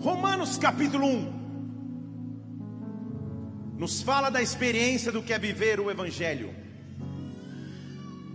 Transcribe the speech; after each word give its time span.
Romanos 0.00 0.56
capítulo 0.56 1.06
1 1.06 1.38
nos 3.76 4.00
fala 4.00 4.30
da 4.30 4.40
experiência 4.40 5.10
do 5.10 5.20
que 5.22 5.32
é 5.32 5.38
viver 5.38 5.80
o 5.80 5.90
Evangelho. 5.90 6.54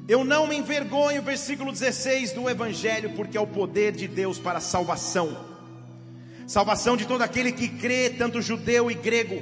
Eu 0.06 0.26
não 0.26 0.46
me 0.46 0.58
envergonho, 0.58 1.22
versículo 1.22 1.72
16 1.72 2.34
do 2.34 2.50
Evangelho, 2.50 3.12
porque 3.12 3.38
é 3.38 3.42
o 3.42 3.48
poder 3.48 3.94
de 3.94 4.10
Deus 4.10 4.38
para 4.38 4.58
a 4.58 4.62
salvação, 4.62 5.38
salvação 6.46 6.98
de 6.98 7.06
todo 7.06 7.22
aquele 7.22 7.54
que 7.54 7.70
crê, 7.70 8.10
tanto 8.10 8.42
judeu 8.42 8.92
e 8.92 8.94
grego, 8.94 9.42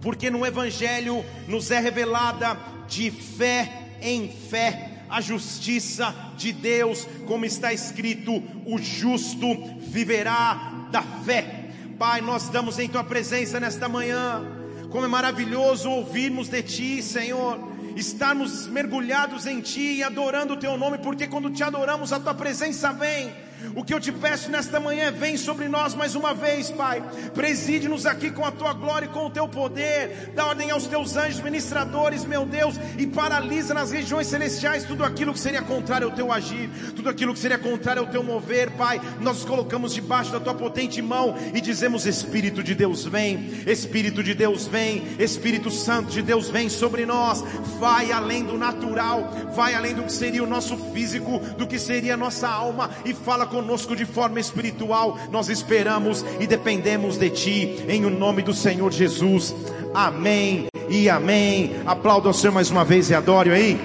porque 0.00 0.30
no 0.30 0.46
Evangelho 0.46 1.22
nos 1.46 1.70
é 1.70 1.80
revelada 1.80 2.58
de 2.88 3.10
fé 3.10 3.90
em 4.00 4.28
fé 4.28 4.90
a 5.10 5.20
justiça 5.20 6.14
de 6.36 6.50
Deus, 6.52 7.06
como 7.26 7.44
está 7.44 7.72
escrito: 7.74 8.42
o 8.64 8.78
justo 8.78 9.46
viverá 9.80 10.73
da 10.94 11.02
fé. 11.02 11.70
Pai, 11.98 12.20
nós 12.20 12.48
damos 12.48 12.78
em 12.78 12.88
tua 12.88 13.02
presença 13.02 13.58
nesta 13.58 13.88
manhã. 13.88 14.44
Como 14.92 15.04
é 15.04 15.08
maravilhoso 15.08 15.90
ouvirmos 15.90 16.48
de 16.48 16.62
Ti, 16.62 17.02
Senhor, 17.02 17.58
estarmos 17.96 18.68
mergulhados 18.68 19.44
em 19.44 19.60
Ti 19.60 19.96
e 19.96 20.04
adorando 20.04 20.54
o 20.54 20.56
Teu 20.56 20.78
nome, 20.78 20.98
porque 20.98 21.26
quando 21.26 21.50
te 21.50 21.64
adoramos, 21.64 22.12
a 22.12 22.20
Tua 22.20 22.32
presença 22.32 22.92
vem 22.92 23.34
o 23.74 23.84
que 23.84 23.92
eu 23.92 24.00
te 24.00 24.12
peço 24.12 24.50
nesta 24.50 24.78
manhã, 24.78 25.10
vem 25.10 25.36
sobre 25.36 25.68
nós 25.68 25.94
mais 25.94 26.14
uma 26.14 26.34
vez, 26.34 26.70
Pai. 26.70 27.02
Preside-nos 27.34 28.06
aqui 28.06 28.30
com 28.30 28.44
a 28.44 28.50
tua 28.50 28.72
glória 28.72 29.06
e 29.06 29.08
com 29.08 29.26
o 29.26 29.30
teu 29.30 29.48
poder. 29.48 30.32
Dá 30.34 30.46
ordem 30.46 30.70
aos 30.70 30.86
teus 30.86 31.16
anjos 31.16 31.40
ministradores, 31.40 32.24
meu 32.24 32.44
Deus, 32.44 32.76
e 32.98 33.06
paralisa 33.06 33.74
nas 33.74 33.90
regiões 33.90 34.26
celestiais 34.26 34.84
tudo 34.84 35.04
aquilo 35.04 35.32
que 35.32 35.40
seria 35.40 35.62
contrário 35.62 36.08
ao 36.08 36.14
teu 36.14 36.32
agir, 36.32 36.68
tudo 36.94 37.08
aquilo 37.08 37.32
que 37.32 37.38
seria 37.38 37.58
contrário 37.58 38.02
ao 38.02 38.08
teu 38.08 38.22
mover, 38.22 38.70
Pai. 38.72 39.00
Nós 39.20 39.44
colocamos 39.44 39.94
debaixo 39.94 40.32
da 40.32 40.40
tua 40.40 40.54
potente 40.54 41.00
mão 41.00 41.34
e 41.54 41.60
dizemos: 41.60 42.06
Espírito 42.06 42.62
de 42.62 42.74
Deus, 42.74 43.04
vem, 43.04 43.62
Espírito 43.66 44.22
de 44.22 44.34
Deus, 44.34 44.66
vem, 44.66 45.02
Espírito 45.18 45.70
Santo 45.70 46.10
de 46.10 46.22
Deus, 46.22 46.48
vem 46.48 46.68
sobre 46.68 47.06
nós. 47.06 47.42
Vai 47.78 48.12
além 48.12 48.44
do 48.44 48.56
natural, 48.56 49.30
vai 49.54 49.74
além 49.74 49.94
do 49.94 50.04
que 50.04 50.12
seria 50.12 50.42
o 50.42 50.46
nosso 50.46 50.76
físico, 50.92 51.38
do 51.58 51.66
que 51.66 51.78
seria 51.78 52.14
a 52.14 52.16
nossa 52.16 52.48
alma, 52.48 52.90
e 53.04 53.12
fala 53.12 53.46
conosco 53.54 53.94
de 53.94 54.04
forma 54.04 54.40
espiritual. 54.40 55.16
Nós 55.30 55.48
esperamos 55.48 56.24
e 56.40 56.46
dependemos 56.46 57.16
de 57.16 57.30
Ti, 57.30 57.84
em 57.88 58.04
o 58.04 58.10
nome 58.10 58.42
do 58.42 58.52
Senhor 58.52 58.90
Jesus. 58.90 59.54
Amém 59.94 60.66
e 60.90 61.08
amém. 61.08 61.76
Aplauda 61.86 62.28
o 62.28 62.34
Senhor 62.34 62.52
mais 62.52 62.70
uma 62.70 62.84
vez 62.84 63.10
e 63.10 63.14
adore 63.14 63.50
aí. 63.50 63.78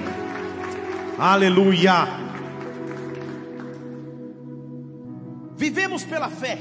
Aleluia. 1.19 2.07
Vivemos 5.55 6.03
pela 6.03 6.29
fé. 6.29 6.57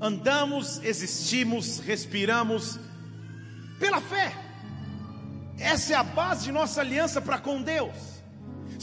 Andamos, 0.00 0.80
existimos, 0.82 1.78
respiramos 1.78 2.80
pela 3.78 4.00
fé. 4.00 4.32
Essa 5.60 5.92
é 5.92 5.96
a 5.96 6.02
base 6.02 6.46
de 6.46 6.52
nossa 6.52 6.80
aliança 6.80 7.20
para 7.20 7.38
com 7.38 7.62
Deus. 7.62 8.11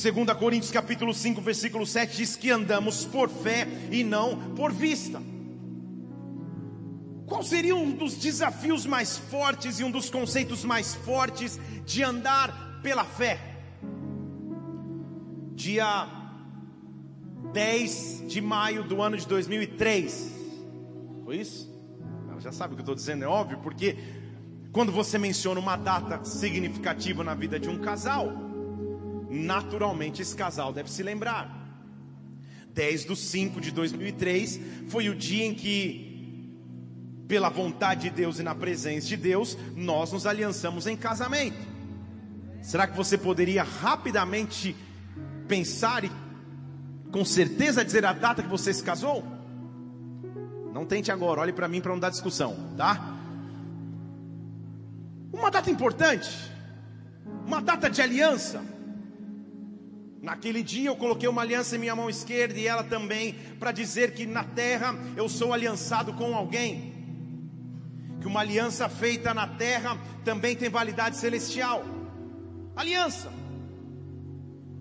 2 0.02 0.38
Coríntios 0.38 0.72
capítulo 0.72 1.14
5, 1.14 1.42
versículo 1.42 1.86
7 1.86 2.16
diz 2.16 2.38
que 2.38 2.50
andamos 2.50 3.04
por 3.04 3.30
fé 3.30 3.68
e 3.92 4.02
não 4.02 4.54
por 4.56 4.72
vista. 4.72 5.22
Qual 7.26 7.44
seria 7.44 7.76
um 7.76 7.92
dos 7.92 8.16
desafios 8.16 8.86
mais 8.86 9.18
fortes 9.18 9.78
e 9.78 9.84
um 9.84 9.92
dos 9.92 10.10
conceitos 10.10 10.64
mais 10.64 10.96
fortes 10.96 11.60
de 11.86 12.02
andar 12.02 12.80
pela 12.82 13.04
fé? 13.04 13.40
Dia 15.54 16.08
10 17.52 18.24
de 18.26 18.40
maio 18.40 18.86
do 18.86 19.02
ano 19.02 19.18
de 19.18 19.28
2003. 19.28 20.32
Foi 21.26 21.36
isso? 21.36 21.70
Já 22.40 22.54
sabe 22.54 22.74
o 22.74 22.78
que 22.78 22.80
eu 22.80 22.84
estou 22.84 22.96
dizendo, 22.96 23.26
é 23.26 23.28
óbvio, 23.28 23.60
porque 23.62 23.98
quando 24.72 24.94
você 24.94 25.18
menciona 25.18 25.60
uma 25.60 25.76
data 25.76 26.24
significativa 26.24 27.22
na 27.22 27.36
vida 27.36 27.60
de 27.60 27.68
um 27.68 27.80
casal, 27.80 28.49
naturalmente 29.30 30.22
esse 30.22 30.36
casal 30.36 30.74
deve 30.74 30.90
se 30.92 31.04
lembrar. 31.04 31.60
10 32.74 33.06
de 33.06 33.16
5 33.16 33.62
de 33.62 33.72
2003 33.72 34.60
foi 34.88 35.10
o 35.10 35.16
dia 35.16 35.46
em 35.46 35.54
que, 35.54 36.56
pela 37.28 37.50
vontade 37.50 38.04
de 38.04 38.10
Deus 38.10 38.40
e 38.40 38.44
na 38.44 38.56
presença 38.56 39.08
de 39.08 39.18
Deus, 39.18 39.58
nós 39.76 40.12
nos 40.12 40.26
aliançamos 40.26 40.88
em 40.88 40.96
casamento. 40.96 41.58
Será 42.62 42.88
que 42.88 42.96
você 42.96 43.18
poderia 43.18 43.64
rapidamente 43.64 44.76
pensar 45.48 46.04
e 46.04 46.12
com 47.12 47.26
certeza 47.26 47.84
dizer 47.84 48.06
a 48.06 48.14
data 48.14 48.44
que 48.44 48.50
você 48.50 48.74
se 48.74 48.84
casou? 48.84 49.24
Não 50.74 50.86
tente 50.86 51.12
agora, 51.12 51.42
olhe 51.42 51.54
para 51.54 51.68
mim 51.68 51.82
para 51.82 51.92
não 51.92 52.00
dar 52.00 52.10
discussão, 52.10 52.56
tá? 52.78 53.18
Uma 55.34 55.50
data 55.50 55.70
importante, 55.70 56.30
uma 57.46 57.62
data 57.62 57.90
de 57.90 58.02
aliança. 58.02 58.64
Naquele 60.22 60.62
dia 60.62 60.90
eu 60.90 60.96
coloquei 60.96 61.30
uma 61.30 61.42
aliança 61.42 61.76
em 61.76 61.80
minha 61.80 61.96
mão 61.96 62.10
esquerda 62.10 62.60
e 62.60 62.68
ela 62.68 62.84
também, 62.84 63.36
para 63.58 63.72
dizer 63.72 64.14
que 64.14 64.26
na 64.26 64.44
terra 64.44 64.98
eu 65.16 65.30
sou 65.30 65.54
aliançado 65.54 66.14
com 66.14 66.36
alguém. 66.36 66.94
Que 68.20 68.28
uma 68.28 68.42
aliança 68.42 68.90
feita 68.90 69.34
na 69.34 69.48
terra 69.48 69.98
também 70.26 70.56
tem 70.56 70.70
validade 70.70 71.16
celestial. 71.16 71.86
Aliança. 72.76 73.32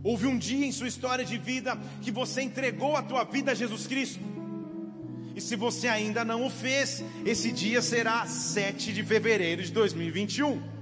Houve 0.03 0.27
um 0.27 0.37
dia 0.37 0.67
em 0.67 0.73
sua 0.73 0.89
história 0.89 1.25
de 1.25 1.39
vida 1.39 1.79
que 2.03 2.11
você 2.11 2.43
entregou 2.43 2.97
a 2.97 3.03
tua 3.03 3.25
vida 3.25 3.53
a 3.53 3.55
Jesus 3.55 3.87
Cristo. 3.87 4.21
E 5.37 5.41
se 5.41 5.55
você 5.55 5.87
ainda 5.87 6.25
não 6.25 6.45
o 6.45 6.51
fez, 6.51 7.05
esse 7.25 7.53
dia 7.53 7.81
será 7.81 8.27
7 8.27 8.93
de 8.93 9.05
fevereiro 9.05 9.63
de 9.63 9.71
2021. 9.71 10.78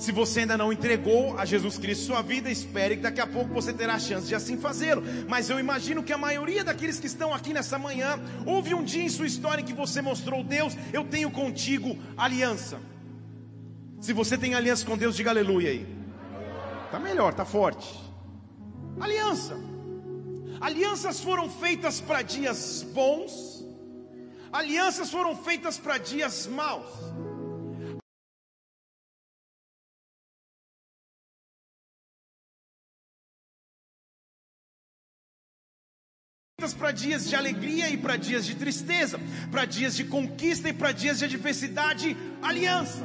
Se 0.00 0.12
você 0.12 0.40
ainda 0.40 0.56
não 0.56 0.72
entregou 0.72 1.38
a 1.38 1.44
Jesus 1.44 1.76
Cristo 1.76 2.06
sua 2.06 2.22
vida, 2.22 2.50
espere 2.50 2.96
que 2.96 3.02
daqui 3.02 3.20
a 3.20 3.26
pouco 3.26 3.52
você 3.52 3.70
terá 3.70 3.96
a 3.96 3.98
chance 3.98 4.26
de 4.26 4.34
assim 4.34 4.56
fazê-lo. 4.56 5.02
Mas 5.28 5.50
eu 5.50 5.60
imagino 5.60 6.02
que 6.02 6.10
a 6.10 6.16
maioria 6.16 6.64
daqueles 6.64 6.98
que 6.98 7.06
estão 7.06 7.34
aqui 7.34 7.52
nessa 7.52 7.78
manhã, 7.78 8.18
houve 8.46 8.74
um 8.74 8.82
dia 8.82 9.02
em 9.02 9.10
sua 9.10 9.26
história 9.26 9.60
em 9.60 9.64
que 9.64 9.74
você 9.74 10.00
mostrou, 10.00 10.42
Deus, 10.42 10.74
eu 10.90 11.04
tenho 11.04 11.30
contigo 11.30 11.98
aliança. 12.16 12.80
Se 14.00 14.14
você 14.14 14.38
tem 14.38 14.54
aliança 14.54 14.86
com 14.86 14.96
Deus, 14.96 15.14
diga 15.14 15.28
aleluia 15.28 15.68
aí. 15.68 15.86
Tá 16.90 16.98
melhor, 16.98 17.34
tá 17.34 17.44
forte. 17.44 18.00
Aliança. 18.98 19.54
Alianças 20.62 21.20
foram 21.20 21.50
feitas 21.50 22.00
para 22.00 22.22
dias 22.22 22.86
bons. 22.94 23.62
Alianças 24.50 25.10
foram 25.10 25.36
feitas 25.36 25.76
para 25.76 25.98
dias 25.98 26.46
maus. 26.46 26.88
Para 36.74 36.92
dias 36.92 37.28
de 37.28 37.34
alegria 37.34 37.88
e 37.88 37.96
para 37.96 38.16
dias 38.16 38.44
de 38.44 38.54
tristeza, 38.54 39.18
para 39.50 39.64
dias 39.64 39.96
de 39.96 40.04
conquista 40.04 40.68
e 40.68 40.72
para 40.72 40.92
dias 40.92 41.18
de 41.18 41.24
adversidade, 41.24 42.16
aliança. 42.42 43.04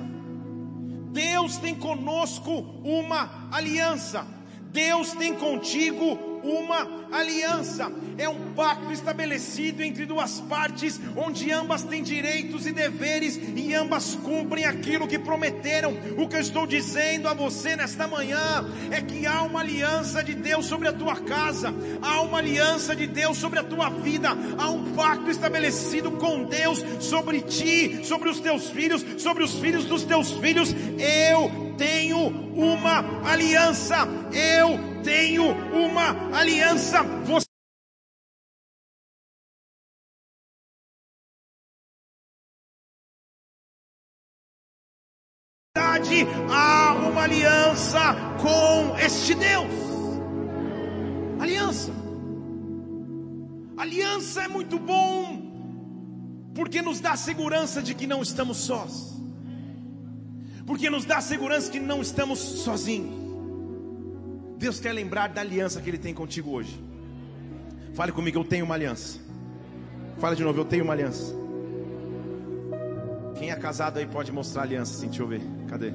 Deus 1.11 1.57
tem 1.57 1.73
conosco 1.73 2.51
uma 2.83 3.47
aliança. 3.51 4.27
Deus 4.71 5.13
tem 5.13 5.33
contigo 5.33 6.34
uma 6.45 7.05
aliança, 7.11 7.91
é 8.17 8.27
um 8.29 8.53
pacto 8.53 8.91
estabelecido 8.91 9.83
entre 9.83 10.05
duas 10.05 10.39
partes, 10.41 10.99
onde 11.15 11.51
ambas 11.51 11.83
têm 11.83 12.03
direitos 12.03 12.65
e 12.65 12.71
deveres 12.71 13.39
e 13.55 13.73
ambas 13.73 14.15
cumprem 14.15 14.65
aquilo 14.65 15.07
que 15.07 15.17
prometeram. 15.17 15.97
O 16.17 16.27
que 16.27 16.35
eu 16.35 16.39
estou 16.39 16.67
dizendo 16.67 17.27
a 17.27 17.33
você 17.33 17.75
nesta 17.75 18.07
manhã 18.07 18.65
é 18.91 19.01
que 19.01 19.25
há 19.25 19.41
uma 19.41 19.61
aliança 19.61 20.23
de 20.23 20.35
Deus 20.35 20.65
sobre 20.65 20.87
a 20.87 20.93
tua 20.93 21.15
casa, 21.15 21.73
há 22.01 22.21
uma 22.21 22.37
aliança 22.37 22.95
de 22.95 23.07
Deus 23.07 23.37
sobre 23.37 23.59
a 23.59 23.63
tua 23.63 23.89
vida, 23.89 24.29
há 24.57 24.69
um 24.69 24.93
pacto 24.93 25.29
estabelecido 25.29 26.11
com 26.11 26.43
Deus 26.43 26.83
sobre 26.99 27.41
ti, 27.41 28.05
sobre 28.05 28.29
os 28.29 28.39
teus 28.39 28.69
filhos, 28.69 29.03
sobre 29.17 29.43
os 29.43 29.55
filhos 29.55 29.85
dos 29.85 30.03
teus 30.03 30.31
filhos. 30.31 30.73
Eu 30.99 31.64
tenho 31.77 32.27
uma 32.55 33.29
aliança, 33.29 34.07
eu 34.33 35.03
tenho 35.03 35.51
uma 35.73 36.37
aliança. 36.37 37.03
Você 37.25 37.45
há 46.49 46.93
uma 46.93 47.23
aliança 47.23 48.15
com 48.41 48.97
este 48.97 49.35
Deus. 49.35 49.71
Aliança. 51.39 51.91
Aliança 53.77 54.43
é 54.43 54.47
muito 54.47 54.79
bom 54.79 55.43
porque 56.55 56.81
nos 56.81 56.99
dá 57.01 57.15
segurança 57.17 57.81
de 57.81 57.93
que 57.93 58.07
não 58.07 58.21
estamos 58.21 58.57
sós. 58.57 59.14
Porque 60.65 60.89
nos 60.89 61.05
dá 61.05 61.21
segurança 61.21 61.71
que 61.71 61.79
não 61.79 62.01
estamos 62.01 62.39
sozinhos. 62.39 63.13
Deus 64.57 64.79
quer 64.79 64.93
lembrar 64.93 65.29
da 65.29 65.41
aliança 65.41 65.81
que 65.81 65.89
Ele 65.89 65.97
tem 65.97 66.13
contigo 66.13 66.51
hoje. 66.51 66.81
Fale 67.93 68.11
comigo, 68.11 68.39
eu 68.39 68.43
tenho 68.43 68.65
uma 68.65 68.75
aliança. 68.75 69.19
Fala 70.17 70.35
de 70.35 70.43
novo, 70.43 70.59
eu 70.59 70.65
tenho 70.65 70.83
uma 70.83 70.93
aliança. 70.93 71.35
Quem 73.35 73.51
é 73.51 73.55
casado 73.55 73.97
aí 73.97 74.07
pode 74.07 74.31
mostrar 74.31 74.61
a 74.61 74.65
aliança, 74.65 74.99
sim, 74.99 75.07
deixa 75.07 75.21
eu 75.21 75.27
ver. 75.27 75.41
Cadê? 75.67 75.93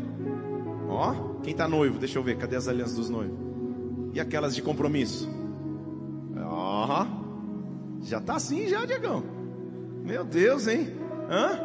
Ó, 0.88 1.14
quem 1.42 1.52
está 1.52 1.66
noivo, 1.66 1.98
deixa 1.98 2.18
eu 2.18 2.22
ver, 2.22 2.36
cadê 2.36 2.56
as 2.56 2.68
alianças 2.68 2.96
dos 2.96 3.10
noivos? 3.10 3.38
E 4.12 4.20
aquelas 4.20 4.54
de 4.54 4.62
compromisso? 4.62 5.28
Ó, 6.36 7.06
já 8.02 8.18
está 8.18 8.36
assim 8.36 8.68
já, 8.68 8.84
Diegão. 8.84 9.22
Meu 10.04 10.24
Deus, 10.24 10.66
hein? 10.66 10.88
Hã? 11.28 11.60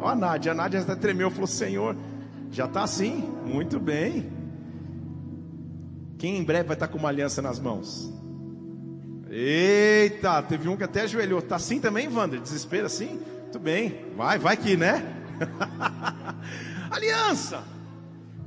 Ó 0.00 0.08
a 0.08 0.14
Nádia, 0.14 0.52
a 0.52 0.54
Nádia 0.54 0.80
até 0.80 0.94
tremeu, 0.94 1.30
falou, 1.30 1.46
Senhor, 1.46 1.96
já 2.50 2.66
está 2.66 2.82
assim, 2.82 3.16
muito 3.44 3.78
bem. 3.78 4.30
Quem 6.18 6.38
em 6.38 6.44
breve 6.44 6.68
vai 6.68 6.76
estar 6.76 6.86
tá 6.86 6.92
com 6.92 6.98
uma 6.98 7.08
aliança 7.08 7.42
nas 7.42 7.58
mãos? 7.58 8.12
Eita, 9.28 10.42
teve 10.42 10.68
um 10.68 10.76
que 10.76 10.84
até 10.84 11.02
ajoelhou. 11.02 11.42
Tá 11.42 11.56
assim 11.56 11.80
também, 11.80 12.08
Wander? 12.08 12.40
Desespero 12.40 12.86
assim? 12.86 13.20
Muito 13.42 13.58
bem. 13.58 14.06
Vai, 14.16 14.38
vai 14.38 14.56
que, 14.56 14.76
né? 14.76 15.04
aliança. 16.90 17.62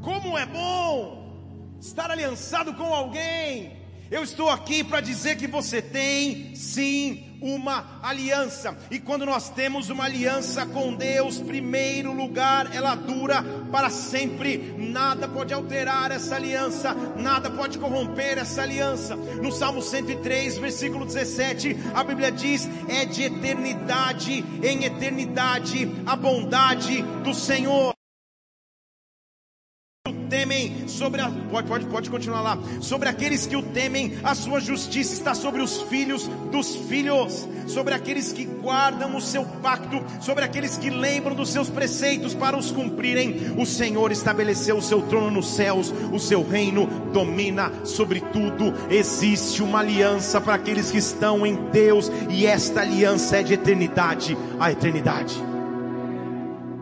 Como 0.01 0.37
é 0.37 0.45
bom 0.45 1.77
estar 1.79 2.09
aliançado 2.09 2.73
com 2.73 2.93
alguém. 2.93 3.77
Eu 4.09 4.23
estou 4.23 4.49
aqui 4.49 4.83
para 4.83 5.01
dizer 5.01 5.37
que 5.37 5.45
você 5.47 5.81
tem 5.81 6.55
sim 6.55 7.28
uma 7.41 7.99
aliança. 8.01 8.77
E 8.89 8.99
quando 8.99 9.25
nós 9.25 9.49
temos 9.49 9.89
uma 9.89 10.05
aliança 10.05 10.65
com 10.65 10.93
Deus, 10.93 11.39
primeiro 11.39 12.11
lugar, 12.13 12.73
ela 12.75 12.95
dura 12.95 13.43
para 13.71 13.89
sempre. 13.89 14.75
Nada 14.77 15.27
pode 15.27 15.53
alterar 15.53 16.11
essa 16.11 16.35
aliança, 16.35 16.93
nada 17.17 17.49
pode 17.49 17.77
corromper 17.77 18.37
essa 18.37 18.61
aliança. 18.61 19.15
No 19.15 19.51
Salmo 19.51 19.81
103, 19.81 20.57
versículo 20.57 21.05
17, 21.05 21.77
a 21.93 22.03
Bíblia 22.03 22.31
diz: 22.31 22.67
"É 22.87 23.05
de 23.05 23.23
eternidade 23.23 24.43
em 24.63 24.83
eternidade 24.83 25.89
a 26.05 26.15
bondade 26.15 27.01
do 27.23 27.33
Senhor" 27.33 27.98
temem, 30.13 30.87
sobre 30.87 31.21
a, 31.21 31.31
pode, 31.51 31.67
pode, 31.67 31.85
pode 31.85 32.09
continuar 32.09 32.41
lá, 32.41 32.59
sobre 32.81 33.09
aqueles 33.09 33.45
que 33.45 33.55
o 33.55 33.61
temem, 33.61 34.17
a 34.23 34.35
sua 34.35 34.59
justiça 34.59 35.13
está 35.13 35.33
sobre 35.33 35.61
os 35.61 35.81
filhos 35.83 36.29
dos 36.51 36.75
filhos, 36.75 37.47
sobre 37.67 37.93
aqueles 37.93 38.33
que 38.33 38.45
guardam 38.45 39.15
o 39.15 39.21
seu 39.21 39.45
pacto, 39.45 40.03
sobre 40.21 40.43
aqueles 40.43 40.77
que 40.77 40.89
lembram 40.89 41.35
dos 41.35 41.49
seus 41.49 41.69
preceitos 41.69 42.33
para 42.33 42.57
os 42.57 42.71
cumprirem. 42.71 43.53
O 43.57 43.65
Senhor 43.65 44.11
estabeleceu 44.11 44.77
o 44.77 44.81
seu 44.81 45.01
trono 45.03 45.31
nos 45.31 45.47
céus, 45.47 45.93
o 46.11 46.19
seu 46.19 46.43
reino 46.43 46.87
domina 47.13 47.71
sobre 47.85 48.19
tudo. 48.19 48.73
Existe 48.89 49.61
uma 49.61 49.79
aliança 49.79 50.41
para 50.41 50.55
aqueles 50.55 50.91
que 50.91 50.97
estão 50.97 51.45
em 51.45 51.55
Deus, 51.71 52.11
e 52.29 52.45
esta 52.45 52.81
aliança 52.81 53.37
é 53.37 53.43
de 53.43 53.53
eternidade 53.53 54.37
a 54.59 54.71
eternidade. 54.71 55.35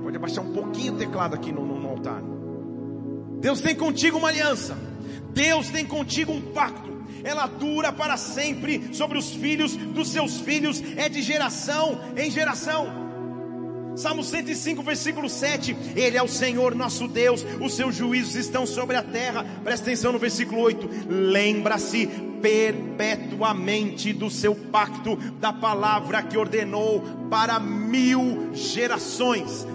Pode 0.02 0.18
abaixar 0.18 0.44
um 0.44 0.52
pouquinho 0.52 0.94
o 0.94 0.98
teclado 0.98 1.36
aqui 1.36 1.52
no, 1.52 1.66
no. 1.66 1.77
Deus 3.40 3.62
tem 3.62 3.76
contigo 3.76 4.18
uma 4.18 4.30
aliança. 4.30 4.78
Deus 5.34 5.70
tem 5.70 5.86
contigo 5.86 6.32
um 6.32 6.42
pacto. 6.42 6.98
Ela 7.24 7.48
dura 7.48 7.92
para 7.92 8.18
sempre 8.18 8.94
sobre 8.94 9.18
os 9.18 9.32
filhos 9.32 9.76
dos 9.76 10.10
seus 10.10 10.40
filhos, 10.40 10.82
é 10.96 11.10
de 11.10 11.22
geração 11.22 12.00
em 12.16 12.32
geração. 12.32 13.08
Salmo 13.96 14.24
105, 14.24 14.84
versículo 14.84 15.28
7. 15.28 15.76
Ele 15.96 16.18
é 16.18 16.22
o 16.22 16.28
Senhor 16.28 16.76
nosso 16.76 17.08
Deus, 17.08 17.44
os 17.60 17.74
seus 17.74 17.96
juízos 17.96 18.36
estão 18.36 18.66
sobre 18.66 18.96
a 18.96 19.02
terra. 19.02 19.44
Presta 19.64 19.88
atenção 19.88 20.12
no 20.12 20.20
versículo 20.20 20.62
8. 20.62 20.90
Lembra-se 21.10 22.08
perpetuamente 22.42 24.14
do 24.14 24.30
seu 24.30 24.54
pacto, 24.54 25.16
da 25.40 25.52
palavra 25.52 26.22
que 26.22 26.38
ordenou 26.38 27.02
para 27.30 27.60
mil 27.60 28.52
gerações. 28.54 29.66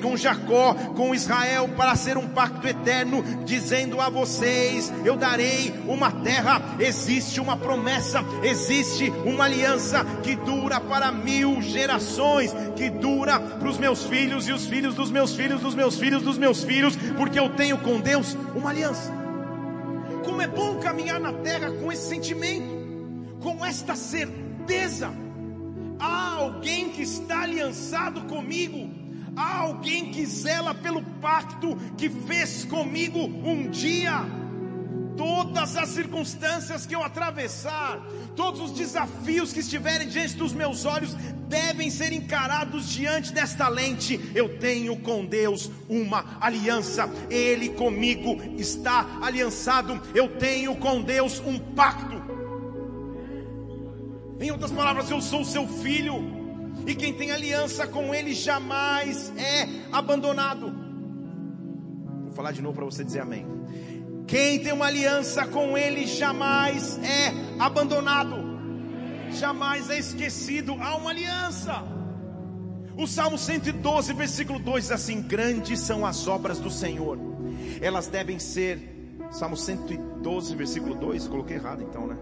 Com 0.00 0.16
Jacó, 0.16 0.74
com 0.96 1.14
Israel, 1.14 1.68
para 1.76 1.94
ser 1.94 2.16
um 2.16 2.28
pacto 2.28 2.66
eterno, 2.66 3.22
dizendo 3.44 4.00
a 4.00 4.08
vocês: 4.08 4.92
Eu 5.04 5.16
darei 5.16 5.72
uma 5.86 6.10
terra. 6.10 6.60
Existe 6.78 7.40
uma 7.40 7.56
promessa, 7.56 8.24
existe 8.42 9.10
uma 9.24 9.44
aliança 9.44 10.04
que 10.22 10.34
dura 10.36 10.80
para 10.80 11.12
mil 11.12 11.60
gerações, 11.62 12.54
que 12.76 12.90
dura 12.90 13.38
para 13.38 13.68
os 13.68 13.78
meus 13.78 14.04
filhos 14.04 14.48
e 14.48 14.52
os 14.52 14.66
filhos 14.66 14.94
dos 14.94 15.10
meus 15.10 15.34
filhos, 15.34 15.60
dos 15.60 15.74
meus 15.74 15.96
filhos, 15.96 16.22
dos 16.22 16.38
meus 16.38 16.64
filhos, 16.64 16.96
porque 17.16 17.38
eu 17.38 17.50
tenho 17.50 17.78
com 17.78 18.00
Deus 18.00 18.36
uma 18.54 18.70
aliança. 18.70 19.12
Como 20.24 20.42
é 20.42 20.46
bom 20.46 20.78
caminhar 20.78 21.20
na 21.20 21.32
terra 21.32 21.70
com 21.70 21.90
esse 21.90 22.08
sentimento, 22.08 23.38
com 23.40 23.64
esta 23.64 23.94
certeza. 23.94 25.10
Há 25.98 26.34
alguém 26.36 26.88
que 26.90 27.02
está 27.02 27.42
aliançado 27.42 28.22
comigo 28.22 28.99
Há 29.40 29.60
alguém 29.60 30.12
que 30.12 30.26
zela 30.26 30.74
pelo 30.74 31.02
pacto 31.18 31.74
que 31.96 32.10
fez 32.10 32.62
comigo 32.66 33.18
um 33.20 33.70
dia. 33.70 34.20
Todas 35.16 35.78
as 35.78 35.88
circunstâncias 35.88 36.84
que 36.84 36.94
eu 36.94 37.02
atravessar, 37.02 38.06
todos 38.36 38.60
os 38.60 38.72
desafios 38.72 39.50
que 39.50 39.60
estiverem 39.60 40.08
diante 40.08 40.36
dos 40.36 40.52
meus 40.52 40.84
olhos, 40.84 41.14
devem 41.48 41.88
ser 41.88 42.12
encarados 42.12 42.86
diante 42.90 43.32
desta 43.32 43.66
lente. 43.68 44.20
Eu 44.34 44.58
tenho 44.58 44.94
com 44.96 45.24
Deus 45.24 45.70
uma 45.88 46.36
aliança, 46.38 47.10
Ele 47.30 47.70
comigo 47.70 48.36
está 48.58 49.06
aliançado. 49.22 49.98
Eu 50.14 50.36
tenho 50.36 50.76
com 50.76 51.00
Deus 51.00 51.40
um 51.46 51.58
pacto. 51.58 52.20
Em 54.38 54.50
outras 54.50 54.70
palavras, 54.70 55.10
eu 55.10 55.22
sou 55.22 55.46
seu 55.46 55.66
filho 55.66 56.39
e 56.86 56.94
quem 56.94 57.12
tem 57.12 57.30
aliança 57.30 57.86
com 57.86 58.14
Ele 58.14 58.34
jamais 58.34 59.32
é 59.36 59.68
abandonado. 59.92 60.72
Vou 62.24 62.32
falar 62.32 62.52
de 62.52 62.62
novo 62.62 62.76
para 62.76 62.84
você 62.84 63.04
dizer 63.04 63.20
amém. 63.20 63.46
Quem 64.26 64.60
tem 64.60 64.72
uma 64.72 64.86
aliança 64.86 65.46
com 65.46 65.76
Ele 65.76 66.06
jamais 66.06 66.98
é 66.98 67.32
abandonado, 67.58 68.36
jamais 69.32 69.90
é 69.90 69.98
esquecido. 69.98 70.76
Há 70.80 70.96
uma 70.96 71.10
aliança. 71.10 71.82
O 72.96 73.06
Salmo 73.06 73.38
112, 73.38 74.12
versículo 74.12 74.58
2 74.58 74.84
diz 74.84 74.92
assim: 74.92 75.22
Grandes 75.22 75.80
são 75.80 76.06
as 76.06 76.28
obras 76.28 76.58
do 76.58 76.70
Senhor, 76.70 77.18
elas 77.80 78.06
devem 78.06 78.38
ser. 78.38 78.98
Salmo 79.30 79.56
112, 79.56 80.56
versículo 80.56 80.94
2, 80.96 81.28
coloquei 81.28 81.56
errado 81.56 81.82
então, 81.82 82.06
né? 82.06 82.16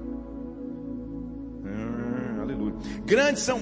Hum, 1.64 2.40
aleluia. 2.42 2.74
Grandes 3.06 3.42
são 3.42 3.60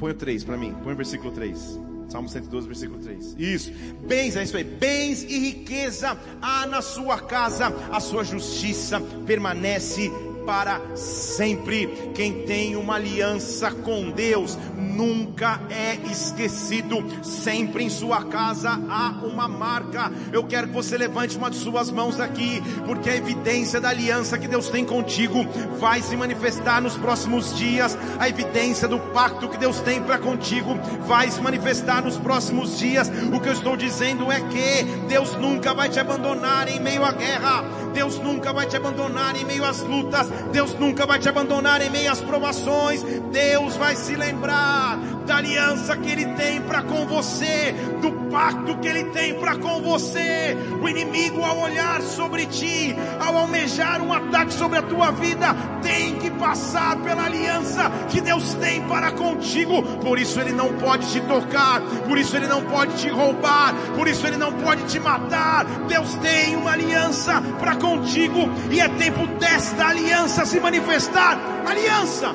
Põe 0.00 0.12
o 0.12 0.14
3 0.14 0.44
para 0.44 0.56
mim, 0.56 0.74
põe 0.82 0.94
o 0.94 0.96
versículo 0.96 1.30
3. 1.30 1.78
Salmo 2.08 2.28
112, 2.28 2.66
versículo 2.66 2.98
3. 3.00 3.36
Isso. 3.38 3.70
Bens, 4.08 4.34
é 4.34 4.42
isso 4.42 4.56
aí. 4.56 4.64
Bens 4.64 5.22
e 5.22 5.38
riqueza 5.38 6.18
há 6.40 6.66
na 6.66 6.80
sua 6.80 7.20
casa, 7.20 7.66
a 7.92 8.00
sua 8.00 8.24
justiça 8.24 8.98
permanece 9.26 10.10
para 10.50 10.80
sempre. 10.96 12.10
Quem 12.12 12.42
tem 12.44 12.74
uma 12.74 12.96
aliança 12.96 13.70
com 13.70 14.10
Deus 14.10 14.58
nunca 14.76 15.60
é 15.70 15.94
esquecido. 16.10 17.04
Sempre 17.22 17.84
em 17.84 17.88
sua 17.88 18.24
casa 18.24 18.70
há 18.88 19.10
uma 19.24 19.46
marca. 19.46 20.10
Eu 20.32 20.42
quero 20.42 20.66
que 20.66 20.74
você 20.74 20.98
levante 20.98 21.36
uma 21.36 21.52
de 21.52 21.56
suas 21.56 21.88
mãos 21.88 22.18
aqui, 22.18 22.60
porque 22.84 23.08
a 23.08 23.14
evidência 23.14 23.80
da 23.80 23.90
aliança 23.90 24.36
que 24.36 24.48
Deus 24.48 24.68
tem 24.68 24.84
contigo 24.84 25.46
vai 25.78 26.02
se 26.02 26.16
manifestar 26.16 26.82
nos 26.82 26.96
próximos 26.96 27.56
dias. 27.56 27.96
A 28.18 28.28
evidência 28.28 28.88
do 28.88 28.98
pacto 28.98 29.48
que 29.48 29.56
Deus 29.56 29.78
tem 29.78 30.02
para 30.02 30.18
contigo 30.18 30.76
vai 31.06 31.30
se 31.30 31.40
manifestar 31.40 32.02
nos 32.02 32.16
próximos 32.16 32.76
dias. 32.76 33.08
O 33.32 33.38
que 33.38 33.48
eu 33.48 33.52
estou 33.52 33.76
dizendo 33.76 34.32
é 34.32 34.40
que 34.40 34.82
Deus 35.06 35.36
nunca 35.36 35.72
vai 35.72 35.88
te 35.88 36.00
abandonar 36.00 36.66
em 36.66 36.80
meio 36.80 37.04
à 37.04 37.12
guerra. 37.12 37.64
Deus 37.92 38.18
nunca 38.18 38.52
vai 38.52 38.66
te 38.66 38.76
abandonar 38.76 39.36
em 39.36 39.44
meio 39.44 39.64
às 39.64 39.80
lutas. 39.80 40.28
Deus 40.52 40.74
nunca 40.74 41.06
vai 41.06 41.18
te 41.18 41.28
abandonar 41.28 41.80
em 41.82 41.90
meio 41.90 42.10
às 42.10 42.20
provações. 42.20 43.02
Deus 43.30 43.76
vai 43.76 43.96
se 43.96 44.14
lembrar 44.16 44.98
da 45.26 45.36
aliança 45.36 45.96
que 45.96 46.10
Ele 46.10 46.26
tem 46.34 46.60
para 46.60 46.82
com 46.82 47.06
você, 47.06 47.72
do 48.02 48.10
pacto 48.30 48.76
que 48.78 48.88
Ele 48.88 49.04
tem 49.04 49.34
para 49.34 49.56
com 49.56 49.80
você. 49.80 50.56
O 50.82 50.88
inimigo, 50.88 51.44
ao 51.44 51.58
olhar 51.60 52.02
sobre 52.02 52.46
ti, 52.46 52.96
ao 53.20 53.36
almejar 53.36 54.02
um 54.02 54.12
ataque 54.12 54.52
sobre 54.52 54.78
a 54.78 54.82
tua 54.82 55.12
vida, 55.12 55.54
tem 55.82 56.16
que 56.16 56.30
passar 56.32 56.96
pela 56.96 57.24
aliança 57.26 57.90
que 58.08 58.20
Deus 58.20 58.54
tem 58.54 58.82
para 58.82 59.12
contigo. 59.12 59.82
Por 60.00 60.18
isso 60.18 60.40
Ele 60.40 60.52
não 60.52 60.72
pode 60.74 61.06
te 61.12 61.20
tocar, 61.20 61.80
por 62.08 62.18
isso 62.18 62.36
Ele 62.36 62.46
não 62.46 62.64
pode 62.64 62.96
te 62.96 63.08
roubar, 63.08 63.74
por 63.94 64.08
isso 64.08 64.26
Ele 64.26 64.36
não 64.36 64.52
pode 64.52 64.82
te 64.84 64.98
matar. 64.98 65.64
Deus 65.86 66.14
tem 66.16 66.56
uma 66.56 66.72
aliança 66.72 67.40
para 67.58 67.76
contigo 67.80 68.40
e 68.70 68.80
é 68.80 68.88
tempo 68.88 69.26
desta 69.38 69.88
aliança 69.88 70.44
se 70.44 70.60
manifestar. 70.60 71.38
Aliança. 71.66 72.34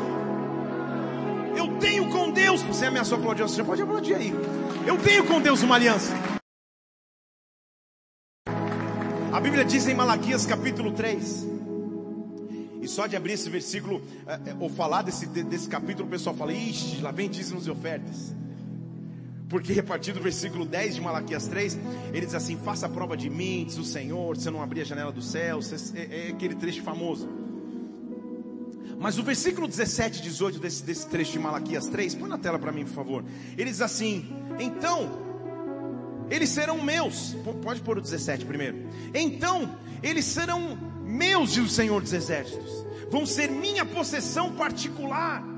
Eu 1.55 1.77
tenho 1.79 2.09
com 2.09 2.31
Deus. 2.31 2.61
Você 2.63 2.85
ameaçou 2.85 3.17
aplaudir, 3.17 3.43
você 3.43 3.63
pode 3.63 3.81
aplaudir 3.81 4.15
aí. 4.15 4.33
Eu 4.85 4.97
tenho 4.97 5.25
com 5.25 5.39
Deus 5.39 5.63
uma 5.63 5.75
aliança. 5.75 6.13
A 9.31 9.39
Bíblia 9.39 9.65
diz 9.65 9.87
em 9.87 9.93
Malaquias 9.93 10.45
capítulo 10.45 10.91
3. 10.91 11.47
E 12.81 12.87
só 12.87 13.07
de 13.07 13.15
abrir 13.15 13.33
esse 13.33 13.49
versículo, 13.49 14.01
é, 14.27 14.51
é, 14.51 14.55
ou 14.59 14.69
falar 14.69 15.01
desse, 15.01 15.25
desse 15.25 15.67
capítulo, 15.67 16.07
o 16.07 16.11
pessoal 16.11 16.35
fala: 16.35 16.53
Ixi, 16.53 17.01
lá 17.01 17.11
vem 17.11 17.29
dízimos 17.29 17.65
e 17.67 17.71
ofertas. 17.71 18.33
Porque 19.49 19.79
a 19.79 19.83
partir 19.83 20.11
do 20.11 20.19
versículo 20.21 20.65
10 20.65 20.95
de 20.95 21.01
Malaquias 21.01 21.47
3, 21.47 21.77
ele 22.13 22.25
diz 22.25 22.35
assim: 22.35 22.57
Faça 22.57 22.89
prova 22.89 23.15
de 23.15 23.29
mim, 23.29 23.65
diz 23.65 23.77
o 23.77 23.83
Senhor, 23.83 24.37
se 24.37 24.47
eu 24.47 24.51
não 24.51 24.61
abrir 24.61 24.81
a 24.81 24.85
janela 24.85 25.11
do 25.11 25.21
céu. 25.21 25.59
É, 25.93 26.27
é 26.27 26.31
aquele 26.31 26.55
trecho 26.55 26.81
famoso. 26.81 27.29
Mas 28.99 29.19
o 29.19 29.23
versículo 29.23 29.67
17 29.67 30.19
e 30.19 30.21
18 30.23 30.59
desse, 30.59 30.83
desse 30.83 31.07
trecho 31.07 31.33
de 31.33 31.39
Malaquias 31.39 31.87
3, 31.87 32.15
põe 32.15 32.29
na 32.29 32.37
tela 32.37 32.57
para 32.57 32.71
mim, 32.71 32.85
por 32.85 32.93
favor. 32.93 33.25
Ele 33.57 33.69
diz 33.69 33.81
assim: 33.81 34.25
Então, 34.59 35.25
eles 36.29 36.49
serão 36.49 36.81
meus. 36.81 37.35
Pode 37.61 37.81
pôr 37.81 37.97
o 37.97 38.01
17 38.01 38.45
primeiro. 38.45 38.87
Então, 39.13 39.77
eles 40.01 40.25
serão 40.25 40.77
meus, 41.03 41.53
diz 41.53 41.63
o 41.63 41.69
Senhor 41.69 42.01
dos 42.01 42.13
Exércitos. 42.13 42.85
Vão 43.11 43.25
ser 43.25 43.49
minha 43.49 43.85
possessão 43.85 44.53
particular. 44.53 45.54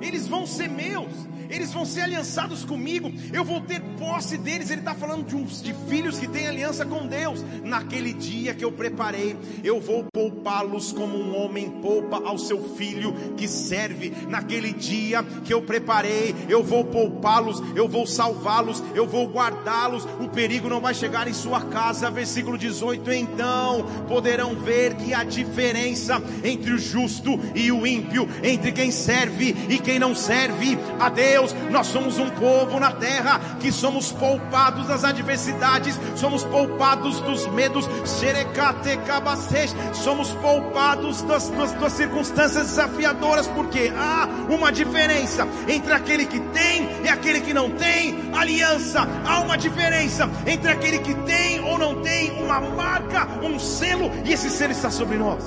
Eles 0.00 0.26
vão 0.26 0.46
ser 0.46 0.68
meus 0.68 1.30
eles 1.50 1.72
vão 1.72 1.84
ser 1.84 2.02
aliançados 2.02 2.64
comigo, 2.64 3.12
eu 3.32 3.44
vou 3.44 3.60
ter 3.60 3.80
posse 3.98 4.38
deles. 4.38 4.70
Ele 4.70 4.80
está 4.80 4.94
falando 4.94 5.26
de, 5.26 5.34
uns, 5.34 5.60
de 5.60 5.74
filhos 5.88 6.18
que 6.18 6.28
têm 6.28 6.46
aliança 6.46 6.86
com 6.86 7.06
Deus. 7.06 7.44
Naquele 7.64 8.12
dia 8.12 8.54
que 8.54 8.64
eu 8.64 8.70
preparei, 8.70 9.36
eu 9.64 9.80
vou 9.80 10.04
poupá-los 10.12 10.92
como 10.92 11.18
um 11.18 11.36
homem 11.36 11.68
poupa 11.82 12.22
ao 12.24 12.38
seu 12.38 12.76
filho 12.76 13.12
que 13.36 13.48
serve. 13.48 14.12
Naquele 14.28 14.72
dia 14.72 15.24
que 15.44 15.52
eu 15.52 15.60
preparei, 15.60 16.34
eu 16.48 16.62
vou 16.62 16.84
poupá-los, 16.84 17.60
eu 17.74 17.88
vou 17.88 18.06
salvá-los, 18.06 18.82
eu 18.94 19.06
vou 19.06 19.26
guardá-los. 19.26 20.04
O 20.20 20.28
perigo 20.28 20.68
não 20.68 20.80
vai 20.80 20.94
chegar 20.94 21.26
em 21.26 21.34
sua 21.34 21.62
casa. 21.62 22.10
Versículo 22.10 22.56
18: 22.56 23.10
Então 23.12 23.84
poderão 24.06 24.54
ver 24.54 24.94
que 24.94 25.12
a 25.12 25.24
diferença 25.24 26.22
entre 26.44 26.72
o 26.72 26.78
justo 26.78 27.40
e 27.56 27.72
o 27.72 27.84
ímpio, 27.84 28.28
entre 28.44 28.70
quem 28.70 28.92
serve 28.92 29.56
e 29.68 29.78
quem 29.80 29.89
não 29.98 30.14
serve 30.14 30.78
a 30.98 31.08
Deus. 31.08 31.20
Deus, 31.20 31.54
nós 31.70 31.86
somos 31.86 32.18
um 32.18 32.28
povo 32.30 32.80
na 32.80 32.92
terra 32.92 33.40
que 33.60 33.70
somos 33.70 34.10
poupados 34.10 34.86
das 34.86 35.04
adversidades, 35.04 35.98
somos 36.16 36.44
poupados 36.44 37.20
dos 37.20 37.46
medos, 37.48 37.88
somos 39.94 40.32
poupados 40.32 41.22
das, 41.22 41.48
das, 41.50 41.72
das 41.72 41.92
circunstâncias 41.92 42.68
desafiadoras, 42.68 43.46
porque 43.48 43.92
há 43.96 44.28
uma 44.48 44.72
diferença 44.72 45.46
entre 45.68 45.92
aquele 45.92 46.26
que 46.26 46.40
tem 46.40 46.88
e 47.04 47.08
aquele 47.08 47.40
que 47.40 47.54
não 47.54 47.70
tem 47.70 48.30
aliança, 48.34 49.06
há 49.26 49.40
uma 49.40 49.56
diferença 49.56 50.28
entre 50.46 50.72
aquele 50.72 50.98
que 50.98 51.14
tem 51.14 51.60
ou 51.60 51.78
não 51.78 52.02
tem 52.02 52.42
uma 52.42 52.60
marca, 52.60 53.26
um 53.42 53.58
selo, 53.58 54.10
e 54.24 54.32
esse 54.32 54.50
selo 54.50 54.72
está 54.72 54.90
sobre 54.90 55.16
nós. 55.16 55.44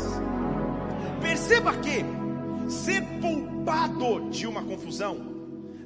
Perceba 1.22 1.74
que 1.74 2.06
ser 2.70 3.02
poupado 3.22 3.53
de 4.34 4.48
uma 4.48 4.64
confusão 4.64 5.32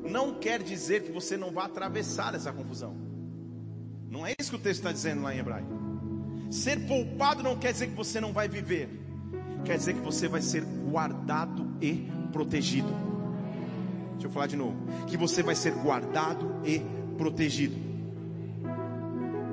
não 0.02 0.34
quer 0.34 0.64
dizer 0.64 1.04
que 1.04 1.12
você 1.12 1.36
não 1.36 1.52
vai 1.52 1.66
atravessar 1.66 2.34
essa 2.34 2.52
confusão. 2.52 2.96
Não 4.10 4.26
é 4.26 4.34
isso 4.40 4.52
que 4.52 4.56
o 4.56 4.60
texto 4.60 4.80
está 4.80 4.92
dizendo 4.92 5.22
lá 5.22 5.36
em 5.36 5.40
hebraico. 5.40 5.68
Ser 6.50 6.88
poupado 6.88 7.44
não 7.44 7.58
quer 7.58 7.74
dizer 7.74 7.88
que 7.88 7.96
você 7.96 8.22
não 8.22 8.32
vai 8.32 8.48
viver, 8.48 8.90
quer 9.66 9.78
dizer 9.78 9.96
que 9.96 10.00
você 10.00 10.30
vai 10.30 10.42
ser 10.42 10.64
guardado 10.64 11.68
e 11.82 12.08
protegido. 12.32 12.88
Deixa 14.14 14.28
eu 14.28 14.32
falar 14.32 14.48
de 14.48 14.56
novo: 14.56 14.78
que 15.08 15.18
você 15.18 15.44
vai 15.44 15.56
ser 15.56 15.74
guardado 15.74 16.56
e 16.66 16.82
protegido. 17.18 17.76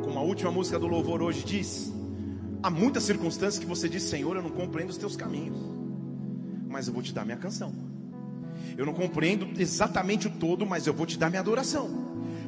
Como 0.04 0.18
a 0.18 0.22
última 0.22 0.52
música 0.52 0.78
do 0.78 0.86
louvor 0.86 1.20
hoje 1.20 1.44
diz, 1.44 1.92
há 2.62 2.70
muitas 2.70 3.02
circunstâncias 3.02 3.58
que 3.58 3.66
você 3.66 3.88
diz: 3.88 4.04
Senhor, 4.04 4.36
eu 4.36 4.42
não 4.42 4.50
compreendo 4.50 4.90
os 4.90 4.96
teus 4.96 5.16
caminhos, 5.16 5.58
mas 6.68 6.86
eu 6.86 6.94
vou 6.94 7.02
te 7.02 7.12
dar 7.12 7.24
minha 7.24 7.38
canção. 7.38 7.83
Eu 8.76 8.86
não 8.86 8.92
compreendo 8.92 9.48
exatamente 9.60 10.26
o 10.26 10.30
todo, 10.30 10.66
mas 10.66 10.86
eu 10.86 10.92
vou 10.92 11.06
te 11.06 11.18
dar 11.18 11.30
minha 11.30 11.40
adoração. 11.40 11.88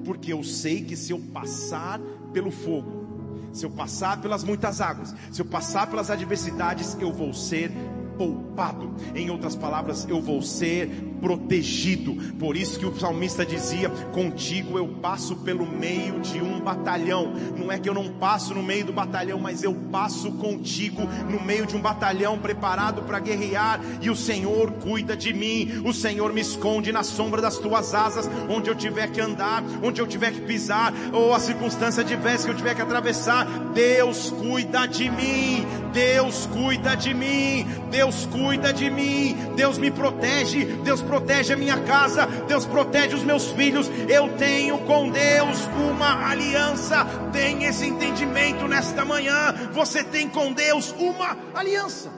Porque 0.04 0.32
eu 0.32 0.42
sei 0.42 0.82
que 0.82 0.96
se 0.96 1.12
eu 1.12 1.18
passar 1.18 2.00
pelo 2.32 2.50
fogo, 2.50 3.06
se 3.52 3.64
eu 3.64 3.70
passar 3.70 4.20
pelas 4.20 4.44
muitas 4.44 4.80
águas, 4.80 5.14
se 5.30 5.40
eu 5.40 5.46
passar 5.46 5.86
pelas 5.86 6.10
adversidades, 6.10 6.96
eu 7.00 7.12
vou 7.12 7.32
ser 7.32 7.70
poupado. 8.16 8.94
Em 9.14 9.30
outras 9.30 9.54
palavras, 9.54 10.06
eu 10.08 10.20
vou 10.20 10.42
ser 10.42 10.88
protegido. 11.20 12.14
Por 12.38 12.56
isso 12.56 12.78
que 12.78 12.86
o 12.86 12.98
salmista 12.98 13.44
dizia: 13.44 13.88
Contigo 14.12 14.78
eu 14.78 14.88
passo 14.88 15.36
pelo 15.36 15.66
meio 15.66 16.20
de 16.20 16.40
um 16.40 16.60
batalhão. 16.60 17.32
Não 17.56 17.70
é 17.70 17.78
que 17.78 17.88
eu 17.88 17.94
não 17.94 18.08
passo 18.08 18.54
no 18.54 18.62
meio 18.62 18.84
do 18.84 18.92
batalhão, 18.92 19.38
mas 19.38 19.62
eu 19.62 19.74
passo 19.90 20.32
contigo 20.32 21.02
no 21.30 21.40
meio 21.40 21.66
de 21.66 21.76
um 21.76 21.80
batalhão 21.80 22.38
preparado 22.38 23.02
para 23.02 23.18
guerrear. 23.18 23.80
E 24.00 24.10
o 24.10 24.16
Senhor 24.16 24.72
cuida 24.72 25.16
de 25.16 25.32
mim. 25.32 25.82
O 25.84 25.92
Senhor 25.92 26.32
me 26.32 26.40
esconde 26.40 26.92
na 26.92 27.02
sombra 27.02 27.40
das 27.40 27.58
tuas 27.58 27.94
asas, 27.94 28.28
onde 28.48 28.70
eu 28.70 28.74
tiver 28.74 29.10
que 29.10 29.20
andar, 29.20 29.62
onde 29.82 30.00
eu 30.00 30.06
tiver 30.06 30.32
que 30.32 30.40
pisar, 30.40 30.92
ou 31.12 31.34
a 31.34 31.40
circunstância 31.40 32.02
adversa 32.02 32.46
que 32.46 32.52
eu 32.52 32.56
tiver 32.56 32.74
que 32.74 32.82
atravessar. 32.82 33.46
Deus 33.74 34.30
cuida 34.30 34.86
de 34.86 35.10
mim. 35.10 35.66
Deus 35.96 36.44
cuida 36.52 36.94
de 36.94 37.14
mim. 37.14 37.66
Deus 37.90 38.26
cuida 38.26 38.70
de 38.70 38.90
mim. 38.90 39.34
Deus 39.56 39.78
me 39.78 39.90
protege. 39.90 40.66
Deus 40.84 41.00
protege 41.00 41.54
a 41.54 41.56
minha 41.56 41.82
casa, 41.84 42.26
Deus 42.46 42.66
protege 42.66 43.14
os 43.14 43.22
meus 43.22 43.50
filhos. 43.52 43.90
Eu 44.06 44.36
tenho 44.36 44.76
com 44.80 45.08
Deus 45.08 45.58
uma 45.88 46.28
aliança. 46.28 47.06
Tem 47.32 47.64
esse 47.64 47.86
entendimento 47.86 48.68
nesta 48.68 49.06
manhã. 49.06 49.54
Você 49.72 50.04
tem 50.04 50.28
com 50.28 50.52
Deus 50.52 50.94
uma 50.98 51.34
aliança. 51.54 52.12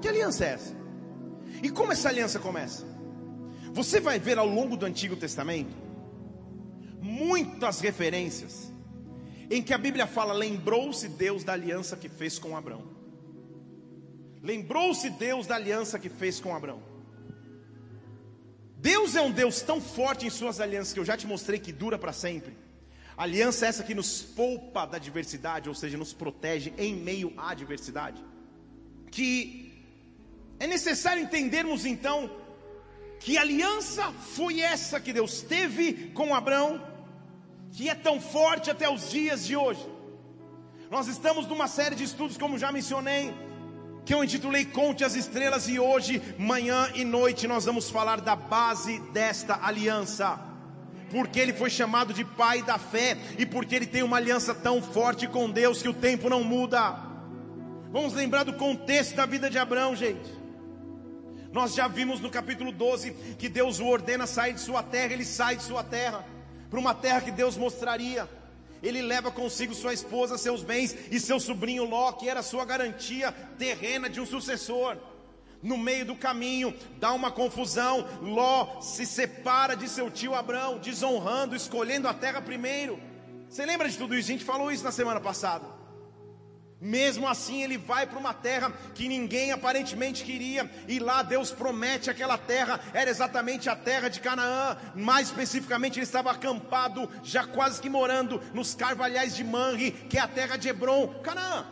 Que 0.00 0.08
aliança 0.08 0.46
é 0.46 0.52
essa? 0.54 0.74
E 1.62 1.68
como 1.68 1.92
essa 1.92 2.08
aliança 2.08 2.38
começa? 2.38 2.86
Você 3.74 4.00
vai 4.00 4.18
ver 4.18 4.38
ao 4.38 4.48
longo 4.48 4.78
do 4.78 4.86
Antigo 4.86 5.14
Testamento 5.14 5.76
muitas 7.02 7.80
referências 7.80 8.72
em 9.56 9.62
que 9.62 9.72
a 9.72 9.78
Bíblia 9.78 10.06
fala: 10.06 10.32
lembrou-se 10.32 11.08
Deus 11.08 11.44
da 11.44 11.52
aliança 11.52 11.96
que 11.96 12.08
fez 12.08 12.38
com 12.38 12.56
Abraão. 12.56 12.84
Lembrou-se 14.42 15.08
Deus 15.10 15.46
da 15.46 15.54
aliança 15.54 15.98
que 15.98 16.08
fez 16.08 16.40
com 16.40 16.54
Abraão. 16.54 16.82
Deus 18.76 19.14
é 19.14 19.22
um 19.22 19.30
Deus 19.30 19.62
tão 19.62 19.80
forte 19.80 20.26
em 20.26 20.30
suas 20.30 20.60
alianças 20.60 20.92
que 20.92 21.00
eu 21.00 21.04
já 21.04 21.16
te 21.16 21.26
mostrei 21.26 21.58
que 21.58 21.72
dura 21.72 21.98
para 21.98 22.12
sempre. 22.12 22.52
Aliança 23.16 23.64
é 23.64 23.68
essa 23.68 23.84
que 23.84 23.94
nos 23.94 24.22
poupa 24.22 24.84
da 24.84 24.96
adversidade, 24.96 25.68
ou 25.68 25.74
seja, 25.74 25.96
nos 25.96 26.12
protege 26.12 26.74
em 26.76 26.94
meio 26.94 27.32
à 27.36 27.52
adversidade. 27.52 28.22
Que 29.10 29.72
é 30.58 30.66
necessário 30.66 31.22
entendermos 31.22 31.86
então 31.86 32.28
que 33.20 33.38
aliança 33.38 34.12
foi 34.12 34.60
essa 34.60 35.00
que 35.00 35.12
Deus 35.12 35.40
teve 35.42 36.10
com 36.12 36.34
Abraão, 36.34 36.93
que 37.74 37.90
é 37.90 37.94
tão 37.94 38.20
forte 38.20 38.70
até 38.70 38.88
os 38.88 39.10
dias 39.10 39.44
de 39.44 39.56
hoje. 39.56 39.84
Nós 40.90 41.08
estamos 41.08 41.44
numa 41.48 41.66
série 41.66 41.96
de 41.96 42.04
estudos, 42.04 42.38
como 42.38 42.56
já 42.56 42.70
mencionei, 42.70 43.34
que 44.04 44.14
eu 44.14 44.22
intitulei 44.22 44.64
Conte 44.64 45.02
as 45.02 45.16
Estrelas, 45.16 45.68
e 45.68 45.80
hoje, 45.80 46.22
manhã 46.38 46.88
e 46.94 47.04
noite, 47.04 47.48
nós 47.48 47.64
vamos 47.64 47.90
falar 47.90 48.20
da 48.20 48.36
base 48.36 49.00
desta 49.12 49.58
aliança. 49.60 50.38
Porque 51.10 51.40
ele 51.40 51.52
foi 51.52 51.68
chamado 51.68 52.14
de 52.14 52.24
pai 52.24 52.62
da 52.62 52.78
fé, 52.78 53.18
e 53.36 53.44
porque 53.44 53.74
ele 53.74 53.86
tem 53.86 54.04
uma 54.04 54.18
aliança 54.18 54.54
tão 54.54 54.80
forte 54.80 55.26
com 55.26 55.50
Deus 55.50 55.82
que 55.82 55.88
o 55.88 55.94
tempo 55.94 56.30
não 56.30 56.44
muda. 56.44 56.96
Vamos 57.90 58.14
lembrar 58.14 58.44
do 58.44 58.52
contexto 58.52 59.16
da 59.16 59.26
vida 59.26 59.50
de 59.50 59.58
Abraão, 59.58 59.96
gente. 59.96 60.32
Nós 61.52 61.74
já 61.74 61.88
vimos 61.88 62.20
no 62.20 62.30
capítulo 62.30 62.70
12 62.70 63.10
que 63.36 63.48
Deus 63.48 63.80
o 63.80 63.86
ordena 63.86 64.28
sair 64.28 64.52
de 64.52 64.60
sua 64.60 64.82
terra, 64.82 65.12
ele 65.12 65.24
sai 65.24 65.56
de 65.56 65.62
sua 65.64 65.82
terra, 65.82 66.24
para 66.74 66.80
uma 66.80 66.92
terra 66.92 67.20
que 67.20 67.30
Deus 67.30 67.56
mostraria 67.56 68.28
ele 68.82 69.00
leva 69.00 69.30
consigo 69.30 69.72
sua 69.72 69.94
esposa, 69.94 70.36
seus 70.36 70.64
bens 70.64 70.94
e 71.08 71.20
seu 71.20 71.38
sobrinho 71.38 71.84
Ló, 71.84 72.10
que 72.10 72.28
era 72.28 72.42
sua 72.42 72.64
garantia 72.64 73.32
terrena 73.56 74.10
de 74.10 74.20
um 74.20 74.26
sucessor. 74.26 74.98
No 75.62 75.78
meio 75.78 76.04
do 76.04 76.16
caminho, 76.16 76.74
dá 76.98 77.12
uma 77.12 77.30
confusão. 77.30 78.04
Ló 78.20 78.80
se 78.80 79.06
separa 79.06 79.76
de 79.76 79.88
seu 79.88 80.10
tio 80.10 80.34
Abraão, 80.34 80.80
desonrando, 80.80 81.54
escolhendo 81.54 82.08
a 82.08 82.12
terra 82.12 82.42
primeiro. 82.42 83.00
Você 83.48 83.64
lembra 83.64 83.88
de 83.88 83.96
tudo 83.96 84.14
isso? 84.14 84.28
A 84.28 84.32
gente 84.32 84.44
falou 84.44 84.70
isso 84.72 84.82
na 84.82 84.92
semana 84.92 85.20
passada. 85.20 85.64
Mesmo 86.84 87.26
assim, 87.26 87.62
ele 87.62 87.78
vai 87.78 88.06
para 88.06 88.18
uma 88.18 88.34
terra 88.34 88.70
que 88.94 89.08
ninguém 89.08 89.52
aparentemente 89.52 90.22
queria, 90.22 90.70
e 90.86 90.98
lá 90.98 91.22
Deus 91.22 91.50
promete 91.50 92.10
aquela 92.10 92.36
terra, 92.36 92.78
era 92.92 93.08
exatamente 93.08 93.70
a 93.70 93.74
terra 93.74 94.10
de 94.10 94.20
Canaã, 94.20 94.76
mais 94.94 95.28
especificamente, 95.28 95.98
ele 95.98 96.04
estava 96.04 96.30
acampado, 96.30 97.08
já 97.22 97.46
quase 97.46 97.80
que 97.80 97.88
morando 97.88 98.38
nos 98.52 98.74
carvalhais 98.74 99.34
de 99.34 99.42
Manre, 99.42 99.92
que 99.92 100.18
é 100.18 100.20
a 100.20 100.28
terra 100.28 100.58
de 100.58 100.68
Hebron, 100.68 101.08
Canaã. 101.22 101.66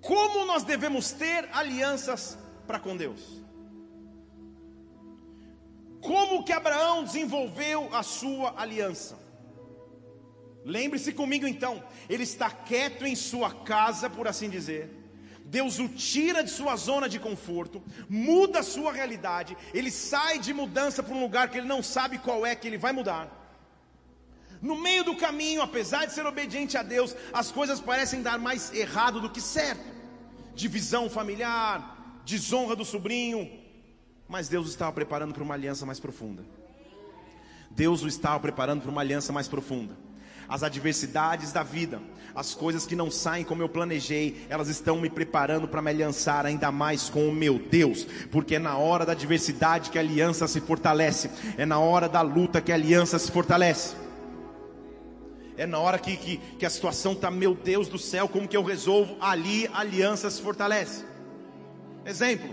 Como 0.00 0.44
nós 0.46 0.64
devemos 0.64 1.12
ter 1.12 1.48
alianças 1.52 2.36
para 2.66 2.80
com 2.80 2.96
Deus? 2.96 3.40
Como 6.00 6.42
que 6.42 6.52
Abraão 6.52 7.04
desenvolveu 7.04 7.88
a 7.94 8.02
sua 8.02 8.60
aliança? 8.60 9.19
Lembre-se 10.64 11.12
comigo 11.12 11.46
então, 11.46 11.82
ele 12.08 12.22
está 12.22 12.50
quieto 12.50 13.06
em 13.06 13.16
sua 13.16 13.50
casa, 13.50 14.10
por 14.10 14.28
assim 14.28 14.50
dizer. 14.50 14.96
Deus 15.44 15.78
o 15.78 15.88
tira 15.88 16.44
de 16.44 16.50
sua 16.50 16.76
zona 16.76 17.08
de 17.08 17.18
conforto, 17.18 17.82
muda 18.08 18.60
a 18.60 18.62
sua 18.62 18.92
realidade, 18.92 19.56
ele 19.74 19.90
sai 19.90 20.38
de 20.38 20.52
mudança 20.52 21.02
para 21.02 21.14
um 21.14 21.20
lugar 21.20 21.48
que 21.50 21.58
ele 21.58 21.66
não 21.66 21.82
sabe 21.82 22.18
qual 22.18 22.46
é 22.46 22.54
que 22.54 22.68
ele 22.68 22.78
vai 22.78 22.92
mudar. 22.92 23.36
No 24.62 24.76
meio 24.76 25.02
do 25.02 25.16
caminho, 25.16 25.62
apesar 25.62 26.04
de 26.04 26.12
ser 26.12 26.26
obediente 26.26 26.76
a 26.76 26.82
Deus, 26.82 27.16
as 27.32 27.50
coisas 27.50 27.80
parecem 27.80 28.22
dar 28.22 28.38
mais 28.38 28.72
errado 28.72 29.20
do 29.20 29.30
que 29.30 29.40
certo. 29.40 29.82
Divisão 30.54 31.08
familiar, 31.08 32.20
desonra 32.24 32.76
do 32.76 32.84
sobrinho, 32.84 33.50
mas 34.28 34.48
Deus 34.48 34.66
o 34.66 34.70
estava 34.70 34.92
preparando 34.92 35.32
para 35.32 35.42
uma 35.42 35.54
aliança 35.54 35.86
mais 35.86 35.98
profunda. 35.98 36.44
Deus 37.70 38.02
o 38.02 38.08
estava 38.08 38.38
preparando 38.38 38.82
para 38.82 38.90
uma 38.90 39.00
aliança 39.00 39.32
mais 39.32 39.48
profunda 39.48 40.09
as 40.50 40.64
adversidades 40.64 41.52
da 41.52 41.62
vida, 41.62 42.02
as 42.34 42.54
coisas 42.54 42.84
que 42.84 42.96
não 42.96 43.08
saem 43.08 43.44
como 43.44 43.62
eu 43.62 43.68
planejei, 43.68 44.44
elas 44.48 44.68
estão 44.68 45.00
me 45.00 45.08
preparando 45.08 45.68
para 45.68 45.80
me 45.80 45.90
aliançar 45.90 46.44
ainda 46.44 46.72
mais 46.72 47.08
com 47.08 47.28
o 47.28 47.32
meu 47.32 47.56
Deus, 47.58 48.04
porque 48.32 48.56
é 48.56 48.58
na 48.58 48.76
hora 48.76 49.06
da 49.06 49.12
adversidade 49.12 49.90
que 49.90 49.98
a 49.98 50.00
aliança 50.00 50.48
se 50.48 50.60
fortalece, 50.60 51.30
é 51.56 51.64
na 51.64 51.78
hora 51.78 52.08
da 52.08 52.20
luta 52.20 52.60
que 52.60 52.72
a 52.72 52.74
aliança 52.74 53.16
se 53.16 53.30
fortalece. 53.30 53.94
É 55.56 55.66
na 55.66 55.78
hora 55.78 55.98
que, 55.98 56.16
que, 56.16 56.38
que 56.58 56.66
a 56.66 56.70
situação 56.70 57.12
está, 57.12 57.30
meu 57.30 57.54
Deus 57.54 57.86
do 57.86 57.98
céu, 57.98 58.26
como 58.26 58.48
que 58.48 58.56
eu 58.56 58.64
resolvo? 58.64 59.16
Ali 59.20 59.68
a 59.68 59.78
aliança 59.80 60.28
se 60.30 60.42
fortalece. 60.42 61.04
Exemplo, 62.04 62.52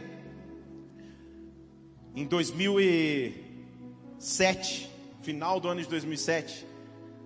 em 2.13 2.25
2007, 2.25 4.91
final 5.21 5.59
do 5.59 5.67
ano 5.69 5.81
de 5.81 5.87
2007, 5.87 6.66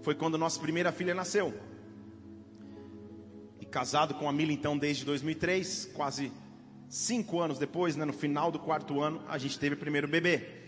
foi 0.02 0.16
quando 0.16 0.38
nossa 0.38 0.60
primeira 0.60 0.92
filha 0.92 1.14
nasceu. 1.14 1.54
E 3.60 3.66
casado 3.66 4.16
com 4.16 4.28
a 4.28 4.34
Mila 4.34 4.52
então 4.52 4.78
desde 4.78 5.06
2003, 5.06 5.92
quase 5.94 6.32
cinco 6.90 7.40
anos 7.40 7.58
depois, 7.58 7.96
né, 7.96 8.06
no 8.06 8.14
final 8.14 8.52
do 8.52 8.60
quarto 8.60 9.02
ano, 9.02 9.22
a 9.28 9.38
gente 9.38 9.58
teve 9.58 9.76
o 9.76 9.78
primeiro 9.78 10.08
bebê. 10.08 10.62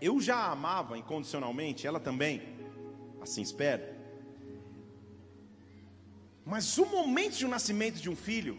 Eu 0.00 0.20
já 0.20 0.36
a 0.36 0.52
amava 0.52 0.98
incondicionalmente, 0.98 1.86
ela 1.86 1.98
também, 1.98 2.42
assim 3.20 3.42
espero. 3.42 3.82
Mas 6.44 6.78
o 6.78 6.86
momento 6.86 7.36
de 7.36 7.46
um 7.46 7.48
nascimento 7.48 7.96
de 7.96 8.08
um 8.08 8.14
filho, 8.14 8.58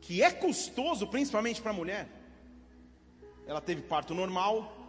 que 0.00 0.22
é 0.22 0.30
custoso 0.30 1.06
principalmente 1.06 1.62
para 1.62 1.70
a 1.70 1.74
mulher, 1.74 2.08
ela 3.46 3.60
teve 3.60 3.80
parto 3.82 4.14
normal, 4.14 4.79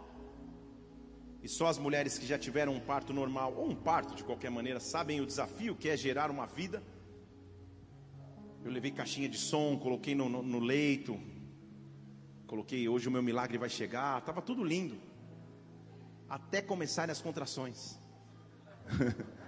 e 1.42 1.48
só 1.48 1.66
as 1.66 1.76
mulheres 1.76 2.16
que 2.16 2.24
já 2.24 2.38
tiveram 2.38 2.72
um 2.72 2.80
parto 2.80 3.12
normal, 3.12 3.52
ou 3.56 3.68
um 3.68 3.74
parto 3.74 4.14
de 4.14 4.22
qualquer 4.22 4.50
maneira, 4.50 4.78
sabem 4.78 5.20
o 5.20 5.26
desafio 5.26 5.74
que 5.74 5.88
é 5.88 5.96
gerar 5.96 6.30
uma 6.30 6.46
vida. 6.46 6.80
Eu 8.64 8.70
levei 8.70 8.92
caixinha 8.92 9.28
de 9.28 9.36
som, 9.36 9.76
coloquei 9.76 10.14
no, 10.14 10.28
no, 10.28 10.40
no 10.40 10.60
leito, 10.60 11.20
coloquei 12.46 12.88
hoje 12.88 13.08
o 13.08 13.10
meu 13.10 13.22
milagre 13.22 13.58
vai 13.58 13.68
chegar, 13.68 14.18
estava 14.20 14.40
tudo 14.40 14.62
lindo, 14.62 14.96
até 16.28 16.62
começarem 16.62 17.10
as 17.10 17.20
contrações. 17.20 17.98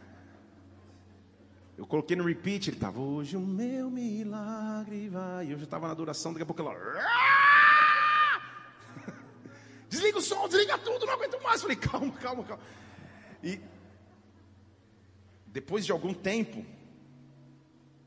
Eu 1.76 1.86
coloquei 1.88 2.16
no 2.16 2.24
repeat, 2.24 2.70
ele 2.70 2.76
estava 2.76 3.00
hoje 3.00 3.36
o 3.36 3.40
meu 3.40 3.90
milagre 3.90 5.08
vai. 5.08 5.52
Eu 5.52 5.58
já 5.58 5.64
estava 5.64 5.86
na 5.86 5.92
adoração, 5.92 6.32
daqui 6.32 6.44
a 6.44 6.46
pouco 6.46 6.62
ela. 6.62 6.72
Desliga 9.94 10.18
o 10.18 10.20
som, 10.20 10.48
desliga 10.48 10.76
tudo, 10.76 11.06
não 11.06 11.12
aguento 11.12 11.40
mais. 11.40 11.62
Falei, 11.62 11.76
calma, 11.76 12.12
calma, 12.14 12.42
calma. 12.42 12.62
E 13.40 13.60
depois 15.46 15.86
de 15.86 15.92
algum 15.92 16.12
tempo, 16.12 16.66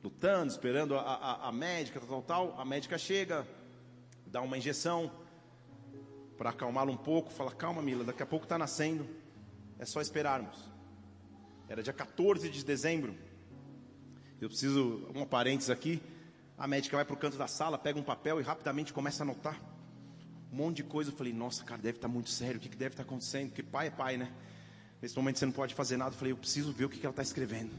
lutando, 0.03 0.51
esperando 0.51 0.97
a, 0.97 1.01
a, 1.01 1.47
a 1.47 1.51
médica, 1.53 2.01
tal, 2.01 2.09
tal, 2.09 2.21
tal, 2.21 2.59
a 2.59 2.65
médica 2.65 2.97
chega, 2.97 3.47
dá 4.25 4.41
uma 4.41 4.57
injeção 4.57 5.09
para 6.37 6.49
acalmá-la 6.49 6.91
um 6.91 6.97
pouco. 6.97 7.31
Fala, 7.31 7.53
calma, 7.53 7.81
Mila, 7.81 8.03
daqui 8.03 8.21
a 8.21 8.25
pouco 8.25 8.43
está 8.43 8.57
nascendo. 8.57 9.07
É 9.79 9.85
só 9.85 10.01
esperarmos. 10.01 10.57
Era 11.69 11.81
dia 11.81 11.93
14 11.93 12.49
de 12.49 12.65
dezembro. 12.65 13.15
Eu 14.41 14.49
preciso, 14.49 15.09
um 15.15 15.25
parênteses 15.25 15.69
aqui. 15.69 16.01
A 16.57 16.67
médica 16.67 16.97
vai 16.97 17.05
para 17.05 17.13
o 17.13 17.17
canto 17.17 17.37
da 17.37 17.47
sala, 17.47 17.77
pega 17.77 17.97
um 17.97 18.03
papel 18.03 18.41
e 18.41 18.43
rapidamente 18.43 18.91
começa 18.91 19.23
a 19.23 19.25
anotar 19.25 19.76
um 20.51 20.55
monte 20.55 20.77
de 20.77 20.83
coisa. 20.83 21.11
Eu 21.11 21.15
falei, 21.15 21.33
nossa, 21.33 21.63
cara, 21.63 21.81
deve 21.81 21.97
estar 21.97 22.07
tá 22.07 22.13
muito 22.13 22.29
sério. 22.29 22.57
O 22.57 22.59
que, 22.59 22.69
que 22.69 22.77
deve 22.77 22.93
estar 22.93 23.03
tá 23.03 23.07
acontecendo? 23.07 23.49
Porque 23.49 23.63
pai 23.63 23.87
é 23.87 23.91
pai, 23.91 24.17
né? 24.17 24.31
Nesse 25.01 25.15
momento 25.15 25.39
você 25.39 25.45
não 25.45 25.53
pode 25.53 25.73
fazer 25.75 25.97
nada. 25.97 26.13
Eu 26.13 26.17
falei, 26.17 26.31
eu 26.33 26.37
preciso 26.37 26.71
ver 26.71 26.85
o 26.85 26.89
que, 26.89 26.99
que 26.99 27.05
ela 27.05 27.11
está 27.11 27.21
escrevendo. 27.21 27.71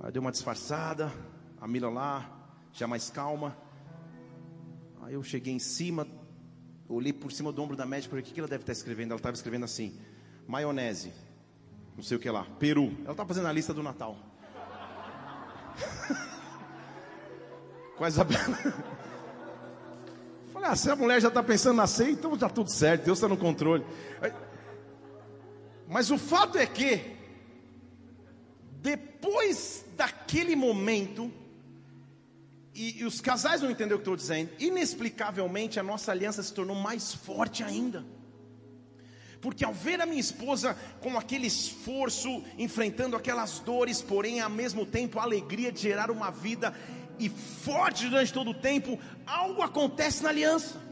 Aí 0.00 0.12
deu 0.12 0.22
uma 0.22 0.32
disfarçada. 0.32 1.12
A 1.60 1.66
Mila 1.66 1.88
lá, 1.88 2.30
já 2.72 2.86
mais 2.86 3.10
calma. 3.10 3.56
Aí 5.02 5.14
eu 5.14 5.22
cheguei 5.22 5.52
em 5.52 5.58
cima, 5.58 6.06
olhei 6.88 7.12
por 7.12 7.30
cima 7.32 7.52
do 7.52 7.62
ombro 7.62 7.76
da 7.76 7.84
médica. 7.86 8.10
Falei, 8.10 8.22
o 8.22 8.26
que, 8.26 8.32
que 8.32 8.40
ela 8.40 8.48
deve 8.48 8.62
estar 8.62 8.72
tá 8.72 8.78
escrevendo? 8.78 9.10
Ela 9.12 9.18
estava 9.18 9.34
escrevendo 9.34 9.64
assim: 9.64 9.98
maionese, 10.46 11.12
não 11.96 12.02
sei 12.02 12.16
o 12.16 12.20
que 12.20 12.30
lá, 12.30 12.44
peru. 12.58 12.92
Ela 13.02 13.12
estava 13.12 13.26
fazendo 13.26 13.48
a 13.48 13.52
lista 13.52 13.74
do 13.74 13.82
Natal. 13.82 14.16
Com 17.96 18.04
a 18.04 18.08
ah, 20.66 20.74
se 20.74 20.90
a 20.90 20.96
mulher 20.96 21.20
já 21.20 21.28
está 21.28 21.42
pensando 21.42 21.76
na 21.76 21.86
ceia, 21.86 22.10
então 22.10 22.32
está 22.32 22.48
tudo 22.48 22.70
certo, 22.70 23.04
Deus 23.04 23.18
está 23.18 23.28
no 23.28 23.36
controle. 23.36 23.84
Mas 25.86 26.10
o 26.10 26.16
fato 26.16 26.56
é 26.56 26.66
que, 26.66 27.14
depois 28.80 29.84
daquele 29.94 30.56
momento, 30.56 31.30
e, 32.74 33.00
e 33.00 33.04
os 33.04 33.20
casais 33.20 33.60
não 33.60 33.70
entenderam 33.70 33.96
o 33.96 33.98
que 33.98 34.02
estou 34.02 34.16
dizendo, 34.16 34.50
inexplicavelmente 34.58 35.78
a 35.78 35.82
nossa 35.82 36.10
aliança 36.10 36.42
se 36.42 36.54
tornou 36.54 36.74
mais 36.74 37.12
forte 37.12 37.62
ainda. 37.62 38.02
Porque 39.42 39.66
ao 39.66 39.74
ver 39.74 40.00
a 40.00 40.06
minha 40.06 40.18
esposa 40.18 40.74
com 41.02 41.18
aquele 41.18 41.46
esforço, 41.46 42.42
enfrentando 42.56 43.14
aquelas 43.14 43.58
dores, 43.60 44.00
porém 44.00 44.40
ao 44.40 44.48
mesmo 44.48 44.86
tempo 44.86 45.18
a 45.18 45.24
alegria 45.24 45.70
de 45.70 45.82
gerar 45.82 46.10
uma 46.10 46.30
vida 46.30 46.74
e 47.18 47.28
forte 47.28 48.08
durante 48.08 48.32
todo 48.32 48.50
o 48.50 48.54
tempo, 48.54 48.98
algo 49.26 49.62
acontece 49.62 50.22
na 50.22 50.30
aliança. 50.30 50.83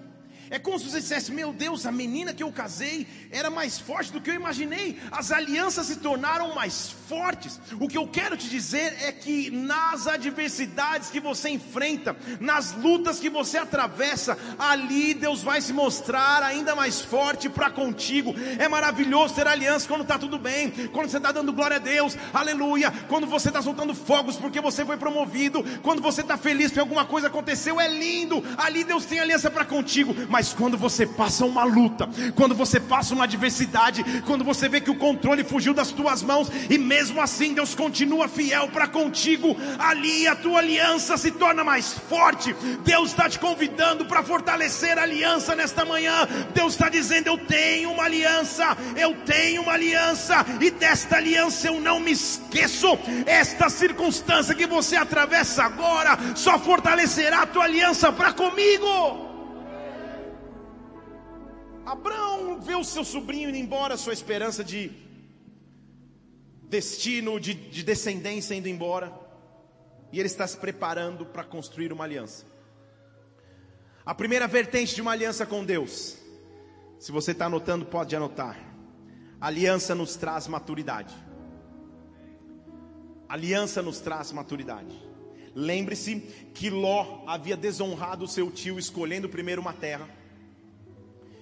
É 0.53 0.59
como 0.59 0.79
se 0.79 0.85
você 0.85 1.01
dissesse: 1.01 1.33
Meu 1.33 1.51
Deus, 1.51 1.87
a 1.87 1.91
menina 1.91 2.35
que 2.35 2.43
eu 2.43 2.53
casei 2.53 3.07
era 3.31 3.49
mais 3.49 3.79
forte 3.79 4.13
do 4.13 4.21
que 4.21 4.29
eu 4.29 4.35
imaginei. 4.35 5.01
As 5.11 5.33
alianças 5.33 5.87
se 5.87 5.97
tornaram 5.97 6.55
mais 6.55 6.91
fortes. 7.09 7.59
O 7.81 7.89
que 7.89 7.97
eu 7.97 8.07
quero 8.07 8.37
te 8.37 8.51
dizer 8.51 8.95
é 9.01 9.11
que 9.11 9.51
nas 9.51 10.07
adversidades 10.07 11.09
que 11.09 11.21
você 11.21 11.49
enfrenta, 11.49 12.15
nas 12.39 12.75
lutas 12.75 13.19
que 13.19 13.31
você 13.31 13.57
atravessa, 13.57 14.37
ali 14.59 15.15
Deus 15.15 15.43
vai 15.43 15.63
se 15.63 15.73
mostrar 15.73 16.43
ainda 16.43 16.77
mais 16.77 17.01
forte 17.01 17.49
para 17.49 17.71
contigo. 17.71 18.35
É 18.59 18.69
maravilhoso 18.69 19.35
ter 19.35 19.47
aliança 19.47 19.89
quando 19.89 20.03
está 20.03 20.19
tudo 20.19 20.39
bem, 20.39 20.71
quando 20.93 21.09
você 21.09 21.17
está 21.17 21.33
dando 21.33 21.55
glória 21.55 21.77
a 21.77 21.81
Deus, 21.81 22.15
aleluia. 22.31 22.93
Quando 23.09 23.27
você 23.27 23.49
está 23.49 23.63
soltando 23.63 23.95
fogos 23.95 24.37
porque 24.37 24.61
você 24.61 24.85
foi 24.85 24.99
promovido, 24.99 25.65
quando 25.81 26.03
você 26.03 26.21
está 26.21 26.37
feliz 26.37 26.67
porque 26.67 26.81
alguma 26.81 27.07
coisa 27.07 27.29
aconteceu, 27.29 27.81
é 27.81 27.89
lindo. 27.89 28.45
Ali 28.59 28.85
Deus 28.85 29.07
tem 29.07 29.19
aliança 29.19 29.51
para 29.51 29.65
contigo. 29.65 30.15
Mas 30.29 30.42
mas 30.43 30.53
quando 30.53 30.77
você 30.77 31.07
passa 31.07 31.45
uma 31.45 31.63
luta, 31.63 32.09
quando 32.35 32.53
você 32.53 32.81
passa 32.81 33.15
uma 33.15 33.23
adversidade, 33.23 34.03
quando 34.27 34.43
você 34.43 34.69
vê 34.69 34.81
que 34.81 34.91
o 34.91 34.97
controle 34.97 35.45
fugiu 35.45 35.73
das 35.73 35.93
tuas 35.93 36.21
mãos 36.21 36.51
e 36.69 36.77
mesmo 36.77 37.21
assim 37.21 37.55
Deus 37.55 37.77
continua 37.77 38.27
fiel 38.27 38.67
para 38.67 38.89
contigo, 38.89 39.57
ali 39.79 40.27
a 40.27 40.35
tua 40.35 40.59
aliança 40.59 41.17
se 41.17 41.31
torna 41.31 41.63
mais 41.63 41.93
forte. 41.93 42.53
Deus 42.85 43.11
está 43.11 43.29
te 43.29 43.39
convidando 43.39 44.05
para 44.05 44.25
fortalecer 44.25 44.99
a 44.99 45.03
aliança 45.03 45.55
nesta 45.55 45.85
manhã. 45.85 46.27
Deus 46.53 46.73
está 46.73 46.89
dizendo: 46.89 47.29
Eu 47.29 47.39
tenho 47.39 47.93
uma 47.93 48.03
aliança, 48.03 48.77
eu 48.97 49.15
tenho 49.25 49.63
uma 49.63 49.75
aliança, 49.75 50.45
e 50.61 50.73
desta 50.73 51.19
aliança 51.19 51.69
eu 51.69 51.81
não 51.81 52.01
me 52.01 52.11
esqueço. 52.11 52.99
Esta 53.27 53.71
circunstância 53.71 54.57
que 54.57 54.67
você 54.67 54.97
atravessa 54.97 55.63
agora 55.63 56.19
só 56.35 56.59
fortalecerá 56.59 57.43
a 57.43 57.47
tua 57.47 57.63
aliança 57.63 58.11
para 58.11 58.33
comigo. 58.33 59.32
Abraão 61.85 62.61
vê 62.61 62.75
o 62.75 62.85
seu 62.85 63.05
sobrinho 63.05 63.49
indo 63.49 63.59
embora, 63.59 63.97
sua 63.97 64.13
esperança 64.13 64.63
de 64.63 64.91
destino, 66.69 67.41
de, 67.41 67.55
de 67.55 67.83
descendência 67.83 68.55
indo 68.55 68.69
embora, 68.69 69.13
e 70.13 70.19
ele 70.19 70.29
está 70.29 70.47
se 70.47 70.57
preparando 70.57 71.27
para 71.27 71.45
construir 71.45 71.93
uma 71.93 72.05
aliança. 72.05 72.47
A 74.07 74.15
primeira 74.15 74.47
vertente 74.47 74.95
de 74.95 75.03
uma 75.03 75.13
aliança 75.13 75.45
com 75.45 75.65
Deus, 75.65 76.17
se 76.99 77.11
você 77.11 77.33
está 77.33 77.47
anotando, 77.47 77.85
pode 77.85 78.15
anotar. 78.15 78.59
aliança 79.41 79.95
nos 79.95 80.15
traz 80.17 80.47
maturidade. 80.47 81.15
aliança 83.29 83.83
nos 83.83 84.01
traz 84.01 84.31
maturidade. 84.31 84.95
Lembre-se 85.55 86.21
que 86.55 86.71
Ló 86.71 87.25
havia 87.27 87.57
desonrado 87.57 88.29
seu 88.29 88.51
tio 88.51 88.79
escolhendo 88.79 89.29
primeiro 89.29 89.61
uma 89.61 89.73
terra 89.73 90.09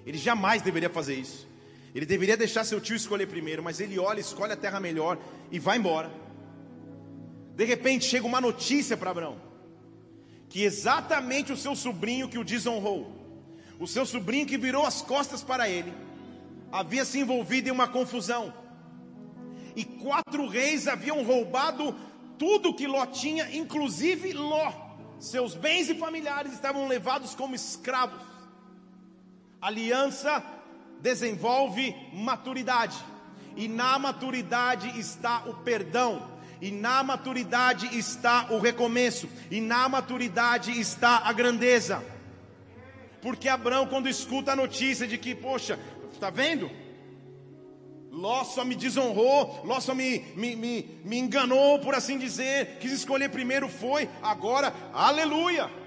ele 0.07 0.19
jamais 0.19 0.63
deveria 0.63 0.91
fazer 0.91 1.15
isso. 1.15 1.49
Ele 1.95 2.07
deveria 2.07 2.37
deixar 2.37 2.65
seu 2.65 2.81
tio 2.81 2.97
escolher 2.97 3.27
primeiro, 3.27 3.63
mas 3.63 3.81
ele 3.81 3.99
olha, 3.99 4.21
escolhe 4.21 4.53
a 4.53 4.57
terra 4.57 4.79
melhor 4.79 5.19
e 5.51 5.59
vai 5.59 5.77
embora. 5.77 6.11
De 7.57 7.65
repente 7.65 8.05
chega 8.05 8.27
uma 8.27 8.41
notícia 8.41 8.97
para 8.97 9.11
Abraão: 9.11 9.41
que 10.49 10.63
exatamente 10.63 11.53
o 11.53 11.57
seu 11.57 11.75
sobrinho 11.75 12.29
que 12.29 12.39
o 12.39 12.45
desonrou, 12.45 13.13
o 13.79 13.87
seu 13.87 14.07
sobrinho 14.07 14.47
que 14.47 14.57
virou 14.57 14.87
as 14.87 15.03
costas 15.03 15.43
para 15.43 15.69
ele, 15.69 15.93
havia 16.71 17.05
se 17.05 17.19
envolvido 17.19 17.69
em 17.69 17.73
uma 17.73 17.89
confusão. 17.89 18.55
E 19.75 19.85
quatro 19.85 20.47
reis 20.49 20.87
haviam 20.89 21.23
roubado 21.25 21.95
tudo 22.39 22.75
que 22.75 22.87
Ló 22.87 23.05
tinha, 23.07 23.55
inclusive 23.55 24.33
Ló. 24.33 24.73
Seus 25.19 25.55
bens 25.55 25.91
e 25.91 25.95
familiares 25.95 26.53
estavam 26.53 26.89
levados 26.89 27.35
como 27.35 27.55
escravos. 27.55 28.30
Aliança 29.61 30.43
desenvolve 31.01 31.95
maturidade, 32.13 32.97
e 33.57 33.69
na 33.69 33.99
maturidade 33.99 34.99
está 34.99 35.43
o 35.47 35.55
perdão, 35.55 36.31
e 36.63 36.71
na 36.71 37.03
maturidade 37.03 37.99
está 37.99 38.47
o 38.51 38.59
recomeço, 38.59 39.29
e 39.51 39.61
na 39.61 39.89
maturidade 39.89 40.79
está 40.79 41.23
a 41.25 41.33
grandeza. 41.33 42.03
Porque 43.21 43.49
Abraão, 43.49 43.87
quando 43.87 44.09
escuta 44.09 44.53
a 44.53 44.57
notícia 44.57 45.07
de 45.07 45.19
que, 45.19 45.35
poxa, 45.35 45.79
está 46.11 46.31
vendo? 46.31 46.71
Ló 48.11 48.45
só 48.45 48.65
me 48.65 48.75
desonrou, 48.75 49.61
Ló 49.65 49.79
só 49.79 49.95
me, 49.95 50.21
me, 50.35 50.57
me, 50.57 51.01
me 51.05 51.19
enganou, 51.19 51.79
por 51.81 51.95
assim 51.95 52.19
dizer, 52.19 52.79
quis 52.81 52.93
escolher 52.93 53.29
primeiro, 53.29 53.69
foi, 53.69 54.09
agora, 54.23 54.75
aleluia. 54.93 55.80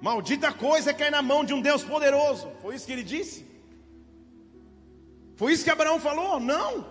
Maldita 0.00 0.52
coisa 0.52 0.90
é 0.90 0.94
cair 0.94 1.10
na 1.10 1.22
mão 1.22 1.44
de 1.44 1.54
um 1.54 1.60
Deus 1.60 1.82
poderoso, 1.82 2.50
foi 2.62 2.74
isso 2.74 2.86
que 2.86 2.92
ele 2.92 3.02
disse? 3.02 3.46
Foi 5.36 5.52
isso 5.52 5.64
que 5.64 5.70
Abraão 5.70 6.00
falou? 6.00 6.40
Não. 6.40 6.86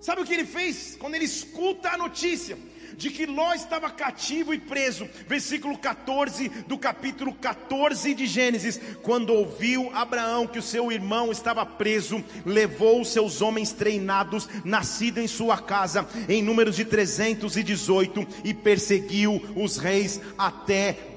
Sabe 0.00 0.20
o 0.20 0.24
que 0.24 0.34
ele 0.34 0.44
fez? 0.44 0.96
Quando 1.00 1.14
ele 1.14 1.24
escuta 1.24 1.90
a 1.90 1.98
notícia 1.98 2.56
de 2.96 3.10
que 3.10 3.26
Ló 3.26 3.52
estava 3.52 3.90
cativo 3.90 4.54
e 4.54 4.58
preso, 4.58 5.08
versículo 5.26 5.76
14 5.76 6.48
do 6.66 6.78
capítulo 6.78 7.34
14 7.34 8.14
de 8.14 8.26
Gênesis, 8.26 8.80
quando 9.02 9.34
ouviu 9.34 9.90
Abraão 9.94 10.46
que 10.46 10.58
o 10.58 10.62
seu 10.62 10.90
irmão 10.90 11.30
estava 11.30 11.66
preso, 11.66 12.24
levou 12.44 13.00
os 13.00 13.08
seus 13.08 13.42
homens 13.42 13.72
treinados, 13.72 14.48
nascidos 14.64 15.22
em 15.22 15.26
sua 15.26 15.58
casa, 15.58 16.06
em 16.28 16.42
números 16.42 16.76
de 16.76 16.84
318, 16.84 18.26
e 18.44 18.54
perseguiu 18.54 19.42
os 19.54 19.76
reis 19.76 20.20
até 20.38 21.15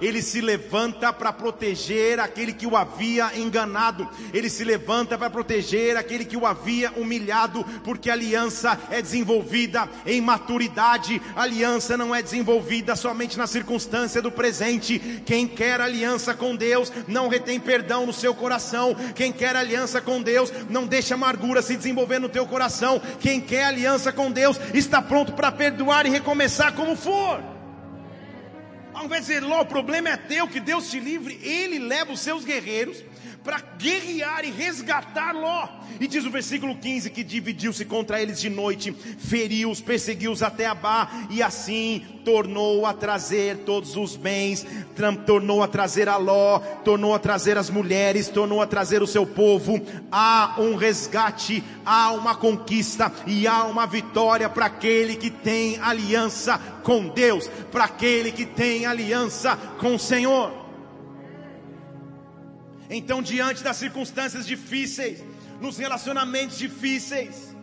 ele 0.00 0.20
se 0.22 0.40
levanta 0.40 1.12
para 1.12 1.32
proteger 1.32 2.20
aquele 2.20 2.52
que 2.52 2.66
o 2.66 2.76
havia 2.76 3.30
enganado, 3.38 4.08
ele 4.32 4.50
se 4.50 4.64
levanta 4.64 5.16
para 5.16 5.30
proteger 5.30 5.96
aquele 5.96 6.24
que 6.24 6.36
o 6.36 6.46
havia 6.46 6.92
humilhado, 6.92 7.64
porque 7.84 8.10
aliança 8.10 8.78
é 8.90 9.00
desenvolvida 9.00 9.88
em 10.06 10.20
maturidade, 10.20 11.20
aliança 11.36 11.96
não 11.96 12.14
é 12.14 12.22
desenvolvida 12.22 12.96
somente 12.96 13.38
na 13.38 13.46
circunstância 13.46 14.20
do 14.20 14.30
presente. 14.30 15.22
Quem 15.24 15.46
quer 15.46 15.80
aliança 15.80 16.34
com 16.34 16.56
Deus 16.56 16.92
não 17.06 17.28
retém 17.28 17.60
perdão 17.60 18.06
no 18.06 18.12
seu 18.12 18.34
coração, 18.34 18.94
quem 19.14 19.32
quer 19.32 19.56
aliança 19.56 20.00
com 20.00 20.20
Deus 20.20 20.52
não 20.68 20.86
deixa 20.86 21.14
amargura 21.14 21.62
se 21.62 21.76
desenvolver 21.76 22.18
no 22.18 22.28
teu 22.28 22.46
coração, 22.46 23.00
quem 23.20 23.40
quer 23.40 23.64
aliança 23.64 24.12
com 24.12 24.30
Deus 24.30 24.58
está 24.72 25.00
pronto 25.00 25.32
para 25.32 25.52
perdoar 25.52 26.06
e 26.06 26.10
recomeçar 26.10 26.72
como 26.74 26.96
for. 26.96 27.53
Ao 28.94 29.04
invés 29.04 29.26
de 29.26 29.34
dizer, 29.34 29.46
Ló, 29.46 29.62
o 29.62 29.66
problema 29.66 30.08
é 30.08 30.16
teu, 30.16 30.46
que 30.46 30.60
Deus 30.60 30.90
te 30.90 31.00
livre, 31.00 31.38
ele 31.42 31.78
leva 31.80 32.12
os 32.12 32.20
seus 32.20 32.44
guerreiros 32.44 33.02
para 33.42 33.60
guerrear 33.78 34.44
e 34.44 34.50
resgatar 34.50 35.32
Ló. 35.32 35.68
E 36.00 36.06
diz 36.06 36.24
o 36.24 36.30
versículo 36.30 36.76
15 36.76 37.10
que 37.10 37.22
dividiu-se 37.22 37.84
contra 37.84 38.20
eles 38.20 38.40
de 38.40 38.50
noite, 38.50 38.92
feriu-os, 38.92 39.80
perseguiu-os 39.80 40.42
até 40.42 40.66
Abá, 40.66 41.08
e 41.30 41.42
assim 41.42 42.02
tornou 42.24 42.86
a 42.86 42.94
trazer 42.94 43.58
todos 43.58 43.96
os 43.96 44.16
bens, 44.16 44.66
tornou 45.26 45.62
a 45.62 45.68
trazer 45.68 46.08
a 46.08 46.16
Ló, 46.16 46.58
tornou 46.84 47.14
a 47.14 47.18
trazer 47.18 47.58
as 47.58 47.68
mulheres, 47.68 48.28
tornou 48.28 48.62
a 48.62 48.66
trazer 48.66 49.02
o 49.02 49.06
seu 49.06 49.26
povo. 49.26 49.80
Há 50.10 50.56
um 50.58 50.74
resgate, 50.74 51.62
há 51.84 52.12
uma 52.12 52.34
conquista 52.34 53.12
e 53.26 53.46
há 53.46 53.64
uma 53.64 53.86
vitória 53.86 54.48
para 54.48 54.66
aquele 54.66 55.16
que 55.16 55.30
tem 55.30 55.78
aliança 55.80 56.58
com 56.82 57.08
Deus, 57.08 57.48
para 57.70 57.84
aquele 57.84 58.32
que 58.32 58.46
tem 58.46 58.86
aliança 58.86 59.56
com 59.78 59.94
o 59.94 59.98
Senhor. 59.98 60.63
Então, 62.88 63.22
diante 63.22 63.62
das 63.62 63.76
circunstâncias 63.76 64.46
difíceis, 64.46 65.24
nos 65.60 65.78
relacionamentos 65.78 66.58
difíceis, 66.58 67.54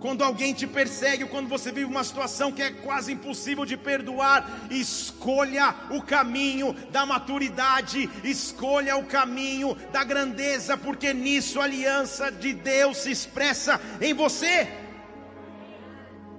quando 0.00 0.22
alguém 0.22 0.52
te 0.54 0.66
persegue, 0.66 1.24
ou 1.24 1.28
quando 1.28 1.48
você 1.48 1.72
vive 1.72 1.86
uma 1.86 2.04
situação 2.04 2.52
que 2.52 2.62
é 2.62 2.70
quase 2.70 3.12
impossível 3.12 3.64
de 3.64 3.76
perdoar, 3.76 4.68
escolha 4.70 5.74
o 5.90 6.02
caminho 6.02 6.72
da 6.90 7.04
maturidade, 7.04 8.08
escolha 8.22 8.96
o 8.96 9.06
caminho 9.06 9.74
da 9.92 10.04
grandeza, 10.04 10.76
porque 10.76 11.12
nisso 11.12 11.60
a 11.60 11.64
aliança 11.64 12.30
de 12.30 12.52
Deus 12.52 12.98
se 12.98 13.10
expressa 13.10 13.80
em 14.00 14.14
você. 14.14 14.68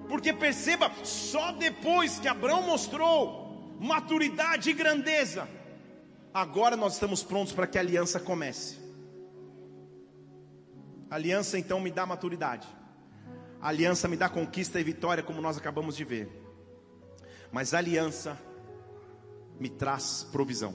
Porque 0.07 0.31
perceba, 0.31 0.91
só 1.03 1.51
depois 1.51 2.17
que 2.17 2.27
Abraão 2.27 2.61
mostrou 2.61 3.75
maturidade 3.79 4.69
e 4.69 4.73
grandeza, 4.73 5.47
Agora 6.33 6.77
nós 6.77 6.93
estamos 6.93 7.23
prontos 7.23 7.53
para 7.53 7.65
que 7.65 7.77
a 7.77 7.81
aliança 7.81 8.19
comece. 8.19 8.77
A 11.09 11.15
aliança 11.15 11.57
então 11.57 11.79
me 11.79 11.91
dá 11.91 12.05
maturidade. 12.05 12.67
A 13.59 13.69
aliança 13.69 14.07
me 14.07 14.15
dá 14.15 14.29
conquista 14.29 14.79
e 14.79 14.83
vitória, 14.83 15.23
como 15.23 15.41
nós 15.41 15.57
acabamos 15.57 15.95
de 15.95 16.03
ver. 16.05 16.29
Mas 17.51 17.73
a 17.73 17.79
aliança 17.79 18.39
me 19.59 19.69
traz 19.69 20.25
provisão. 20.31 20.73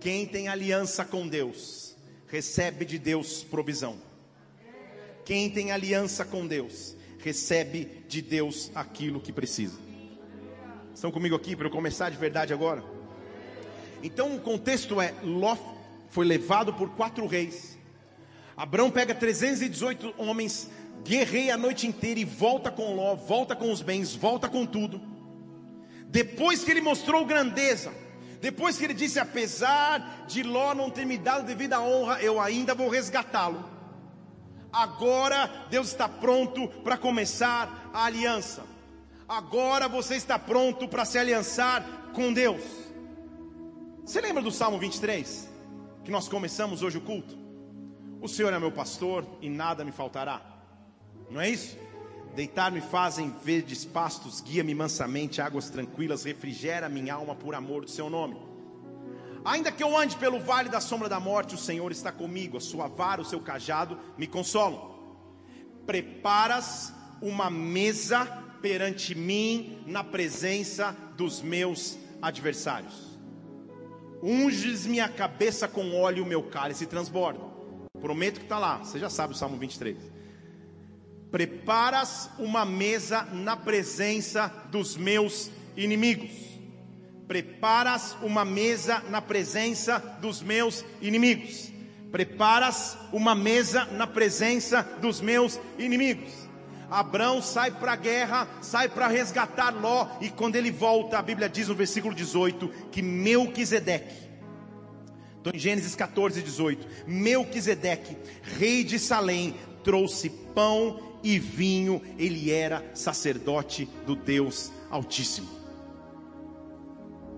Quem 0.00 0.26
tem 0.26 0.48
aliança 0.48 1.04
com 1.04 1.26
Deus, 1.26 1.96
recebe 2.28 2.84
de 2.84 2.98
Deus 2.98 3.42
provisão. 3.42 3.98
Quem 5.24 5.50
tem 5.50 5.72
aliança 5.72 6.24
com 6.24 6.46
Deus, 6.46 6.96
recebe 7.18 8.04
de 8.08 8.22
Deus 8.22 8.70
aquilo 8.74 9.20
que 9.20 9.32
precisa. 9.32 9.87
Estão 10.98 11.12
comigo 11.12 11.36
aqui 11.36 11.54
para 11.54 11.68
eu 11.68 11.70
começar 11.70 12.10
de 12.10 12.16
verdade 12.16 12.52
agora? 12.52 12.82
Então 14.02 14.34
o 14.34 14.40
contexto 14.40 15.00
é: 15.00 15.14
Ló 15.22 15.56
foi 16.08 16.26
levado 16.26 16.74
por 16.74 16.90
quatro 16.90 17.24
reis. 17.24 17.78
Abraão 18.56 18.90
pega 18.90 19.14
318 19.14 20.14
homens, 20.18 20.68
guerreia 21.04 21.54
a 21.54 21.56
noite 21.56 21.86
inteira 21.86 22.18
e 22.18 22.24
volta 22.24 22.68
com 22.68 22.96
Ló, 22.96 23.14
volta 23.14 23.54
com 23.54 23.70
os 23.70 23.80
bens, 23.80 24.16
volta 24.16 24.48
com 24.48 24.66
tudo. 24.66 25.00
Depois 26.08 26.64
que 26.64 26.72
ele 26.72 26.80
mostrou 26.80 27.24
grandeza, 27.24 27.92
depois 28.40 28.76
que 28.76 28.82
ele 28.82 28.92
disse: 28.92 29.20
apesar 29.20 30.24
de 30.26 30.42
Ló 30.42 30.74
não 30.74 30.90
ter 30.90 31.06
me 31.06 31.16
dado 31.16 31.46
devida 31.46 31.80
honra, 31.80 32.20
eu 32.20 32.40
ainda 32.40 32.74
vou 32.74 32.88
resgatá-lo. 32.88 33.64
Agora 34.72 35.48
Deus 35.70 35.86
está 35.86 36.08
pronto 36.08 36.66
para 36.82 36.98
começar 36.98 37.88
a 37.94 38.04
aliança 38.04 38.77
agora 39.28 39.86
você 39.88 40.16
está 40.16 40.38
pronto 40.38 40.88
para 40.88 41.04
se 41.04 41.18
aliançar 41.18 41.84
com 42.14 42.32
Deus. 42.32 42.62
Você 44.04 44.20
lembra 44.20 44.42
do 44.42 44.50
Salmo 44.50 44.78
23? 44.78 45.48
Que 46.02 46.10
nós 46.10 46.28
começamos 46.28 46.82
hoje 46.82 46.96
o 46.96 47.02
culto? 47.02 47.36
O 48.22 48.26
Senhor 48.26 48.52
é 48.52 48.58
meu 48.58 48.72
pastor 48.72 49.26
e 49.42 49.50
nada 49.50 49.84
me 49.84 49.92
faltará. 49.92 50.40
Não 51.30 51.40
é 51.40 51.50
isso? 51.50 51.76
Deitar-me 52.34 52.80
fazem 52.80 53.34
verdes 53.44 53.84
pastos, 53.84 54.40
guia-me 54.40 54.74
mansamente, 54.74 55.42
águas 55.42 55.68
tranquilas, 55.68 56.24
refrigera 56.24 56.88
minha 56.88 57.14
alma 57.14 57.34
por 57.34 57.54
amor 57.54 57.84
do 57.84 57.90
seu 57.90 58.08
nome. 58.08 58.36
Ainda 59.44 59.70
que 59.70 59.82
eu 59.82 59.96
ande 59.96 60.16
pelo 60.16 60.40
vale 60.40 60.68
da 60.68 60.80
sombra 60.80 61.08
da 61.08 61.20
morte, 61.20 61.54
o 61.54 61.58
Senhor 61.58 61.90
está 61.92 62.10
comigo, 62.10 62.56
a 62.56 62.60
sua 62.60 62.88
vara, 62.88 63.20
o 63.20 63.24
seu 63.24 63.40
cajado 63.40 63.98
me 64.16 64.26
consolam. 64.26 64.96
Preparas 65.86 66.92
uma 67.20 67.50
mesa 67.50 68.47
perante 68.60 69.14
mim 69.14 69.82
na 69.86 70.02
presença 70.02 70.96
dos 71.16 71.42
meus 71.42 71.98
adversários. 72.20 73.18
Unges 74.22 74.86
minha 74.86 75.08
cabeça 75.08 75.68
com 75.68 75.94
óleo, 75.94 76.26
meu 76.26 76.42
cálice 76.42 76.86
transborda. 76.86 77.40
Prometo 78.00 78.38
que 78.38 78.46
está 78.46 78.58
lá, 78.58 78.78
você 78.78 78.98
já 78.98 79.08
sabe 79.08 79.32
o 79.32 79.36
Salmo 79.36 79.56
23. 79.56 79.96
Preparas 81.30 82.30
uma 82.38 82.64
mesa 82.64 83.22
na 83.32 83.56
presença 83.56 84.48
dos 84.70 84.96
meus 84.96 85.50
inimigos. 85.76 86.30
Preparas 87.26 88.16
uma 88.22 88.44
mesa 88.44 89.00
na 89.10 89.20
presença 89.20 89.98
dos 90.20 90.42
meus 90.42 90.84
inimigos. 91.02 91.70
Preparas 92.10 92.96
uma 93.12 93.34
mesa 93.34 93.84
na 93.84 94.06
presença 94.06 94.82
dos 95.00 95.20
meus 95.20 95.60
inimigos. 95.78 96.47
Abraão 96.90 97.42
sai 97.42 97.70
para 97.70 97.92
a 97.92 97.96
guerra, 97.96 98.48
sai 98.62 98.88
para 98.88 99.08
resgatar 99.08 99.70
Ló, 99.70 100.08
e 100.20 100.30
quando 100.30 100.56
ele 100.56 100.70
volta, 100.70 101.18
a 101.18 101.22
Bíblia 101.22 101.48
diz 101.48 101.68
no 101.68 101.74
versículo 101.74 102.14
18 102.14 102.68
que 102.90 103.02
Melquisedeque 103.02 104.28
Então 105.40 105.52
em 105.54 105.58
Gênesis 105.58 105.94
14, 105.94 106.42
18, 106.42 106.86
Melquisedeque, 107.06 108.16
rei 108.42 108.84
de 108.84 108.98
Salém, 108.98 109.54
trouxe 109.84 110.30
pão 110.30 111.00
e 111.22 111.38
vinho, 111.38 112.00
ele 112.18 112.50
era 112.50 112.84
sacerdote 112.94 113.86
do 114.06 114.14
Deus 114.14 114.70
Altíssimo. 114.90 115.48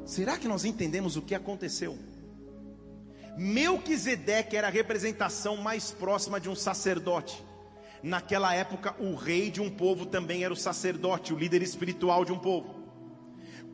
Será 0.04 0.36
que 0.36 0.48
nós 0.48 0.64
entendemos 0.64 1.16
o 1.16 1.22
que 1.22 1.34
aconteceu? 1.34 1.96
Melquisedeque 3.36 4.56
era 4.56 4.66
a 4.66 4.70
representação 4.70 5.56
mais 5.56 5.92
próxima 5.92 6.40
de 6.40 6.48
um 6.48 6.54
sacerdote. 6.54 7.49
Naquela 8.02 8.54
época, 8.54 8.94
o 8.98 9.14
rei 9.14 9.50
de 9.50 9.60
um 9.60 9.68
povo 9.68 10.06
também 10.06 10.42
era 10.42 10.52
o 10.52 10.56
sacerdote, 10.56 11.34
o 11.34 11.38
líder 11.38 11.62
espiritual 11.62 12.24
de 12.24 12.32
um 12.32 12.38
povo. 12.38 12.80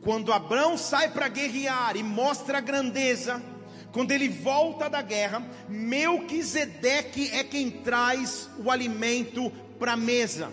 Quando 0.01 0.33
Abraão 0.33 0.77
sai 0.77 1.09
para 1.11 1.27
guerrear 1.27 1.95
e 1.95 2.03
mostra 2.03 2.57
a 2.57 2.61
grandeza, 2.61 3.41
quando 3.91 4.11
ele 4.11 4.27
volta 4.27 4.89
da 4.89 5.01
guerra, 5.01 5.41
Melquisedeque 5.69 7.29
é 7.31 7.43
quem 7.43 7.71
traz 7.71 8.49
o 8.63 8.69
alimento 8.69 9.49
para 9.79 9.93
a 9.93 9.97
mesa. 9.97 10.51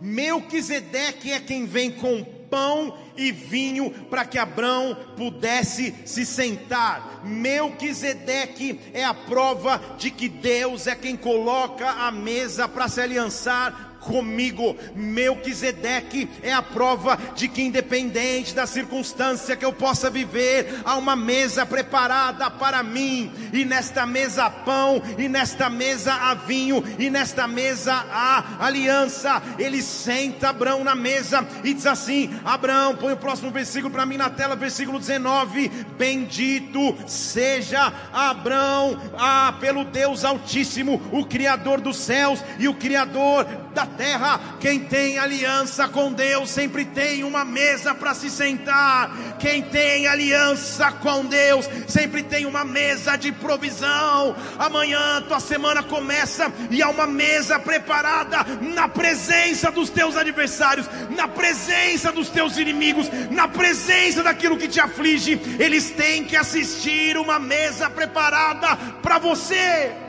Melquisedeque 0.00 1.32
é 1.32 1.40
quem 1.40 1.66
vem 1.66 1.90
com 1.90 2.37
pão 2.50 2.96
e 3.16 3.30
vinho 3.32 3.90
para 3.90 4.24
que 4.24 4.38
Abraão 4.38 4.96
pudesse 5.16 5.94
se 6.04 6.24
sentar. 6.24 7.22
Melquisedeque 7.24 8.80
é 8.92 9.04
a 9.04 9.14
prova 9.14 9.80
de 9.98 10.10
que 10.10 10.28
Deus 10.28 10.86
é 10.86 10.94
quem 10.94 11.16
coloca 11.16 11.88
a 11.90 12.10
mesa 12.10 12.68
para 12.68 12.88
se 12.88 13.00
aliançar 13.00 13.87
comigo. 14.08 14.74
Melquisedeque 14.96 16.28
é 16.42 16.52
a 16.52 16.62
prova 16.62 17.18
de 17.36 17.46
que, 17.46 17.62
independente 17.62 18.54
da 18.54 18.66
circunstância 18.66 19.54
que 19.54 19.64
eu 19.64 19.72
possa 19.72 20.10
viver, 20.10 20.80
há 20.84 20.96
uma 20.96 21.14
mesa 21.14 21.66
preparada 21.66 22.50
para 22.50 22.82
mim, 22.82 23.30
e 23.52 23.64
nesta 23.64 24.06
mesa 24.06 24.46
há 24.46 24.50
pão, 24.50 25.02
e 25.18 25.28
nesta 25.28 25.68
mesa 25.68 26.14
há 26.14 26.34
vinho, 26.34 26.82
e 26.98 27.10
nesta 27.10 27.46
mesa 27.46 27.92
há 28.10 28.64
aliança. 28.66 29.42
Ele 29.58 29.82
senta 29.82 30.48
Abraão 30.48 30.82
na 30.82 30.94
mesa 30.94 31.46
e 31.62 31.74
diz 31.74 31.86
assim: 31.86 32.34
Abraão, 32.44 32.96
põe 32.96 33.12
o 33.12 33.16
próximo 33.16 33.50
versículo 33.50 33.92
para 33.92 34.06
mim 34.06 34.16
na 34.16 34.30
tela, 34.30 34.56
versículo 34.56 34.98
19: 34.98 35.68
Bendito 35.98 36.96
seja 37.06 37.92
Abraão, 38.12 38.98
ah, 39.18 39.54
pelo 39.60 39.84
Deus 39.84 40.24
Altíssimo, 40.24 41.00
o 41.12 41.24
Criador 41.26 41.80
dos 41.80 41.98
céus 41.98 42.42
e 42.58 42.68
o 42.68 42.74
Criador 42.74 43.44
da 43.74 43.86
terra. 43.98 44.40
Quem 44.60 44.78
tem 44.78 45.18
aliança 45.18 45.88
com 45.88 46.12
Deus 46.12 46.48
sempre 46.48 46.84
tem 46.84 47.24
uma 47.24 47.44
mesa 47.44 47.92
para 47.94 48.14
se 48.14 48.30
sentar. 48.30 49.10
Quem 49.40 49.62
tem 49.62 50.06
aliança 50.06 50.92
com 50.92 51.26
Deus 51.26 51.68
sempre 51.88 52.22
tem 52.22 52.46
uma 52.46 52.64
mesa 52.64 53.16
de 53.16 53.32
provisão. 53.32 54.36
Amanhã 54.56 55.20
tua 55.26 55.40
semana 55.40 55.82
começa 55.82 56.50
e 56.70 56.80
há 56.80 56.88
uma 56.88 57.06
mesa 57.06 57.58
preparada 57.58 58.38
na 58.60 58.88
presença 58.88 59.70
dos 59.70 59.90
teus 59.90 60.16
adversários, 60.16 60.88
na 61.10 61.26
presença 61.26 62.12
dos 62.12 62.28
teus 62.28 62.56
inimigos, 62.56 63.10
na 63.30 63.48
presença 63.48 64.22
daquilo 64.22 64.56
que 64.56 64.68
te 64.68 64.80
aflige. 64.80 65.40
Eles 65.58 65.90
têm 65.90 66.24
que 66.24 66.36
assistir 66.36 67.16
uma 67.16 67.38
mesa 67.40 67.90
preparada 67.90 68.76
para 69.02 69.18
você. 69.18 70.07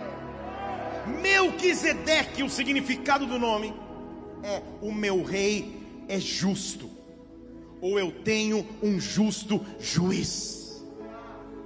Melquisedeque, 1.22 2.44
o 2.44 2.50
significado 2.50 3.26
do 3.26 3.38
nome 3.38 3.74
é 4.44 4.62
o 4.82 4.92
meu 4.92 5.24
rei 5.24 5.78
é 6.08 6.20
justo, 6.20 6.90
ou 7.82 8.00
eu 8.00 8.12
tenho 8.12 8.66
um 8.82 9.00
justo 9.00 9.66
juiz. 9.80 10.84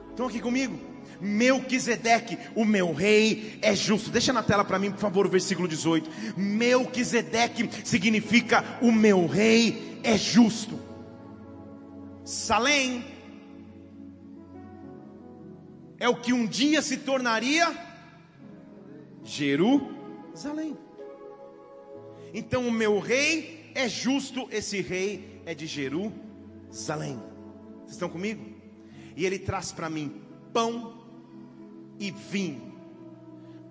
Estão 0.10 0.28
aqui 0.28 0.40
comigo? 0.40 0.78
Melquisedeque, 1.20 2.38
o 2.54 2.66
meu 2.66 2.94
rei 2.94 3.58
é 3.62 3.74
justo. 3.74 4.10
Deixa 4.10 4.34
na 4.34 4.44
tela 4.44 4.66
para 4.66 4.78
mim, 4.78 4.92
por 4.92 5.00
favor, 5.00 5.26
o 5.26 5.30
versículo 5.30 5.68
18. 5.68 6.10
Melquisedeque 6.36 7.70
significa 7.86 8.78
o 8.82 8.92
meu 8.92 9.26
rei 9.26 10.00
é 10.04 10.18
justo. 10.18 10.80
Salém 12.26 13.06
é 16.00 16.10
o 16.10 16.16
que 16.16 16.34
um 16.34 16.46
dia 16.46 16.82
se 16.82 16.98
tornaria 16.98 17.93
Jerusalém. 19.24 20.78
Então 22.34 22.68
o 22.68 22.72
meu 22.72 23.00
rei 23.00 23.72
é 23.76 23.88
justo, 23.88 24.48
esse 24.52 24.82
rei 24.82 25.42
é 25.46 25.54
de 25.54 25.68
Jerusalém. 25.68 27.22
Vocês 27.80 27.92
estão 27.92 28.10
comigo? 28.10 28.46
E 29.16 29.26
ele 29.26 29.40
traz 29.40 29.72
para 29.72 29.90
mim 29.90 30.22
pão 30.52 31.06
e 32.00 32.12
vinho. 32.12 32.74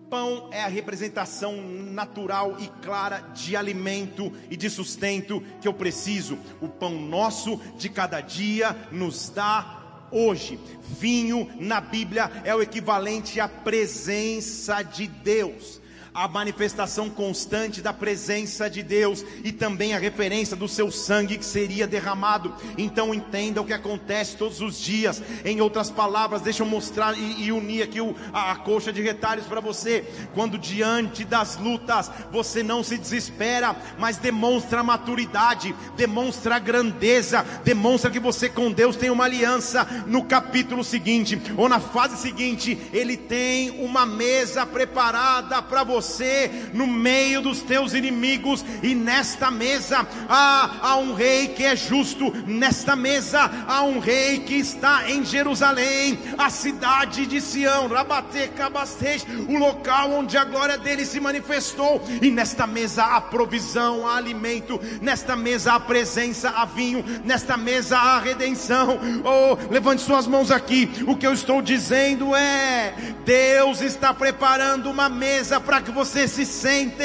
Pão 0.09 0.51
é 0.53 0.63
a 0.63 0.69
representação 0.69 1.57
natural 1.63 2.57
e 2.61 2.69
clara 2.83 3.19
de 3.35 3.57
alimento 3.57 4.31
e 4.51 4.57
de 4.57 4.69
sustento 4.69 5.43
que 5.61 5.67
eu 5.67 5.73
preciso. 5.73 6.39
O 6.61 6.69
pão 6.69 7.01
nosso 7.01 7.59
de 7.79 7.89
cada 7.89 8.21
dia 8.21 8.77
nos 8.93 9.31
dá 9.31 9.82
hoje. 10.13 10.59
Vinho 11.01 11.51
na 11.59 11.81
Bíblia 11.81 12.31
é 12.45 12.55
o 12.55 12.63
equivalente 12.63 13.41
à 13.41 13.49
presença 13.49 14.83
de 14.83 15.07
Deus 15.07 15.82
a 16.15 16.29
manifestação 16.29 17.09
constante 17.09 17.81
da 17.81 17.93
presença 17.93 18.69
de 18.69 18.83
Deus 18.83 19.25
e 19.43 19.51
também 19.51 19.95
a 19.95 19.99
referência 19.99 20.55
do 20.55 20.69
seu 20.69 20.91
sangue 20.91 21.39
que 21.39 21.45
seria 21.45 21.87
derramado. 21.87 22.55
Então 22.77 23.15
entenda 23.15 23.63
o 23.63 23.65
que 23.65 23.73
acontece 23.73 24.37
todos 24.37 24.61
os 24.61 24.79
dias. 24.79 25.23
Em 25.45 25.61
outras 25.61 25.91
palavras, 25.91 26.43
deixa 26.43 26.63
eu 26.63 26.67
mostrar 26.67 27.17
e, 27.17 27.45
e 27.45 27.53
unir 27.53 27.83
aqui 27.83 28.01
o, 28.01 28.15
a, 28.33 28.53
a 28.53 28.57
coxa 28.57 28.93
de 28.93 29.01
retalhos 29.01 29.47
para 29.47 29.61
você. 29.61 30.05
Quando 30.35 30.59
diante 30.59 31.25
das 31.25 31.57
lutas 31.57 32.11
você 32.31 32.63
não 32.63 32.83
se 32.83 32.99
desespera, 32.99 33.75
mas 33.99 34.19
demonstra 34.19 34.83
maturidade, 34.83 35.75
demonstra 35.97 36.59
grandeza, 36.59 37.43
demonstra 37.65 38.11
que 38.11 38.21
você 38.21 38.49
com 38.51 38.71
Deus 38.71 38.97
tem 38.97 39.11
uma 39.11 39.25
aliança. 39.25 39.87
No 40.07 40.25
capítulo 40.25 40.85
seguinte 40.85 41.41
ou 41.57 41.69
na 41.69 41.81
fase 41.81 42.19
seguinte, 42.19 42.79
Ele 42.93 43.17
tem 43.17 43.83
uma 43.83 44.05
mesa 44.05 44.67
preparada 44.67 45.63
para 45.63 45.83
você 45.85 46.02
você 46.03 46.51
no 46.75 46.87
meio 46.87 47.41
dos 47.41 47.63
teus 47.63 47.95
inimigos, 47.95 48.65
e 48.83 48.95
nesta 48.95 49.51
mesa 49.51 50.07
há, 50.29 50.79
há 50.83 50.97
um 50.97 51.15
rei 51.15 51.49
que 51.49 51.65
é 51.65 51.77
justo, 51.77 52.33
nesta 52.47 52.97
mesa 52.97 53.51
há 53.67 53.83
um 53.85 53.99
rei 53.99 54.41
que 54.41 54.55
está 54.55 55.09
em 55.09 55.25
Jerusalém, 55.25 56.19
a 56.37 56.51
cidade 56.51 57.27
de 57.27 57.41
Sião, 57.41 57.87
Rabatecabastej, 57.87 59.25
o 59.49 59.57
local 59.57 60.13
onde 60.13 60.37
a 60.37 60.45
glória 60.45 60.77
dele 60.77 61.07
se 61.07 61.21
manifestou, 61.21 62.03
e 62.21 62.31
nesta 62.31 62.67
mesa 62.67 63.05
há 63.05 63.21
provisão, 63.21 64.07
há 64.07 64.17
alimento, 64.17 64.81
nesta 65.01 65.37
mesa 65.37 65.75
há 65.75 65.81
presença, 65.81 66.51
há 66.51 66.65
vinho, 66.65 67.05
nesta 67.25 67.57
mesa 67.57 67.97
há 67.97 68.19
redenção. 68.19 68.99
Oh, 69.25 69.73
levante 69.73 70.03
suas 70.03 70.27
mãos 70.27 70.51
aqui. 70.51 70.91
O 71.07 71.17
que 71.17 71.27
eu 71.27 71.33
estou 71.33 71.63
dizendo 71.63 72.35
é: 72.35 72.95
Deus 73.25 73.81
está 73.81 74.13
preparando 74.13 74.91
uma 74.91 75.09
mesa 75.09 75.61
para 75.61 75.81
que 75.93 75.99
você 75.99 76.27
se 76.27 76.45
sente, 76.47 77.05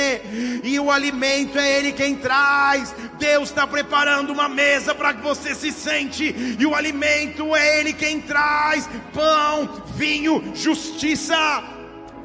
e 0.64 0.80
o 0.80 0.90
alimento 0.90 1.60
é 1.60 1.78
Ele 1.78 1.92
quem 1.92 2.16
traz. 2.16 2.96
Deus 3.20 3.50
está 3.50 3.68
preparando 3.68 4.32
uma 4.32 4.48
mesa 4.48 4.96
para 4.96 5.14
que 5.14 5.22
você 5.22 5.54
se 5.54 5.72
sente, 5.72 6.34
e 6.58 6.66
o 6.66 6.74
alimento 6.74 7.56
é 7.56 7.80
Ele 7.80 7.94
quem 7.94 8.22
traz: 8.22 8.90
pão, 9.14 9.84
vinho, 9.96 10.52
justiça. 10.56 11.76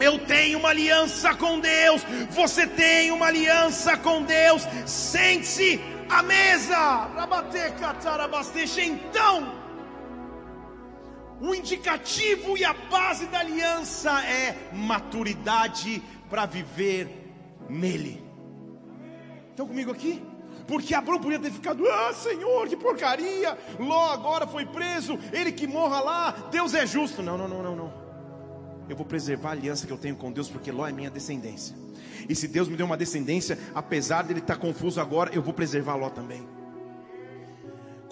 Eu 0.00 0.18
tenho 0.20 0.58
uma 0.58 0.70
aliança 0.70 1.34
com 1.34 1.60
Deus, 1.60 2.02
você 2.30 2.66
tem 2.66 3.10
uma 3.12 3.26
aliança 3.26 3.96
com 3.96 4.22
Deus, 4.22 4.66
sente-se 4.86 5.80
à 6.08 6.22
mesa. 6.22 7.08
Então, 8.78 9.62
o 11.40 11.54
indicativo 11.54 12.56
e 12.56 12.64
a 12.64 12.72
base 12.72 13.26
da 13.26 13.40
aliança 13.40 14.24
é 14.24 14.56
maturidade 14.72 16.02
para 16.32 16.46
viver 16.46 17.30
nele. 17.68 18.24
Estão 19.50 19.68
comigo 19.68 19.92
aqui? 19.92 20.22
Porque 20.66 20.94
Abraão 20.94 21.20
podia 21.20 21.38
ter 21.38 21.50
ficado, 21.50 21.86
ah 21.86 22.10
Senhor, 22.14 22.66
que 22.68 22.74
porcaria, 22.74 23.58
Ló 23.78 24.10
agora 24.10 24.46
foi 24.46 24.64
preso, 24.64 25.18
ele 25.30 25.52
que 25.52 25.66
morra 25.66 26.00
lá, 26.00 26.30
Deus 26.50 26.72
é 26.72 26.86
justo. 26.86 27.22
Não, 27.22 27.36
não, 27.36 27.46
não, 27.46 27.62
não, 27.62 27.76
não. 27.76 27.92
Eu 28.88 28.96
vou 28.96 29.04
preservar 29.04 29.50
a 29.50 29.52
aliança 29.52 29.86
que 29.86 29.92
eu 29.92 29.98
tenho 29.98 30.16
com 30.16 30.32
Deus, 30.32 30.48
porque 30.48 30.72
Ló 30.72 30.86
é 30.86 30.92
minha 30.92 31.10
descendência. 31.10 31.76
E 32.26 32.34
se 32.34 32.48
Deus 32.48 32.66
me 32.66 32.76
deu 32.78 32.86
uma 32.86 32.96
descendência, 32.96 33.58
apesar 33.74 34.22
dele 34.22 34.40
estar 34.40 34.56
confuso 34.56 35.02
agora, 35.02 35.30
eu 35.34 35.42
vou 35.42 35.52
preservar 35.52 35.96
Ló 35.96 36.08
também. 36.08 36.48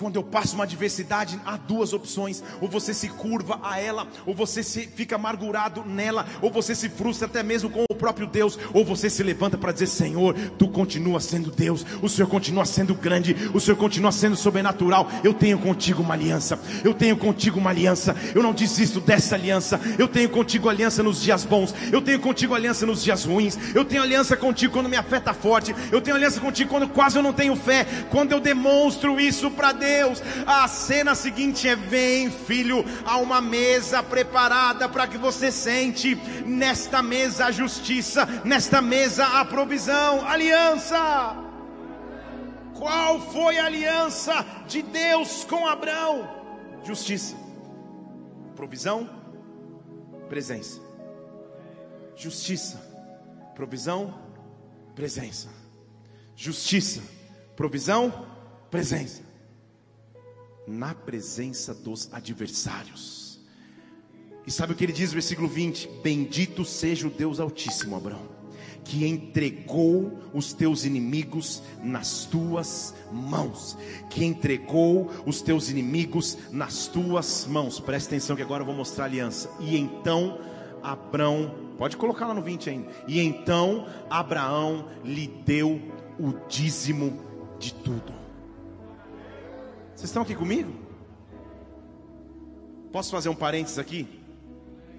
Quando 0.01 0.17
eu 0.17 0.23
passo 0.23 0.55
uma 0.55 0.65
adversidade, 0.65 1.39
há 1.45 1.59
duas 1.59 1.93
opções: 1.93 2.43
ou 2.59 2.69
você 2.69 2.95
se 2.95 3.07
curva 3.09 3.61
a 3.63 3.79
ela, 3.79 4.09
ou 4.25 4.35
você 4.35 4.63
se 4.63 4.87
fica 4.87 5.17
amargurado 5.17 5.85
nela, 5.85 6.27
ou 6.41 6.51
você 6.51 6.75
se 6.75 6.89
frustra 6.89 7.27
até 7.27 7.43
mesmo 7.43 7.69
com 7.69 7.85
o 7.89 7.95
próprio 7.95 8.27
Deus, 8.27 8.59
ou 8.73 8.83
você 8.83 9.11
se 9.11 9.23
levanta 9.23 9.59
para 9.59 9.73
dizer: 9.73 9.89
Senhor, 9.89 10.35
tu 10.59 10.69
continua 10.69 11.21
sendo 11.21 11.51
Deus, 11.51 11.85
o 12.01 12.09
Senhor 12.09 12.27
continua 12.29 12.65
sendo 12.65 12.95
grande, 12.95 13.37
o 13.53 13.61
Senhor 13.61 13.77
continua 13.77 14.11
sendo 14.11 14.37
sobrenatural. 14.37 15.07
Eu 15.23 15.35
tenho 15.35 15.59
contigo 15.59 16.03
uma 16.03 16.15
aliança, 16.15 16.59
eu 16.83 16.95
tenho 16.95 17.17
contigo 17.17 17.59
uma 17.59 17.69
aliança, 17.69 18.17
eu 18.35 18.43
não 18.43 18.55
desisto 18.55 19.01
dessa 19.01 19.35
aliança, 19.35 19.79
eu 19.99 20.09
tenho 20.09 20.31
contigo 20.31 20.71
aliança 20.71 21.03
nos 21.03 21.21
dias 21.21 21.45
bons, 21.45 21.75
eu 21.93 22.01
tenho 22.01 22.21
contigo 22.21 22.55
aliança 22.55 22.87
nos 22.87 23.05
dias 23.05 23.27
ruins, 23.27 23.59
eu 23.75 23.85
tenho 23.85 24.03
aliança 24.03 24.35
contigo 24.35 24.73
quando 24.73 24.89
me 24.89 24.97
afeta 24.97 25.35
forte, 25.35 25.75
eu 25.93 26.01
tenho 26.01 26.17
aliança 26.17 26.41
contigo 26.41 26.71
quando 26.71 26.89
quase 26.89 27.19
eu 27.19 27.23
não 27.23 27.35
tenho 27.35 27.55
fé, 27.55 27.87
quando 28.11 28.33
eu 28.33 28.41
demonstro 28.41 29.21
isso 29.21 29.51
para 29.51 29.73
Deus. 29.73 29.90
Deus. 29.91 30.23
A 30.47 30.69
cena 30.69 31.15
seguinte 31.15 31.69
é: 31.69 31.75
vem, 31.75 32.31
filho, 32.31 32.85
a 33.05 33.17
uma 33.19 33.41
mesa 33.41 34.03
preparada 34.03 34.89
para 34.89 35.07
que 35.07 35.19
você 35.19 35.51
sente. 35.51 36.15
Nesta 36.47 37.03
mesa 37.03 37.47
a 37.47 37.51
justiça, 37.51 38.27
nesta 38.45 38.81
mesa 38.81 39.27
a 39.41 39.45
provisão, 39.45 40.27
aliança. 40.27 41.37
Qual 42.79 43.21
foi 43.33 43.59
a 43.59 43.67
aliança 43.67 44.47
de 44.67 44.83
Deus 44.83 45.45
com 45.45 45.67
Abraão? 45.67 46.17
Justiça, 46.83 47.37
provisão, 48.57 49.09
presença. 50.29 50.81
Justiça, 52.17 52.79
provisão, 53.55 54.15
presença. 54.95 55.49
Justiça, 56.35 57.03
provisão, 57.55 58.27
presença 58.71 59.30
na 60.71 60.95
presença 60.95 61.75
dos 61.75 62.09
adversários. 62.13 63.41
E 64.47 64.51
sabe 64.51 64.73
o 64.73 64.77
que 64.77 64.85
ele 64.85 64.93
diz 64.93 65.13
versículo 65.13 65.49
20? 65.49 65.89
Bendito 66.03 66.65
seja 66.65 67.07
o 67.07 67.11
Deus 67.11 67.41
Altíssimo, 67.41 67.97
Abraão, 67.97 68.29
que 68.85 69.07
entregou 69.07 70.19
os 70.33 70.53
teus 70.53 70.85
inimigos 70.85 71.63
nas 71.83 72.25
tuas 72.25 72.95
mãos, 73.13 73.77
que 74.09 74.25
entregou 74.25 75.11
os 75.27 75.43
teus 75.43 75.69
inimigos 75.69 76.39
nas 76.51 76.87
tuas 76.87 77.47
mãos. 77.47 77.81
Presta 77.81 78.11
atenção 78.11 78.37
que 78.37 78.43
agora 78.43 78.63
eu 78.63 78.67
vou 78.67 78.75
mostrar 78.75 79.05
a 79.05 79.07
aliança. 79.09 79.51
E 79.61 79.77
então 79.77 80.41
Abraão, 80.83 81.55
pode 81.77 81.97
colocar 81.97 82.27
lá 82.27 82.35
no 82.35 82.43
20 82.43 82.71
ainda. 82.71 82.89
E 83.07 83.21
então 83.21 83.87
Abraão 84.09 84.87
lhe 85.05 85.27
deu 85.27 85.81
o 86.19 86.33
dízimo 86.49 87.19
de 87.59 87.75
tudo. 87.75 88.20
Vocês 90.01 90.09
estão 90.09 90.23
aqui 90.23 90.35
comigo? 90.35 90.73
Posso 92.91 93.11
fazer 93.11 93.29
um 93.29 93.35
parênteses 93.35 93.79
aqui? 93.79 94.09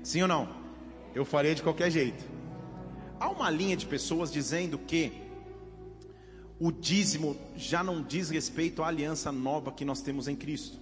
Sim 0.04 0.22
ou 0.22 0.28
não? 0.28 0.48
Eu 1.16 1.26
farei 1.26 1.56
de 1.56 1.64
qualquer 1.64 1.90
jeito. 1.90 2.24
Há 3.20 3.28
uma 3.28 3.50
linha 3.50 3.76
de 3.76 3.88
pessoas 3.88 4.32
dizendo 4.32 4.78
que 4.78 5.12
o 6.60 6.72
dízimo 6.72 7.36
já 7.56 7.84
não 7.84 8.04
diz 8.04 8.30
respeito 8.30 8.84
à 8.84 8.90
aliança 8.90 9.32
nova 9.32 9.72
que 9.72 9.84
nós 9.84 10.04
temos 10.04 10.28
em 10.28 10.36
Cristo, 10.36 10.78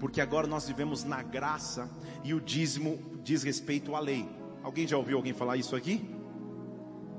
porque 0.00 0.20
agora 0.20 0.48
nós 0.48 0.66
vivemos 0.66 1.04
na 1.04 1.22
graça 1.22 1.88
e 2.24 2.34
o 2.34 2.40
dízimo 2.40 2.98
diz 3.22 3.44
respeito 3.44 3.94
à 3.94 4.00
lei. 4.00 4.28
Alguém 4.64 4.88
já 4.88 4.96
ouviu 4.96 5.18
alguém 5.18 5.32
falar 5.32 5.56
isso 5.56 5.76
aqui? 5.76 6.04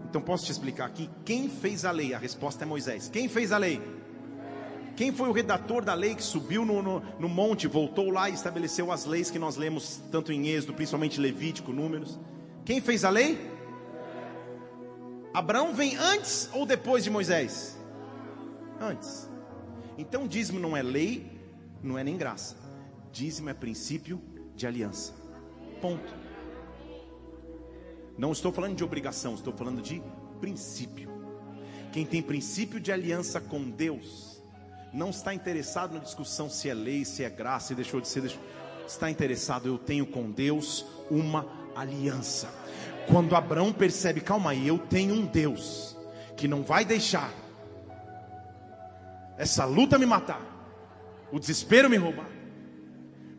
Então 0.10 0.22
posso 0.22 0.46
te 0.46 0.52
explicar 0.52 0.88
aqui. 0.88 1.10
Quem 1.24 1.48
fez 1.48 1.86
a 1.86 1.92
lei? 1.92 2.14
A 2.14 2.20
resposta 2.20 2.66
é 2.66 2.68
Moisés. 2.68 3.08
Quem 3.08 3.30
fez 3.30 3.54
a 3.54 3.58
lei? 3.58 3.82
Quem 4.98 5.12
foi 5.12 5.30
o 5.30 5.32
redator 5.32 5.86
da 5.86 5.94
lei 5.94 6.16
que 6.16 6.24
subiu 6.24 6.66
no, 6.66 6.82
no, 6.82 7.00
no, 7.20 7.30
monte, 7.30 7.68
voltou 7.68 8.10
lá 8.10 8.32
e 8.32 8.34
estabeleceu 8.34 8.92
as 8.92 9.06
leis 9.06 9.30
que 9.30 9.38
nós 9.38 9.56
lemos 9.56 10.02
tanto 10.12 10.34
em 10.34 10.48
Êxodo, 10.48 10.74
principalmente 10.74 11.22
Levítico, 11.22 11.72
Números? 11.72 12.20
Quem 12.66 12.82
fez 12.82 13.06
a 13.06 13.12
lei? 13.12 13.40
Abraão 15.32 15.72
vem 15.72 15.96
antes 15.96 16.50
ou 16.52 16.66
depois 16.66 17.04
de 17.04 17.12
Moisés? 17.12 17.78
Antes. 18.82 19.30
Então 20.00 20.28
dízimo 20.28 20.60
não 20.60 20.76
é 20.76 20.82
lei, 20.82 21.32
não 21.84 21.96
é 21.96 22.04
nem 22.04 22.18
graça. 22.18 22.56
Dízimo 23.12 23.52
é 23.52 23.54
princípio 23.54 24.20
de 24.56 24.66
aliança. 24.66 25.14
Ponto. 25.80 26.12
Não 28.18 28.32
estou 28.32 28.52
falando 28.52 28.76
de 28.76 28.84
obrigação, 28.84 29.36
estou 29.36 29.54
falando 29.54 29.80
de 29.80 30.02
princípio. 30.42 31.12
Quem 31.94 32.04
tem 32.04 32.20
princípio 32.20 32.80
de 32.80 32.92
aliança 32.92 33.40
com 33.40 33.70
Deus, 33.70 34.27
não 34.98 35.12
está 35.12 35.32
interessado 35.32 35.94
na 35.94 36.00
discussão 36.00 36.50
se 36.50 36.68
é 36.68 36.74
lei, 36.74 37.06
se 37.06 37.24
é 37.24 37.30
graça, 37.30 37.68
se 37.68 37.76
deixou 37.76 38.02
de 38.02 38.08
ser, 38.08 38.22
deixou... 38.22 38.42
está 38.88 39.12
interessado, 39.12 39.68
eu 39.68 39.78
tenho 39.78 40.08
com 40.08 40.32
Deus 40.32 40.88
uma 41.12 41.48
aliança. 41.76 42.50
Quando 43.06 43.36
Abraão 43.36 43.72
percebe, 43.72 44.22
calma 44.22 44.52
aí, 44.52 44.68
eu 44.68 44.80
tenho 44.80 45.14
um 45.14 45.24
Deus 45.24 45.96
que 46.36 46.48
não 46.48 46.64
vai 46.64 46.84
deixar 46.84 47.32
essa 49.38 49.66
luta 49.66 50.00
me 50.00 50.06
matar, 50.08 50.42
o 51.32 51.40
desespero 51.40 51.88
me 51.88 51.98
roubar, 51.98 52.30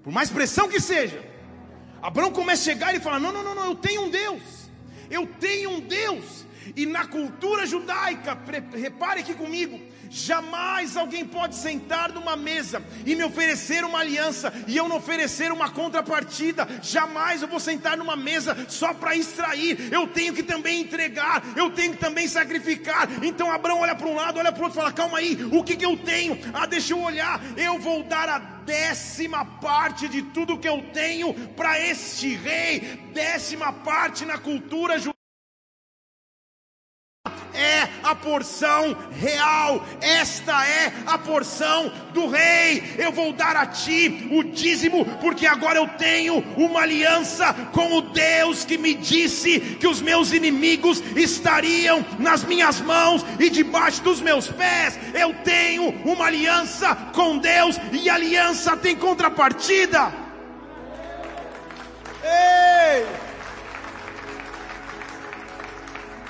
por 0.04 0.12
mais 0.12 0.30
pressão 0.30 0.68
que 0.68 0.78
seja, 0.78 1.20
Abraão 2.00 2.30
começa 2.30 2.62
a 2.62 2.72
chegar 2.72 2.94
e 2.94 3.00
fala: 3.00 3.18
Não, 3.18 3.32
não, 3.32 3.42
não, 3.42 3.56
não, 3.56 3.64
eu 3.64 3.74
tenho 3.74 4.02
um 4.02 4.10
Deus, 4.10 4.70
eu 5.10 5.26
tenho 5.26 5.70
um 5.70 5.80
Deus, 5.80 6.46
e 6.76 6.86
na 6.86 7.04
cultura 7.04 7.66
judaica, 7.66 8.38
repare 8.76 9.20
aqui 9.20 9.34
comigo, 9.34 9.80
Jamais 10.10 10.96
alguém 10.96 11.24
pode 11.24 11.54
sentar 11.54 12.12
numa 12.12 12.36
mesa 12.36 12.82
e 13.04 13.14
me 13.14 13.24
oferecer 13.24 13.84
uma 13.84 14.00
aliança 14.00 14.52
e 14.66 14.76
eu 14.76 14.88
não 14.88 14.96
oferecer 14.96 15.52
uma 15.52 15.70
contrapartida. 15.70 16.66
Jamais 16.82 17.42
eu 17.42 17.48
vou 17.48 17.60
sentar 17.60 17.96
numa 17.96 18.16
mesa 18.16 18.56
só 18.68 18.94
para 18.94 19.16
extrair. 19.16 19.92
Eu 19.92 20.06
tenho 20.06 20.34
que 20.34 20.42
também 20.42 20.80
entregar, 20.80 21.42
eu 21.56 21.70
tenho 21.70 21.92
que 21.92 21.98
também 21.98 22.26
sacrificar. 22.28 23.08
Então 23.22 23.50
Abraão 23.50 23.80
olha 23.80 23.94
para 23.94 24.06
um 24.06 24.14
lado, 24.14 24.38
olha 24.38 24.52
para 24.52 24.60
o 24.60 24.64
outro, 24.64 24.80
fala: 24.80 24.92
calma 24.92 25.18
aí, 25.18 25.38
o 25.52 25.62
que, 25.62 25.76
que 25.76 25.84
eu 25.84 25.96
tenho? 25.96 26.38
Ah, 26.52 26.66
deixa 26.66 26.92
eu 26.92 27.00
olhar. 27.00 27.40
Eu 27.56 27.78
vou 27.78 28.02
dar 28.02 28.28
a 28.28 28.38
décima 28.38 29.44
parte 29.44 30.08
de 30.08 30.22
tudo 30.22 30.58
que 30.58 30.68
eu 30.68 30.82
tenho 30.92 31.34
para 31.50 31.80
este 31.80 32.34
rei. 32.34 32.80
Décima 33.12 33.72
parte 33.72 34.24
na 34.24 34.38
cultura 34.38 34.98
judaica 34.98 35.17
é 37.58 37.88
a 38.02 38.14
porção 38.14 38.96
real, 39.20 39.84
esta 40.00 40.64
é 40.64 40.92
a 41.06 41.18
porção 41.18 41.92
do 42.14 42.28
rei. 42.28 42.94
Eu 42.96 43.10
vou 43.10 43.32
dar 43.32 43.56
a 43.56 43.66
ti 43.66 44.28
o 44.30 44.44
dízimo, 44.44 45.04
porque 45.20 45.46
agora 45.46 45.78
eu 45.78 45.88
tenho 45.88 46.38
uma 46.56 46.80
aliança 46.80 47.52
com 47.72 47.92
o 47.94 48.02
Deus 48.02 48.64
que 48.64 48.78
me 48.78 48.94
disse 48.94 49.60
que 49.60 49.88
os 49.88 50.00
meus 50.00 50.32
inimigos 50.32 51.02
estariam 51.16 52.04
nas 52.18 52.44
minhas 52.44 52.80
mãos 52.80 53.24
e 53.38 53.50
debaixo 53.50 54.02
dos 54.02 54.20
meus 54.20 54.46
pés. 54.48 54.98
Eu 55.12 55.34
tenho 55.42 55.88
uma 56.04 56.26
aliança 56.26 56.94
com 57.12 57.38
Deus 57.38 57.78
e 57.92 58.08
aliança 58.08 58.76
tem 58.76 58.94
contrapartida. 58.94 60.12
Ei! 62.22 63.06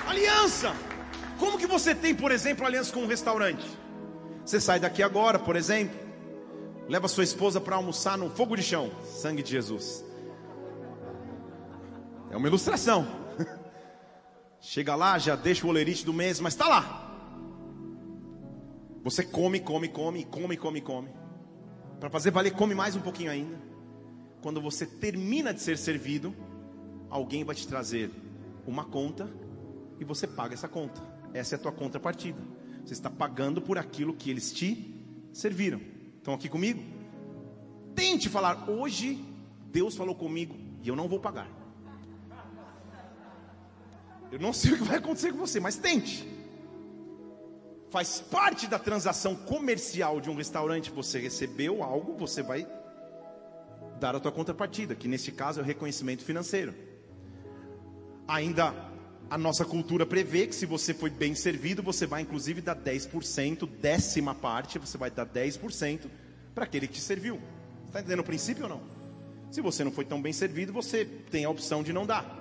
Aliança. 0.07 0.88
Como 1.39 1.57
que 1.57 1.65
você 1.65 1.95
tem, 1.95 2.13
por 2.13 2.31
exemplo, 2.31 2.65
aliança 2.65 2.93
com 2.93 2.99
um 2.99 3.07
restaurante? 3.07 3.65
Você 4.45 4.59
sai 4.59 4.79
daqui 4.79 5.01
agora, 5.01 5.39
por 5.39 5.55
exemplo, 5.55 5.97
leva 6.87 7.07
sua 7.07 7.23
esposa 7.23 7.61
para 7.61 7.77
almoçar 7.77 8.17
no 8.17 8.29
fogo 8.29 8.57
de 8.57 8.63
chão, 8.63 8.91
sangue 9.05 9.41
de 9.41 9.51
Jesus. 9.51 10.03
É 12.29 12.35
uma 12.35 12.47
ilustração. 12.47 13.07
Chega 14.59 14.95
lá, 14.95 15.17
já 15.17 15.35
deixa 15.35 15.65
o 15.65 15.69
olerite 15.69 16.05
do 16.05 16.11
mês, 16.11 16.41
mas 16.41 16.53
está 16.53 16.67
lá. 16.67 17.05
Você 19.03 19.23
come, 19.23 19.61
come, 19.61 19.87
come, 19.87 20.25
come, 20.25 20.57
come, 20.57 20.81
come. 20.81 21.09
Para 22.01 22.09
fazer 22.09 22.31
valer, 22.31 22.51
come 22.51 22.75
mais 22.75 22.97
um 22.97 23.01
pouquinho 23.01 23.31
ainda. 23.31 23.57
Quando 24.41 24.61
você 24.61 24.85
termina 24.85 25.53
de 25.53 25.61
ser 25.61 25.77
servido, 25.77 26.35
alguém 27.09 27.45
vai 27.45 27.55
te 27.55 27.65
trazer 27.65 28.11
uma 28.67 28.83
conta 28.83 29.29
e 29.99 30.03
você 30.03 30.27
paga 30.27 30.53
essa 30.53 30.67
conta. 30.67 31.18
Essa 31.33 31.55
é 31.55 31.57
a 31.57 31.61
tua 31.61 31.71
contrapartida. 31.71 32.39
Você 32.83 32.93
está 32.93 33.09
pagando 33.09 33.61
por 33.61 33.77
aquilo 33.77 34.13
que 34.13 34.29
eles 34.29 34.51
te 34.51 34.95
serviram. 35.31 35.79
Estão 36.17 36.33
aqui 36.33 36.49
comigo? 36.49 36.81
Tente 37.95 38.29
falar, 38.29 38.69
hoje 38.69 39.23
Deus 39.71 39.95
falou 39.95 40.15
comigo 40.15 40.55
e 40.81 40.87
eu 40.87 40.95
não 40.95 41.07
vou 41.07 41.19
pagar. 41.19 41.49
Eu 44.31 44.39
não 44.39 44.53
sei 44.53 44.73
o 44.73 44.77
que 44.77 44.83
vai 44.83 44.97
acontecer 44.97 45.31
com 45.31 45.39
você, 45.39 45.59
mas 45.59 45.75
tente. 45.75 46.27
Faz 47.89 48.21
parte 48.21 48.67
da 48.67 48.77
transação 48.77 49.35
comercial 49.35 50.21
de 50.21 50.29
um 50.29 50.35
restaurante. 50.35 50.91
Você 50.91 51.19
recebeu 51.19 51.81
algo, 51.81 52.15
você 52.15 52.43
vai 52.43 52.67
dar 53.99 54.15
a 54.15 54.19
tua 54.19 54.31
contrapartida, 54.31 54.95
que 54.95 55.07
nesse 55.07 55.31
caso 55.31 55.59
é 55.59 55.63
o 55.63 55.65
reconhecimento 55.65 56.23
financeiro. 56.23 56.73
Ainda 58.27 58.73
a 59.29 59.37
nossa 59.37 59.63
cultura 59.63 60.05
prevê 60.05 60.47
que 60.47 60.55
se 60.55 60.65
você 60.65 60.93
foi 60.93 61.09
bem 61.09 61.35
servido, 61.35 61.83
você 61.83 62.07
vai 62.07 62.21
inclusive 62.21 62.61
dar 62.61 62.75
10%, 62.75 63.69
décima 63.79 64.33
parte, 64.33 64.79
você 64.79 64.97
vai 64.97 65.11
dar 65.11 65.25
10% 65.25 66.07
para 66.55 66.63
aquele 66.63 66.87
que 66.87 66.95
te 66.95 67.01
serviu. 67.01 67.39
Está 67.85 67.99
entendendo 67.99 68.21
o 68.21 68.23
princípio 68.23 68.63
ou 68.63 68.69
não? 68.69 68.81
Se 69.51 69.61
você 69.61 69.83
não 69.83 69.91
foi 69.91 70.05
tão 70.05 70.21
bem 70.21 70.33
servido, 70.33 70.73
você 70.73 71.05
tem 71.05 71.45
a 71.45 71.49
opção 71.49 71.83
de 71.83 71.93
não 71.93 72.05
dar. 72.05 72.37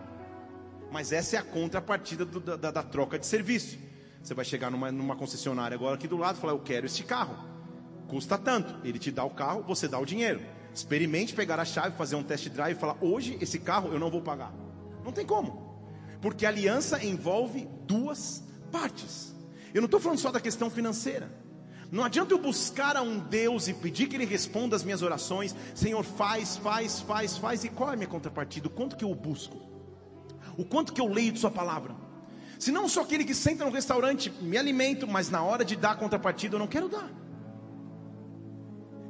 Mas 0.90 1.12
essa 1.12 1.36
é 1.36 1.38
a 1.38 1.42
contrapartida 1.42 2.24
do, 2.24 2.40
da, 2.40 2.70
da, 2.70 2.82
troca 2.82 3.18
de 3.18 3.26
serviço. 3.26 3.78
Você 4.22 4.32
vai 4.32 4.44
chegar 4.44 4.70
numa, 4.70 4.90
numa 4.90 5.14
concessionária 5.14 5.74
agora 5.74 5.94
aqui 5.94 6.08
do 6.08 6.16
lado 6.16 6.38
e 6.38 6.40
falar: 6.40 6.54
Eu 6.54 6.58
quero 6.58 6.86
este 6.86 7.04
carro. 7.04 7.36
Custa 8.08 8.38
tanto. 8.38 8.74
Ele 8.86 8.98
te 8.98 9.10
dá 9.10 9.24
o 9.24 9.30
carro, 9.30 9.62
você 9.62 9.86
dá 9.86 9.98
o 9.98 10.06
dinheiro. 10.06 10.40
Experimente 10.74 11.34
pegar 11.34 11.60
a 11.60 11.64
chave, 11.64 11.96
fazer 11.96 12.16
um 12.16 12.22
test 12.22 12.48
drive 12.48 12.76
e 12.76 12.80
falar: 12.80 12.96
Hoje 13.02 13.36
esse 13.40 13.58
carro 13.58 13.92
eu 13.92 13.98
não 13.98 14.10
vou 14.10 14.22
pagar. 14.22 14.52
Não 15.04 15.12
tem 15.12 15.26
como. 15.26 15.67
Porque 16.20 16.44
aliança 16.44 17.04
envolve 17.04 17.68
duas 17.86 18.42
partes. 18.72 19.34
Eu 19.72 19.80
não 19.80 19.86
estou 19.86 20.00
falando 20.00 20.18
só 20.18 20.30
da 20.30 20.40
questão 20.40 20.70
financeira. 20.70 21.30
Não 21.90 22.04
adianta 22.04 22.34
eu 22.34 22.38
buscar 22.38 22.96
a 22.96 23.02
um 23.02 23.18
Deus 23.18 23.66
e 23.66 23.74
pedir 23.74 24.08
que 24.08 24.16
Ele 24.16 24.26
responda 24.26 24.76
as 24.76 24.82
minhas 24.82 25.02
orações. 25.02 25.54
Senhor, 25.74 26.04
faz, 26.04 26.56
faz, 26.56 27.00
faz, 27.00 27.38
faz. 27.38 27.64
E 27.64 27.68
qual 27.68 27.90
é 27.90 27.94
a 27.94 27.96
minha 27.96 28.08
contrapartida? 28.08 28.68
O 28.68 28.70
quanto 28.70 28.96
que 28.96 29.04
eu 29.04 29.14
busco? 29.14 29.56
O 30.56 30.64
quanto 30.64 30.92
que 30.92 31.00
eu 31.00 31.06
leio 31.06 31.32
de 31.32 31.38
Sua 31.38 31.50
palavra? 31.50 31.94
Se 32.58 32.72
não 32.72 32.88
sou 32.88 33.04
aquele 33.04 33.24
que 33.24 33.34
senta 33.34 33.64
no 33.64 33.70
restaurante, 33.70 34.30
me 34.42 34.58
alimento, 34.58 35.06
mas 35.06 35.30
na 35.30 35.42
hora 35.42 35.64
de 35.64 35.76
dar 35.76 35.92
a 35.92 35.96
contrapartida 35.96 36.56
eu 36.56 36.58
não 36.58 36.66
quero 36.66 36.88
dar. 36.88 37.08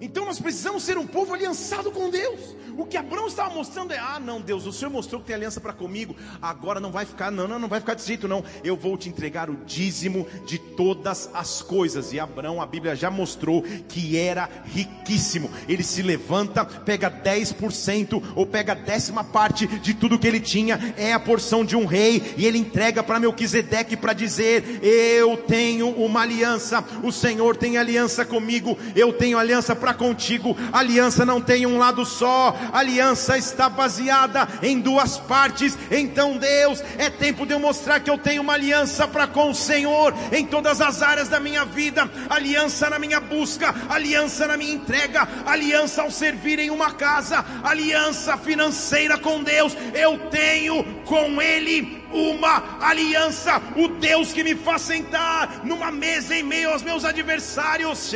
Então 0.01 0.25
nós 0.25 0.39
precisamos 0.39 0.83
ser 0.83 0.97
um 0.97 1.07
povo 1.07 1.35
aliançado 1.35 1.91
com 1.91 2.09
Deus. 2.09 2.57
O 2.77 2.87
que 2.87 2.97
Abraão 2.97 3.27
estava 3.27 3.53
mostrando 3.53 3.93
é: 3.93 3.99
ah, 3.99 4.21
não, 4.21 4.41
Deus, 4.41 4.65
o 4.65 4.73
Senhor 4.73 4.91
mostrou 4.91 5.21
que 5.21 5.27
tem 5.27 5.35
aliança 5.35 5.61
para 5.61 5.73
comigo. 5.73 6.15
Agora 6.41 6.79
não 6.79 6.93
vai 6.93 7.05
ficar, 7.05 7.29
não, 7.31 7.49
não, 7.49 7.59
não 7.59 7.69
vai 7.69 7.81
ficar 7.81 7.95
desse 7.95 8.07
jeito, 8.07 8.29
não. 8.29 8.45
Eu 8.63 8.77
vou 8.77 8.97
te 8.97 9.09
entregar 9.09 9.51
o 9.51 9.57
dízimo 9.67 10.29
de 10.47 10.59
todas 10.59 11.29
as 11.35 11.61
coisas. 11.61 12.13
E 12.13 12.21
Abraão, 12.21 12.63
a 12.63 12.67
Bíblia 12.67 12.95
já 12.95 13.11
mostrou 13.11 13.63
que 13.89 14.17
era 14.17 14.49
riquíssimo. 14.67 15.51
Ele 15.69 15.83
se 15.83 16.03
levanta, 16.03 16.65
pega 16.65 17.11
10% 17.11 18.23
ou 18.37 18.47
pega 18.47 18.73
a 18.73 18.77
décima 18.77 19.25
parte 19.25 19.67
de 19.67 19.95
tudo 19.95 20.19
que 20.19 20.29
ele 20.29 20.41
tinha, 20.41 20.95
é 20.97 21.13
a 21.13 21.19
porção 21.19 21.65
de 21.65 21.75
um 21.75 21.85
rei, 21.85 22.35
e 22.37 22.47
ele 22.47 22.59
entrega 22.59 23.03
para 23.03 23.19
Melquisedeque 23.19 23.97
para 23.97 24.13
dizer: 24.13 24.81
Eu 24.85 25.37
tenho 25.37 25.89
uma 25.89 26.21
aliança, 26.21 26.85
o 27.03 27.11
Senhor 27.11 27.57
tem 27.57 27.77
aliança 27.77 28.25
comigo, 28.25 28.79
eu 28.95 29.13
tenho 29.13 29.37
aliança 29.37 29.75
para 29.75 29.88
para 29.89 29.95
contigo. 29.95 30.57
aliança 30.72 31.24
não 31.24 31.41
tem 31.41 31.64
um 31.64 31.78
lado 31.78 32.05
só, 32.05 32.55
aliança 32.72 33.39
está 33.39 33.68
baseada 33.68 34.47
em 34.62 34.80
duas 34.80 35.16
partes. 35.18 35.76
Então, 35.91 36.36
Deus, 36.36 36.82
é 36.99 37.09
tempo 37.09 37.47
de 37.47 37.55
eu 37.55 37.61
mostrar 37.61 38.01
que 38.01 38.11
eu 38.11 38.18
tenho 38.18 38.43
uma 38.43 38.53
aliança 38.53 39.09
para 39.09 39.26
com 39.26 39.51
o 39.51 39.55
Senhor 39.55 40.14
em 40.32 40.45
todas 40.45 40.80
as 40.80 41.01
áreas 41.01 41.28
da 41.28 41.41
minha 41.41 41.64
vida, 41.64 42.09
aliança 42.28 42.91
na 42.91 42.99
minha 42.99 43.20
busca, 43.20 43.74
aliança 43.89 44.47
na 44.47 44.57
minha 44.57 44.74
entrega, 44.74 45.26
aliança 45.47 46.03
ao 46.03 46.11
servir 46.11 46.59
em 46.59 46.70
uma 46.70 46.93
casa, 46.93 47.45
aliança 47.62 48.36
financeira 48.36 49.16
com 49.16 49.43
Deus. 49.43 49.76
Eu 49.95 50.18
tenho 50.30 50.84
com 51.05 51.41
Ele 51.41 51.98
uma 52.13 52.79
aliança, 52.81 53.61
o 53.77 53.89
Deus 53.89 54.33
que 54.33 54.43
me 54.43 54.55
faz 54.55 54.83
sentar 54.83 55.65
numa 55.65 55.91
mesa 55.91 56.35
em 56.35 56.43
meio 56.43 56.71
aos 56.71 56.83
meus 56.83 57.05
adversários, 57.05 58.13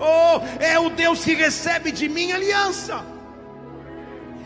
oh, 0.00 0.62
é 0.62 0.78
o 0.78 0.90
Deus 0.90 1.24
que 1.24 1.34
recebe 1.34 1.92
de 1.92 2.08
mim 2.08 2.32
aliança. 2.32 3.04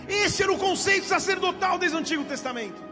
Esse 0.09 0.43
era 0.43 0.53
o 0.53 0.59
conceito 0.59 1.07
sacerdotal 1.07 1.79
desde 1.79 1.97
o 1.97 2.01
Antigo 2.01 2.25
Testamento. 2.25 2.85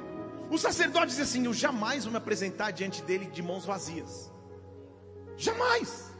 O 0.50 0.58
sacerdote 0.58 1.06
dizia 1.08 1.24
assim: 1.24 1.44
Eu 1.44 1.52
jamais 1.52 2.04
vou 2.04 2.12
me 2.12 2.18
apresentar 2.18 2.70
diante 2.72 3.02
dele 3.02 3.26
de 3.26 3.42
mãos 3.42 3.64
vazias. 3.64 4.32
Jamais. 5.36 6.12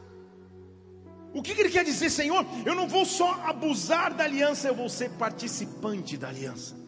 O 1.33 1.43
que 1.43 1.51
ele 1.53 1.69
quer 1.69 1.85
dizer, 1.85 2.11
Senhor? 2.11 2.47
Eu 2.65 2.77
não 2.77 2.87
vou 2.87 3.05
só 3.05 3.43
abusar 3.45 4.15
da 4.15 4.23
aliança, 4.25 4.69
eu 4.69 4.75
vou 4.75 4.89
ser 4.89 5.11
participante 5.11 6.17
da 6.17 6.29
aliança. 6.29 6.84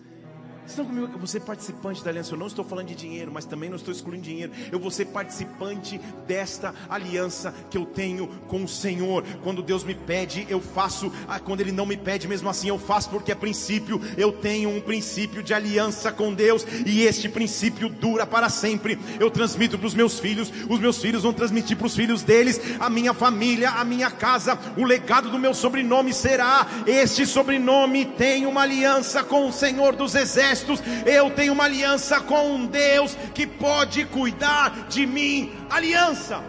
Estão 0.66 0.84
comigo? 0.84 1.08
Eu 1.12 1.18
vou 1.18 1.28
ser 1.28 1.40
participante 1.40 2.02
da 2.02 2.10
aliança. 2.10 2.34
Eu 2.34 2.38
não 2.38 2.48
estou 2.48 2.64
falando 2.64 2.88
de 2.88 2.94
dinheiro, 2.94 3.30
mas 3.32 3.44
também 3.44 3.70
não 3.70 3.76
estou 3.76 3.92
excluindo 3.94 4.24
dinheiro. 4.24 4.52
Eu 4.72 4.80
vou 4.80 4.90
ser 4.90 5.06
participante 5.06 6.00
desta 6.26 6.74
aliança 6.88 7.54
que 7.70 7.78
eu 7.78 7.86
tenho 7.86 8.26
com 8.48 8.64
o 8.64 8.68
Senhor. 8.68 9.22
Quando 9.44 9.62
Deus 9.62 9.84
me 9.84 9.94
pede, 9.94 10.44
eu 10.48 10.60
faço. 10.60 11.12
Ah, 11.28 11.38
quando 11.38 11.60
Ele 11.60 11.70
não 11.70 11.86
me 11.86 11.96
pede, 11.96 12.26
mesmo 12.26 12.48
assim 12.48 12.68
eu 12.68 12.78
faço, 12.78 13.08
porque 13.10 13.30
é 13.30 13.34
princípio. 13.34 14.00
Eu 14.16 14.32
tenho 14.32 14.68
um 14.68 14.80
princípio 14.80 15.42
de 15.42 15.54
aliança 15.54 16.10
com 16.10 16.34
Deus, 16.34 16.66
e 16.84 17.02
este 17.02 17.28
princípio 17.28 17.88
dura 17.88 18.26
para 18.26 18.48
sempre. 18.48 18.98
Eu 19.20 19.30
transmito 19.30 19.78
para 19.78 19.86
os 19.86 19.94
meus 19.94 20.18
filhos, 20.18 20.52
os 20.68 20.80
meus 20.80 20.98
filhos 20.98 21.22
vão 21.22 21.32
transmitir 21.32 21.76
para 21.76 21.86
os 21.86 21.94
filhos 21.94 22.22
deles, 22.22 22.60
a 22.80 22.90
minha 22.90 23.14
família, 23.14 23.70
a 23.70 23.84
minha 23.84 24.10
casa. 24.10 24.58
O 24.76 24.84
legado 24.84 25.30
do 25.30 25.38
meu 25.38 25.54
sobrenome 25.54 26.12
será: 26.12 26.66
este 26.86 27.24
sobrenome 27.24 28.04
tem 28.04 28.46
uma 28.46 28.62
aliança 28.62 29.22
com 29.22 29.48
o 29.48 29.52
Senhor 29.52 29.94
dos 29.94 30.14
Exércitos 30.16 30.55
eu 31.04 31.30
tenho 31.30 31.52
uma 31.52 31.64
aliança 31.64 32.20
com 32.20 32.54
um 32.54 32.66
Deus 32.66 33.14
que 33.34 33.46
pode 33.46 34.04
cuidar 34.06 34.88
de 34.88 35.06
mim. 35.06 35.52
Aliança. 35.70 36.42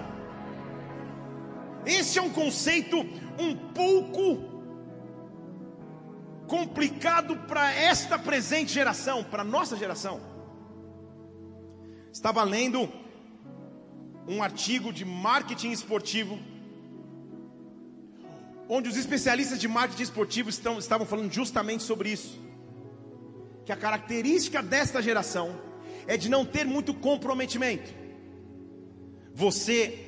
Esse 1.86 2.20
é 2.20 2.22
um 2.22 2.30
conceito 2.30 2.98
um 3.40 3.56
pouco 3.56 4.58
complicado 6.48 7.36
para 7.48 7.74
esta 7.74 8.18
presente 8.18 8.72
geração, 8.72 9.24
para 9.24 9.44
nossa 9.44 9.76
geração. 9.76 10.20
Estava 12.12 12.44
lendo 12.44 12.90
um 14.28 14.42
artigo 14.42 14.92
de 14.92 15.06
marketing 15.06 15.72
esportivo, 15.72 16.40
onde 18.68 18.90
os 18.90 18.98
especialistas 18.98 19.60
de 19.60 19.68
marketing 19.68 20.04
esportivo 20.04 20.50
estão, 20.50 20.78
estavam 20.78 21.06
falando 21.06 21.32
justamente 21.32 21.84
sobre 21.84 22.10
isso 22.10 22.47
que 23.68 23.74
a 23.74 23.76
característica 23.76 24.64
desta 24.64 25.02
geração 25.02 25.60
é 26.08 26.16
de 26.16 26.30
não 26.30 26.46
ter 26.46 26.66
muito 26.66 26.94
comprometimento. 26.94 27.94
Você 29.34 30.06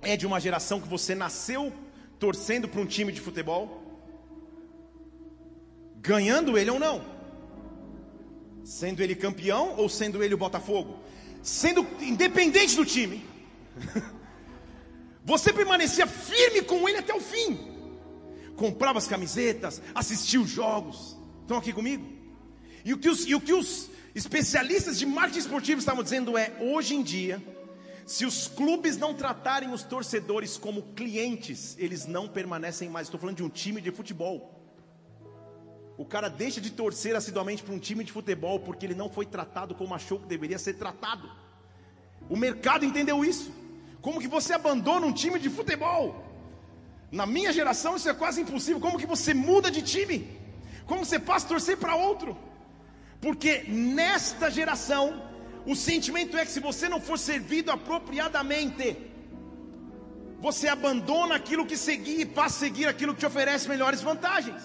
é 0.00 0.16
de 0.16 0.26
uma 0.26 0.40
geração 0.40 0.80
que 0.80 0.88
você 0.88 1.14
nasceu 1.14 1.70
torcendo 2.18 2.66
para 2.66 2.80
um 2.80 2.86
time 2.86 3.12
de 3.12 3.20
futebol, 3.20 3.82
ganhando 5.96 6.56
ele 6.56 6.70
ou 6.70 6.78
não, 6.78 7.04
sendo 8.64 9.02
ele 9.02 9.14
campeão 9.14 9.74
ou 9.76 9.86
sendo 9.90 10.24
ele 10.24 10.32
o 10.32 10.38
Botafogo, 10.38 10.98
sendo 11.42 11.86
independente 12.00 12.74
do 12.74 12.86
time, 12.86 13.22
você 15.22 15.52
permanecia 15.52 16.06
firme 16.06 16.62
com 16.62 16.88
ele 16.88 16.96
até 16.96 17.14
o 17.14 17.20
fim, 17.20 17.58
comprava 18.56 18.96
as 18.96 19.06
camisetas, 19.06 19.82
assistia 19.94 20.40
os 20.40 20.48
jogos. 20.48 21.18
Estão 21.42 21.58
aqui 21.58 21.70
comigo? 21.70 22.17
E 22.88 22.94
o 22.94 22.96
que 22.96 23.10
os, 23.10 23.26
e 23.26 23.34
o 23.34 23.40
que 23.46 23.52
os 23.52 23.90
especialistas 24.14 24.98
de 24.98 25.04
marketing 25.04 25.40
esportivo 25.40 25.78
estavam 25.78 26.02
dizendo 26.02 26.38
é: 26.38 26.56
hoje 26.58 26.94
em 26.94 27.02
dia, 27.02 27.38
se 28.06 28.24
os 28.24 28.48
clubes 28.48 28.96
não 28.96 29.12
tratarem 29.12 29.70
os 29.70 29.82
torcedores 29.82 30.56
como 30.56 30.80
clientes, 30.94 31.76
eles 31.78 32.06
não 32.06 32.26
permanecem 32.26 32.88
mais. 32.88 33.06
Estou 33.06 33.20
falando 33.20 33.36
de 33.36 33.42
um 33.42 33.50
time 33.50 33.82
de 33.82 33.90
futebol. 33.90 34.54
O 35.98 36.06
cara 36.06 36.30
deixa 36.30 36.62
de 36.62 36.70
torcer 36.70 37.14
assiduamente 37.14 37.62
para 37.62 37.74
um 37.74 37.78
time 37.78 38.02
de 38.02 38.10
futebol 38.10 38.58
porque 38.60 38.86
ele 38.86 38.94
não 38.94 39.10
foi 39.10 39.26
tratado 39.26 39.74
como 39.74 39.94
achou 39.94 40.18
que 40.20 40.26
deveria 40.26 40.58
ser 40.58 40.72
tratado. 40.72 41.30
O 42.26 42.38
mercado 42.38 42.86
entendeu 42.86 43.22
isso. 43.22 43.52
Como 44.00 44.18
que 44.18 44.28
você 44.28 44.54
abandona 44.54 45.04
um 45.04 45.12
time 45.12 45.38
de 45.38 45.50
futebol? 45.50 46.24
Na 47.12 47.26
minha 47.26 47.52
geração 47.52 47.96
isso 47.96 48.08
é 48.08 48.14
quase 48.14 48.40
impossível. 48.40 48.80
Como 48.80 48.98
que 48.98 49.12
você 49.14 49.34
muda 49.34 49.70
de 49.70 49.82
time? 49.82 50.26
Como 50.86 51.04
você 51.04 51.18
passa 51.18 51.44
a 51.44 51.48
torcer 51.50 51.76
para 51.76 51.94
outro? 51.94 52.47
Porque 53.20 53.64
nesta 53.68 54.50
geração, 54.50 55.22
o 55.66 55.74
sentimento 55.74 56.36
é 56.36 56.44
que 56.44 56.50
se 56.50 56.60
você 56.60 56.88
não 56.88 57.00
for 57.00 57.18
servido 57.18 57.70
apropriadamente, 57.70 58.96
você 60.40 60.68
abandona 60.68 61.34
aquilo 61.34 61.66
que 61.66 61.76
seguir 61.76 62.20
e 62.20 62.26
passa 62.26 62.56
a 62.56 62.68
seguir 62.68 62.86
aquilo 62.86 63.12
que 63.14 63.20
te 63.20 63.26
oferece 63.26 63.68
melhores 63.68 64.00
vantagens. 64.00 64.62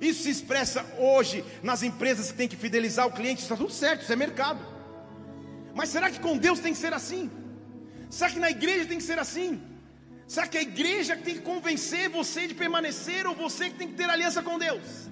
Isso 0.00 0.24
se 0.24 0.30
expressa 0.30 0.84
hoje 0.98 1.42
nas 1.62 1.82
empresas 1.82 2.30
que 2.30 2.36
têm 2.36 2.48
que 2.48 2.56
fidelizar 2.56 3.06
o 3.06 3.12
cliente, 3.12 3.42
está 3.42 3.56
tudo 3.56 3.72
certo, 3.72 4.02
isso 4.02 4.12
é 4.12 4.16
mercado. 4.16 4.60
Mas 5.74 5.88
será 5.88 6.10
que 6.10 6.20
com 6.20 6.36
Deus 6.36 6.58
tem 6.58 6.72
que 6.72 6.78
ser 6.78 6.92
assim? 6.92 7.30
Será 8.10 8.30
que 8.30 8.38
na 8.38 8.50
igreja 8.50 8.86
tem 8.86 8.98
que 8.98 9.04
ser 9.04 9.18
assim? 9.18 9.62
Será 10.26 10.46
que 10.46 10.58
a 10.58 10.62
igreja 10.62 11.16
tem 11.16 11.36
que 11.36 11.40
convencer 11.40 12.08
você 12.10 12.46
de 12.46 12.54
permanecer 12.54 13.26
ou 13.26 13.34
você 13.34 13.70
que 13.70 13.76
tem 13.76 13.88
que 13.88 13.94
ter 13.94 14.08
aliança 14.10 14.42
com 14.42 14.58
Deus? 14.58 15.08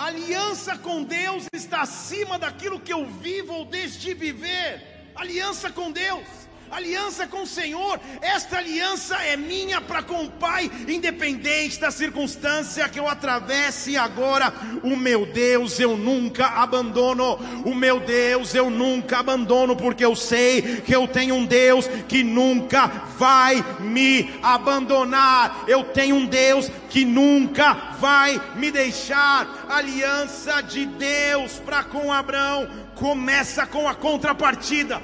Aliança 0.00 0.78
com 0.78 1.02
Deus 1.02 1.44
está 1.52 1.82
acima 1.82 2.38
daquilo 2.38 2.80
que 2.80 2.92
eu 2.92 3.04
vivo 3.06 3.52
ou 3.52 3.64
deixo 3.66 3.98
de 3.98 4.14
viver. 4.14 5.10
Aliança 5.14 5.70
com 5.70 5.92
Deus. 5.92 6.26
Aliança 6.70 7.26
com 7.26 7.42
o 7.42 7.46
Senhor. 7.46 8.00
Esta 8.20 8.58
aliança 8.58 9.16
é 9.16 9.36
minha 9.36 9.80
para 9.80 10.02
com 10.02 10.24
o 10.24 10.30
Pai, 10.30 10.70
independente 10.88 11.78
da 11.80 11.90
circunstância 11.90 12.88
que 12.88 12.98
eu 12.98 13.08
atravesse 13.08 13.96
agora. 13.96 14.52
O 14.82 14.96
meu 14.96 15.26
Deus 15.26 15.78
eu 15.80 15.96
nunca 15.96 16.46
abandono. 16.46 17.34
O 17.64 17.74
meu 17.74 18.00
Deus 18.00 18.54
eu 18.54 18.70
nunca 18.70 19.18
abandono, 19.18 19.76
porque 19.76 20.04
eu 20.04 20.14
sei 20.16 20.80
que 20.80 20.94
eu 20.94 21.06
tenho 21.06 21.34
um 21.34 21.44
Deus 21.44 21.86
que 22.08 22.22
nunca 22.22 22.86
vai 23.18 23.64
me 23.80 24.30
abandonar. 24.42 25.64
Eu 25.66 25.84
tenho 25.84 26.16
um 26.16 26.26
Deus 26.26 26.70
que 26.88 27.04
nunca 27.04 27.74
vai 27.98 28.40
me 28.56 28.70
deixar. 28.70 29.66
aliança 29.68 30.60
de 30.62 30.86
Deus 30.86 31.60
para 31.64 31.84
com 31.84 32.12
Abraão 32.12 32.68
começa 32.94 33.66
com 33.66 33.88
a 33.88 33.94
contrapartida. 33.94 35.00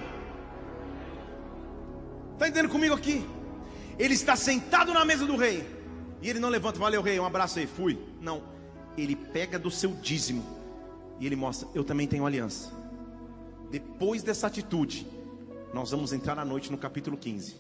Está 2.37 2.49
entendendo 2.49 2.70
comigo 2.70 2.95
aqui? 2.95 3.26
Ele 3.99 4.12
está 4.12 4.37
sentado 4.37 4.93
na 4.93 5.07
mesa 5.07 5.24
do 5.24 5.37
rei. 5.37 5.66
E 6.20 6.28
ele 6.28 6.39
não 6.39 6.51
levanta, 6.51 6.78
valeu 6.78 7.01
rei, 7.01 7.18
um 7.18 7.24
abraço 7.24 7.59
aí, 7.59 7.66
fui. 7.66 7.99
Não. 8.20 8.43
Ele 8.95 9.16
pega 9.16 9.59
do 9.59 9.70
seu 9.70 9.93
dízimo. 9.95 10.45
E 11.18 11.24
ele 11.24 11.34
mostra, 11.34 11.66
eu 11.74 11.82
também 11.82 12.07
tenho 12.07 12.26
aliança. 12.26 12.70
Depois 13.70 14.22
dessa 14.22 14.49
atitude, 14.49 15.07
nós 15.72 15.93
vamos 15.93 16.12
entrar 16.12 16.34
na 16.34 16.45
noite 16.45 16.70
no 16.70 16.76
capítulo 16.76 17.16
15. 17.16 17.57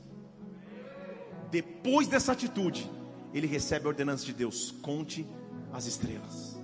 Depois 1.50 2.06
dessa 2.06 2.32
atitude, 2.32 2.90
ele 3.32 3.46
recebe 3.46 3.86
a 3.86 3.88
ordenança 3.88 4.26
de 4.26 4.34
Deus: 4.34 4.74
conte 4.82 5.26
as 5.72 5.86
estrelas. 5.86 6.60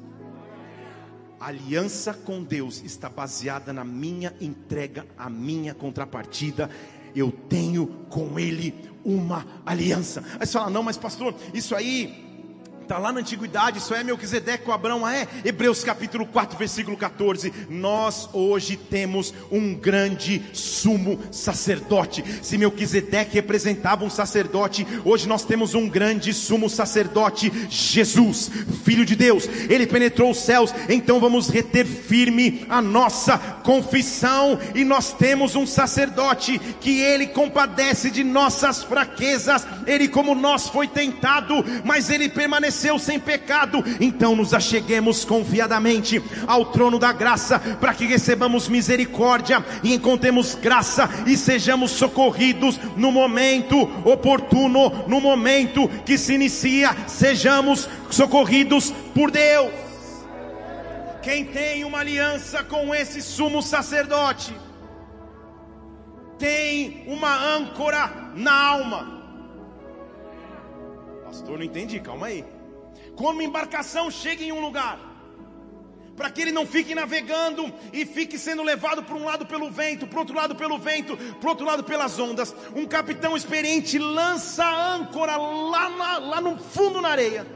A 1.41 1.47
aliança 1.47 2.13
com 2.13 2.45
Deus 2.45 2.85
está 2.85 3.09
baseada 3.09 3.73
na 3.73 3.85
minha 3.85 4.35
entrega, 4.39 5.07
a 5.17 5.31
minha 5.31 5.75
contrapartida 5.75 6.71
eu 7.15 7.33
tenho 7.49 7.87
com 8.09 8.39
Ele 8.39 8.75
uma 9.05 9.47
aliança. 9.67 10.23
Aí 10.39 10.47
você 10.47 10.53
fala, 10.53 10.71
não, 10.71 10.83
mas 10.83 10.97
pastor, 10.97 11.35
isso 11.53 11.75
aí 11.75 12.32
Está 12.83 12.99
lá 12.99 13.13
na 13.13 13.21
antiguidade, 13.21 13.79
isso 13.79 13.95
é 13.95 14.03
Melquisedeque 14.03 14.65
com 14.65 14.73
Abraão, 14.73 15.09
é? 15.09 15.27
Hebreus 15.45 15.85
capítulo 15.85 16.27
4, 16.27 16.59
versículo 16.59 16.97
14. 16.97 17.53
Nós 17.71 18.29
hoje 18.33 18.77
temos 18.77 19.33
um 19.53 19.73
grande 19.73 20.43
sumo 20.53 21.19
sacerdote. 21.31 22.25
Se 22.43 22.59
Melquisedeque 22.59 23.35
representava 23.35 24.05
um 24.05 24.11
sacerdote, 24.11 24.87
hoje 25.05 25.29
nós 25.29 25.45
temos 25.45 25.75
um 25.75 25.89
grande 25.89 26.35
sumo 26.35 26.69
sacerdote, 26.69 27.53
Jesus, 27.71 28.51
Filho 28.85 29.07
de 29.07 29.15
Deus. 29.15 29.49
Ele 29.71 29.87
penetrou 29.87 30.33
os 30.33 30.39
céus, 30.39 30.75
então 30.89 31.21
vamos 31.21 31.49
reter 31.49 31.87
firme 31.87 32.67
a 32.69 32.83
nossa 32.83 33.39
confissão. 33.39 34.59
E 34.75 34.85
nós 34.85 35.13
temos 35.13 35.55
um 35.55 35.67
sacerdote 35.67 36.59
que 36.81 37.01
ele 37.01 37.29
compadece 37.29 38.11
de 38.11 38.25
nossas 38.25 38.83
fraquezas. 38.83 39.65
Ele, 39.87 40.09
como 40.09 40.35
nós, 40.35 40.69
foi 40.69 40.89
tentado, 40.89 41.65
mas 41.85 42.11
ele 42.11 42.29
permaneceu 42.29 42.72
permaneceu 42.73 42.99
sem 42.99 43.21
pecado, 43.21 43.85
então 44.01 44.35
nos 44.35 44.55
acheguemos 44.55 45.25
confiadamente 45.25 46.23
ao 46.47 46.67
trono 46.67 46.99
da 46.99 47.13
graça, 47.13 47.59
para 47.59 47.95
que 47.95 48.07
recebamos 48.07 48.69
misericórdia 48.69 49.65
e 49.83 49.93
encontremos 49.95 50.55
graça 50.55 51.09
e 51.27 51.37
sejamos 51.37 51.91
socorridos 51.91 52.81
no 52.97 53.13
momento 53.13 53.79
oportuno, 54.09 55.07
no 55.07 55.21
momento 55.21 55.89
que 56.07 56.17
se 56.17 56.35
inicia, 56.35 56.97
sejamos 57.07 57.89
socorridos 58.11 58.93
por 59.15 59.31
Deus. 59.31 59.71
Quem 61.23 61.45
tem 61.45 61.85
uma 61.85 61.99
aliança 61.99 62.65
com 62.65 62.95
esse 62.95 63.23
sumo 63.23 63.63
sacerdote, 63.63 64.55
tem 66.39 67.05
uma 67.07 67.55
âncora 67.55 68.33
na 68.35 68.53
alma. 68.53 69.23
Pastor, 71.25 71.57
não 71.57 71.65
entendi, 71.65 72.01
calma 72.01 72.27
aí. 72.27 72.45
Quando 73.17 73.37
uma 73.37 73.45
embarcação 73.45 74.11
chega 74.11 74.43
em 74.43 74.53
um 74.53 74.61
lugar, 74.61 75.13
para 76.17 76.31
que 76.31 76.41
ele 76.41 76.53
não 76.53 76.67
fique 76.67 76.95
navegando 76.95 77.73
e 77.93 78.05
fique 78.05 78.39
sendo 78.39 78.63
levado 78.63 79.03
para 79.03 79.17
um 79.17 79.25
lado 79.25 79.47
pelo 79.47 79.71
vento, 79.71 80.07
para 80.07 80.19
outro 80.21 80.37
lado 80.37 80.55
pelo 80.55 80.79
vento, 80.79 81.17
para 81.17 81.51
outro 81.51 81.67
lado 81.67 81.85
pelas 81.85 82.19
ondas. 82.19 82.55
Um 82.75 82.87
capitão 82.87 83.37
experiente 83.37 83.99
lança 83.99 84.65
a 84.65 84.95
âncora 84.95 85.37
lá, 85.37 85.91
na, 85.91 86.19
lá 86.19 86.41
no 86.41 86.59
fundo 86.59 87.01
na 87.01 87.09
areia, 87.09 87.47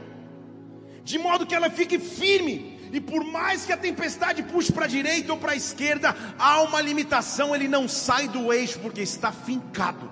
de 1.03 1.17
modo 1.17 1.45
que 1.45 1.55
ela 1.55 1.69
fique 1.69 1.99
firme. 1.99 2.77
E 2.91 3.01
por 3.01 3.23
mais 3.23 3.65
que 3.65 3.73
a 3.73 3.77
tempestade 3.77 4.43
puxe 4.43 4.71
para 4.71 4.85
a 4.85 4.87
direita 4.87 5.33
ou 5.33 5.39
para 5.39 5.51
a 5.51 5.55
esquerda, 5.55 6.15
há 6.39 6.61
uma 6.61 6.81
limitação, 6.81 7.53
ele 7.53 7.67
não 7.67 7.87
sai 7.87 8.29
do 8.29 8.51
eixo 8.51 8.79
porque 8.79 9.01
está 9.01 9.31
fincado. 9.31 10.09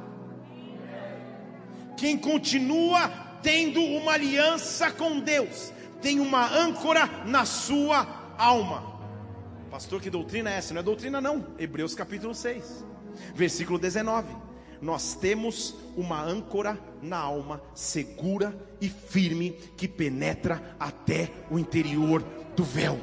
Quem 1.96 2.18
continua 2.18 3.10
tendo 3.46 3.80
uma 3.80 4.14
aliança 4.14 4.90
com 4.90 5.20
Deus, 5.20 5.72
tem 6.02 6.20
uma 6.20 6.52
âncora 6.52 7.06
na 7.28 7.46
sua 7.46 8.34
alma. 8.40 9.00
Pastor, 9.70 10.02
que 10.02 10.10
doutrina 10.10 10.50
é 10.50 10.58
essa? 10.58 10.74
Não 10.74 10.82
é 10.82 10.84
doutrina, 10.84 11.22
não. 11.22 11.46
Hebreus 11.60 11.94
capítulo 11.94 12.34
6, 12.34 12.84
versículo 13.36 13.78
19. 13.78 14.36
Nós 14.82 15.14
temos 15.14 15.76
uma 15.96 16.24
âncora 16.24 16.80
na 17.04 17.20
alma, 17.20 17.62
segura 17.76 18.58
e 18.82 18.90
firme, 18.90 19.52
que 19.78 19.88
penetra 19.88 20.76
até 20.80 21.30
o 21.52 21.60
interior 21.60 22.24
do 22.56 22.64
véu. 22.64 23.00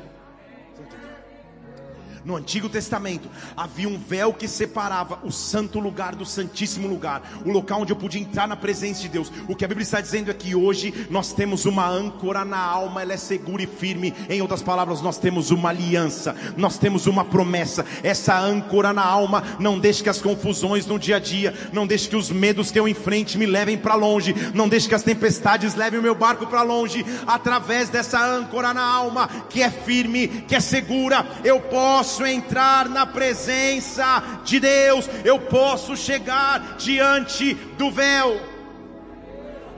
No 2.25 2.37
Antigo 2.37 2.69
Testamento 2.69 3.29
havia 3.57 3.89
um 3.89 3.99
véu 3.99 4.33
que 4.33 4.47
separava 4.47 5.19
o 5.25 5.33
santo 5.33 5.81
lugar 5.81 6.15
do 6.15 6.25
santíssimo 6.25 6.87
lugar, 6.87 7.23
o 7.45 7.51
local 7.51 7.81
onde 7.81 7.93
eu 7.93 7.97
podia 7.97 8.21
entrar 8.21 8.47
na 8.47 8.57
presença 8.57 9.03
de 9.03 9.09
Deus. 9.09 9.33
O 9.49 9.57
que 9.57 9.65
a 9.65 9.69
Bíblia 9.69 9.83
está 9.83 10.01
dizendo 10.01 10.31
é 10.31 10.35
que 10.35 10.55
hoje 10.55 11.07
nós 11.11 11.33
temos 11.33 11.65
uma 11.65 11.89
âncora 11.89 12.45
na 12.45 12.59
alma, 12.59 13.03
ela 13.03 13.13
é 13.13 13.17
segura 13.17 13.63
e 13.63 13.67
firme. 13.67 14.15
Em 14.29 14.41
outras 14.41 14.63
palavras, 14.63 15.01
nós 15.01 15.19
temos 15.19 15.51
uma 15.51 15.71
aliança, 15.71 16.37
nós 16.57 16.79
temos 16.79 17.07
uma 17.07 17.25
promessa. 17.25 17.85
Essa 18.05 18.39
âncora 18.39 18.93
na 18.93 19.05
alma 19.05 19.43
não 19.59 19.79
deixe 19.79 20.03
que 20.03 20.09
as 20.09 20.23
confusões 20.23 20.87
no 20.87 20.99
dia 20.99 21.17
a 21.17 21.21
dia, 21.21 21.53
não 21.73 21.87
deixe 21.87 22.09
que 22.09 22.17
os 22.17 22.31
medos 22.31 22.71
que 22.71 22.79
eu 22.79 22.87
enfrente 22.87 23.37
me 23.37 23.47
levem 23.47 23.77
para 23.77 23.95
longe, 23.95 24.35
não 24.55 24.69
deixe 24.69 24.89
que 24.89 24.95
as 24.95 25.03
tempestades 25.03 25.75
levem 25.75 25.99
o 25.99 26.03
meu 26.03 26.15
barco 26.15 26.47
para 26.47 26.63
longe. 26.63 27.05
Através 27.27 27.89
dessa 27.89 28.25
âncora 28.25 28.73
na 28.73 28.85
alma, 28.85 29.29
que 29.49 29.61
é 29.61 29.71
firme, 29.71 30.29
que 30.47 30.55
é 30.55 30.61
segura, 30.61 31.27
eu 31.43 31.61
posso 31.61 32.12
posso 32.13 32.27
entrar 32.27 32.91
na 32.91 33.07
presença 33.07 34.43
de 34.45 34.61
Deus, 34.61 35.09
eu 35.25 35.41
posso 35.41 35.97
chegar 35.97 36.77
diante 36.77 37.55
do 37.55 37.91
véu. 37.91 38.39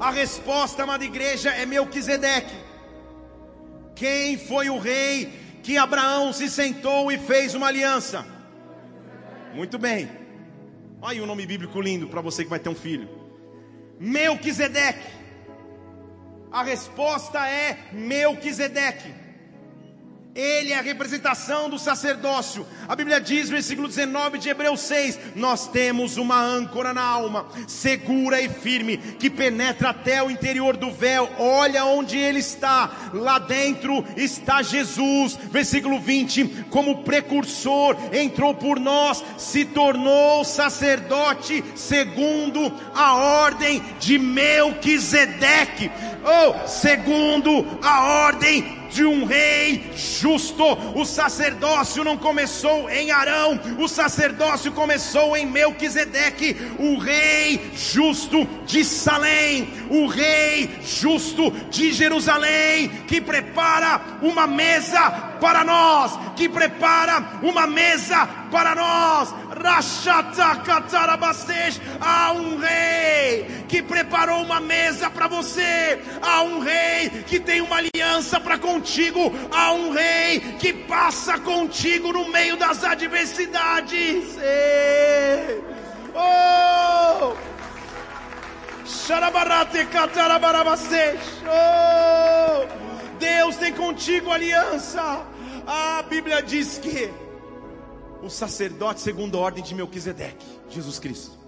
A 0.01 0.11
resposta, 0.11 0.83
amada 0.83 1.05
igreja, 1.05 1.51
é 1.51 1.65
Melquisedeque. 1.65 2.53
Quem 3.95 4.37
foi 4.37 4.69
o 4.69 4.81
rei 4.81 5.33
que 5.63 5.79
Abraão 5.79 6.33
se 6.33 6.51
sentou 6.51 7.13
e 7.13 7.19
fez 7.19 7.55
uma 7.55 7.69
aliança? 7.69 8.27
Muito 9.55 9.79
bem. 9.79 10.11
Olha 11.01 11.13
aí 11.13 11.21
um 11.21 11.27
nome 11.27 11.47
bíblico 11.47 11.81
lindo 11.81 12.09
para 12.09 12.21
você 12.21 12.43
que 12.43 12.51
vai 12.51 12.59
ter 12.59 12.69
um 12.69 12.75
filho. 12.75 13.09
Melquisedeque. 14.01 15.07
A 16.51 16.65
resposta 16.65 17.49
é 17.49 17.79
Melquisedeque. 17.93 19.24
Ele 20.35 20.73
é 20.73 20.79
a 20.79 20.83
representação 20.83 21.71
do 21.71 21.79
sacerdócio. 21.79 22.67
A 22.89 22.97
Bíblia 22.97 23.21
diz, 23.21 23.45
no 23.45 23.55
versículo 23.55 23.87
19 23.87 24.39
de 24.39 24.49
Hebreus 24.49 24.81
6: 24.81 25.21
Nós 25.37 25.69
temos 25.69 26.17
uma 26.17 26.43
âncora 26.43 26.93
na 26.93 27.03
alma, 27.03 27.47
segura 27.69 28.41
e 28.41 28.49
firme, 28.49 28.97
que 28.97 29.31
penetra 29.31 29.91
até 29.91 30.21
o 30.21 30.29
interior 30.29 30.77
do 30.77 30.91
véu. 30.91 31.31
Olha 31.39 31.85
onde 31.85 32.19
ele 32.19 32.41
está, 32.41 33.11
lá 33.13 33.39
dentro 33.39 34.05
está 34.17 34.61
Jesus. 34.61 35.39
Versículo 35.53 36.01
20: 36.01 36.65
Como 36.69 37.05
precursor, 37.05 37.97
entrou 38.13 38.57
por 38.57 38.81
nós, 38.81 39.23
se 39.39 39.65
tornou 39.65 40.45
sacerdote, 40.45 41.63
segundo 41.77 42.73
a 42.93 43.15
ordem 43.15 43.81
de 44.01 44.19
Melquisedeque, 44.19 45.93
ou 46.25 46.57
oh, 46.57 46.67
segundo 46.67 47.79
a 47.81 48.25
ordem 48.25 48.84
de 48.95 49.05
um 49.05 49.25
rei 49.25 49.91
justo. 49.97 50.65
O 50.95 51.05
sacerdócio 51.05 52.05
não 52.05 52.17
começou 52.17 52.89
em 52.89 53.11
Arão, 53.11 53.61
o 53.79 53.89
sacerdócio 53.89 54.71
começou 54.71 55.37
em 55.37 55.45
Melquisedeque, 55.45 56.57
o 56.79 56.97
rei 56.99 57.73
justo 57.75 58.47
de 58.65 58.85
Salém, 58.85 59.69
o 59.91 60.07
rei 60.07 60.71
justo 60.83 61.51
de 61.71 61.93
Jerusalém, 61.93 62.89
que 63.09 63.21
prepara 63.21 64.01
uma 64.23 64.47
mesa 64.47 65.11
para 65.41 65.65
nós, 65.65 66.17
que 66.37 66.49
prepara 66.49 67.41
uma 67.43 67.67
mesa 67.67 68.27
para 68.51 68.75
nós. 68.77 69.35
Há 72.01 72.33
um 72.33 72.59
rei 72.59 73.34
que 73.75 73.83
preparou 73.83 74.41
uma 74.41 74.61
mesa 74.61 75.11
para 75.11 75.27
você. 75.27 76.01
Há 76.23 76.43
um 76.43 76.61
rei 76.61 77.11
que 77.27 77.41
tem 77.41 77.61
uma 77.61 77.79
aliança 77.79 78.39
para 78.39 78.57
contigo. 78.57 79.33
Há 79.51 79.73
um 79.73 79.91
rei 79.91 80.39
que 80.61 80.73
passa 80.73 81.41
contigo 81.41 82.13
no 82.13 82.29
meio 82.31 82.57
das 82.57 82.85
adversidades. 82.85 84.37
Oh! 86.15 87.35
Oh, 91.45 93.19
Deus 93.19 93.57
tem 93.57 93.73
contigo 93.73 94.31
aliança. 94.31 95.27
A 95.67 96.01
Bíblia 96.09 96.41
diz 96.41 96.79
que 96.79 97.11
o 98.23 98.31
sacerdote 98.31 99.01
segundo 99.01 99.37
a 99.37 99.41
ordem 99.41 99.65
de 99.65 99.75
Melquisedeque, 99.75 100.47
Jesus 100.71 101.01
Cristo, 101.01 101.44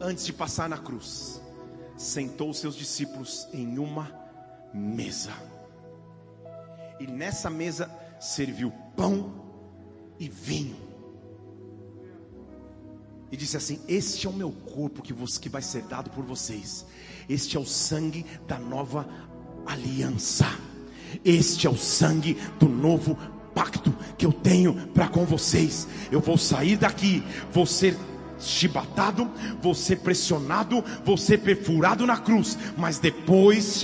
antes 0.00 0.24
de 0.24 0.32
passar 0.32 0.68
na 0.68 0.78
cruz, 0.78 1.40
sentou 1.96 2.50
os 2.50 2.58
seus 2.58 2.74
discípulos 2.74 3.48
em 3.52 3.78
uma 3.78 4.12
mesa. 4.72 5.32
E 7.00 7.06
nessa 7.06 7.50
mesa 7.50 7.90
serviu 8.20 8.72
pão 8.96 9.32
e 10.18 10.28
vinho. 10.28 10.76
E 13.30 13.36
disse 13.36 13.56
assim: 13.56 13.80
Este 13.88 14.26
é 14.26 14.30
o 14.30 14.32
meu 14.32 14.52
corpo 14.52 15.02
que, 15.02 15.12
vos, 15.12 15.38
que 15.38 15.48
vai 15.48 15.62
ser 15.62 15.82
dado 15.82 16.10
por 16.10 16.24
vocês. 16.24 16.86
Este 17.28 17.56
é 17.56 17.60
o 17.60 17.66
sangue 17.66 18.24
da 18.46 18.58
nova 18.58 19.08
aliança. 19.66 20.46
Este 21.24 21.66
é 21.66 21.70
o 21.70 21.76
sangue 21.76 22.34
do 22.58 22.68
novo 22.68 23.16
pacto 23.54 23.92
que 24.18 24.26
eu 24.26 24.32
tenho 24.32 24.88
para 24.88 25.08
com 25.08 25.24
vocês. 25.24 25.86
Eu 26.10 26.20
vou 26.20 26.36
sair 26.36 26.76
daqui, 26.76 27.22
vou 27.52 27.66
ser 27.66 27.96
chibatado, 28.44 29.30
vou 29.60 29.74
ser 29.74 29.96
pressionado, 29.96 30.84
vou 31.04 31.16
ser 31.16 31.38
perfurado 31.38 32.06
na 32.06 32.16
cruz, 32.16 32.58
mas 32.76 32.98
depois, 32.98 33.82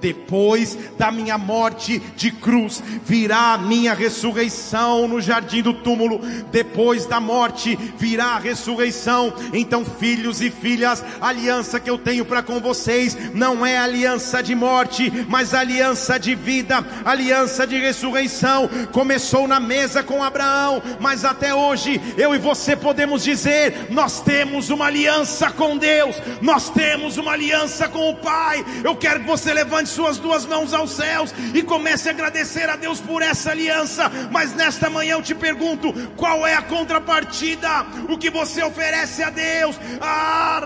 depois 0.00 0.78
da 0.98 1.10
minha 1.10 1.38
morte 1.38 1.98
de 2.16 2.30
cruz, 2.30 2.82
virá 3.04 3.54
a 3.54 3.58
minha 3.58 3.94
ressurreição 3.94 5.06
no 5.06 5.20
jardim 5.20 5.62
do 5.62 5.74
túmulo, 5.74 6.20
depois 6.50 7.06
da 7.06 7.20
morte 7.20 7.76
virá 7.98 8.34
a 8.34 8.38
ressurreição. 8.38 9.32
Então, 9.52 9.84
filhos 9.84 10.40
e 10.40 10.50
filhas, 10.50 11.04
a 11.20 11.28
aliança 11.28 11.78
que 11.78 11.90
eu 11.90 11.98
tenho 11.98 12.24
para 12.24 12.42
com 12.42 12.60
vocês 12.60 13.16
não 13.34 13.64
é 13.64 13.76
aliança 13.76 14.42
de 14.42 14.54
morte, 14.54 15.12
mas 15.28 15.54
aliança 15.54 16.18
de 16.18 16.34
vida, 16.34 16.84
aliança 17.04 17.66
de 17.66 17.78
ressurreição. 17.78 18.68
Começou 18.92 19.46
na 19.46 19.60
mesa 19.60 20.02
com 20.02 20.22
Abraão, 20.22 20.82
mas 21.00 21.24
até 21.24 21.54
hoje 21.54 22.00
eu 22.16 22.34
e 22.34 22.38
você 22.38 22.53
você 22.54 22.76
podemos 22.76 23.24
dizer: 23.24 23.88
nós 23.90 24.20
temos 24.20 24.70
uma 24.70 24.86
aliança 24.86 25.50
com 25.50 25.76
Deus, 25.76 26.16
nós 26.40 26.70
temos 26.70 27.16
uma 27.16 27.32
aliança 27.32 27.88
com 27.88 28.10
o 28.10 28.16
Pai. 28.16 28.64
Eu 28.82 28.96
quero 28.96 29.20
que 29.20 29.26
você 29.26 29.52
levante 29.52 29.88
suas 29.88 30.18
duas 30.18 30.46
mãos 30.46 30.72
aos 30.72 30.92
céus 30.92 31.34
e 31.52 31.62
comece 31.62 32.08
a 32.08 32.12
agradecer 32.12 32.68
a 32.68 32.76
Deus 32.76 33.00
por 33.00 33.22
essa 33.22 33.50
aliança. 33.50 34.10
Mas 34.30 34.54
nesta 34.54 34.88
manhã 34.88 35.14
eu 35.14 35.22
te 35.22 35.34
pergunto: 35.34 35.92
qual 36.16 36.46
é 36.46 36.54
a 36.54 36.62
contrapartida? 36.62 37.86
O 38.08 38.16
que 38.16 38.30
você 38.30 38.62
oferece 38.62 39.22
a 39.22 39.30
Deus? 39.30 39.76
Ah, 40.00 40.60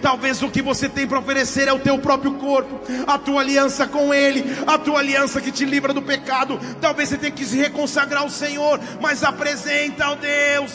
Talvez 0.00 0.42
o 0.42 0.50
que 0.50 0.62
você 0.62 0.88
tem 0.88 1.06
para 1.06 1.18
oferecer 1.18 1.66
é 1.68 1.72
o 1.72 1.78
teu 1.78 1.98
próprio 1.98 2.34
corpo, 2.34 2.80
a 3.06 3.18
tua 3.18 3.40
aliança 3.40 3.86
com 3.86 4.14
Ele, 4.14 4.44
a 4.66 4.78
tua 4.78 5.00
aliança 5.00 5.40
que 5.40 5.50
te 5.50 5.64
livra 5.64 5.92
do 5.92 6.02
pecado. 6.02 6.58
Talvez 6.80 7.08
você 7.08 7.18
tenha 7.18 7.32
que 7.32 7.44
se 7.44 7.56
reconsagrar 7.56 8.22
ao 8.22 8.30
Senhor, 8.30 8.80
mas 9.00 9.24
apresenta 9.24 10.03
ao 10.04 10.16
Deus, 10.16 10.70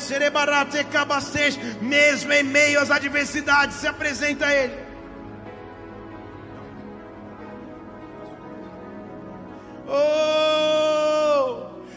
mesmo 1.81 2.33
em 2.33 2.43
meio 2.43 2.79
às 2.79 2.91
adversidades, 2.91 3.77
se 3.77 3.87
apresenta 3.87 4.47
a 4.47 4.55
Ele. 4.55 4.73
Oh! 9.87 10.88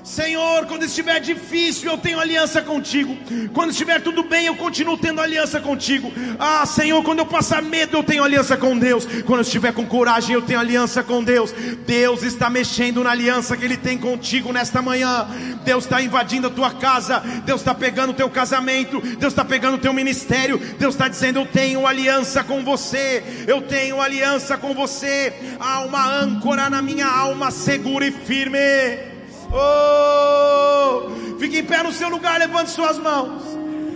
Senhor, 0.04 0.66
quando 0.66 0.84
estiver 0.84 1.20
difícil, 1.20 1.90
eu 1.90 1.96
tenho 1.96 2.18
aliança 2.18 2.60
contigo. 2.60 3.16
Quando 3.52 3.70
estiver 3.70 4.00
tudo 4.00 4.24
bem, 4.24 4.46
eu 4.46 4.56
continuo 4.56 4.98
tendo 4.98 5.20
aliança 5.20 5.60
contigo. 5.60 6.12
Ah, 6.40 6.66
Senhor, 6.66 7.02
quando 7.04 7.20
eu 7.20 7.26
passar 7.26 7.62
medo, 7.62 7.96
eu 7.96 8.02
tenho 8.02 8.24
aliança 8.24 8.56
com 8.56 8.76
Deus. 8.76 9.06
Quando 9.24 9.38
eu 9.38 9.42
estiver 9.42 9.72
com 9.72 9.86
coragem, 9.86 10.34
eu 10.34 10.42
tenho 10.42 10.58
aliança 10.58 11.04
com 11.04 11.22
Deus. 11.22 11.52
Deus 11.86 12.24
está 12.24 12.50
mexendo 12.50 13.04
na 13.04 13.12
aliança 13.12 13.56
que 13.56 13.64
Ele 13.64 13.76
tem 13.76 13.96
contigo 13.96 14.52
nesta 14.52 14.82
manhã. 14.82 15.28
Deus 15.64 15.84
está 15.84 16.02
invadindo 16.02 16.48
a 16.48 16.50
tua 16.50 16.72
casa. 16.72 17.20
Deus 17.44 17.60
está 17.60 17.72
pegando 17.72 18.10
o 18.10 18.14
teu 18.14 18.28
casamento. 18.28 19.00
Deus 19.00 19.32
está 19.32 19.44
pegando 19.44 19.76
o 19.76 19.80
teu 19.80 19.92
ministério. 19.92 20.58
Deus 20.80 20.94
está 20.94 21.06
dizendo: 21.06 21.38
Eu 21.38 21.46
tenho 21.46 21.86
aliança 21.86 22.42
com 22.42 22.64
você. 22.64 23.22
Eu 23.46 23.62
tenho 23.62 24.00
aliança 24.00 24.58
com 24.58 24.74
você. 24.74 25.32
Há 25.60 25.80
uma 25.82 26.04
âncora 26.04 26.68
na 26.68 26.82
minha 26.82 27.06
alma 27.06 27.52
segura 27.52 28.04
e 28.04 28.10
firme. 28.10 29.11
Oh, 29.52 31.38
fique 31.38 31.58
em 31.58 31.64
pé 31.64 31.82
no 31.82 31.92
seu 31.92 32.08
lugar, 32.08 32.38
levante 32.38 32.70
suas 32.70 32.98
mãos. 32.98 33.42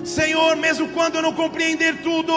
Senhor, 0.05 0.55
mesmo 0.57 0.89
quando 0.89 1.17
eu 1.17 1.23
não 1.23 1.33
compreender 1.33 2.03
tudo, 2.03 2.33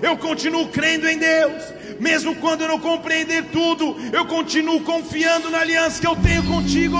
eu 0.00 0.16
continuo 0.16 0.68
crendo 0.68 1.08
em 1.08 1.18
Deus. 1.18 1.62
Mesmo 2.00 2.34
quando 2.36 2.62
eu 2.62 2.68
não 2.68 2.80
compreender 2.80 3.44
tudo, 3.52 3.96
eu 4.12 4.24
continuo 4.26 4.80
confiando 4.80 5.50
na 5.50 5.60
aliança 5.60 6.00
que 6.00 6.06
eu 6.06 6.16
tenho 6.16 6.42
contigo. 6.44 6.96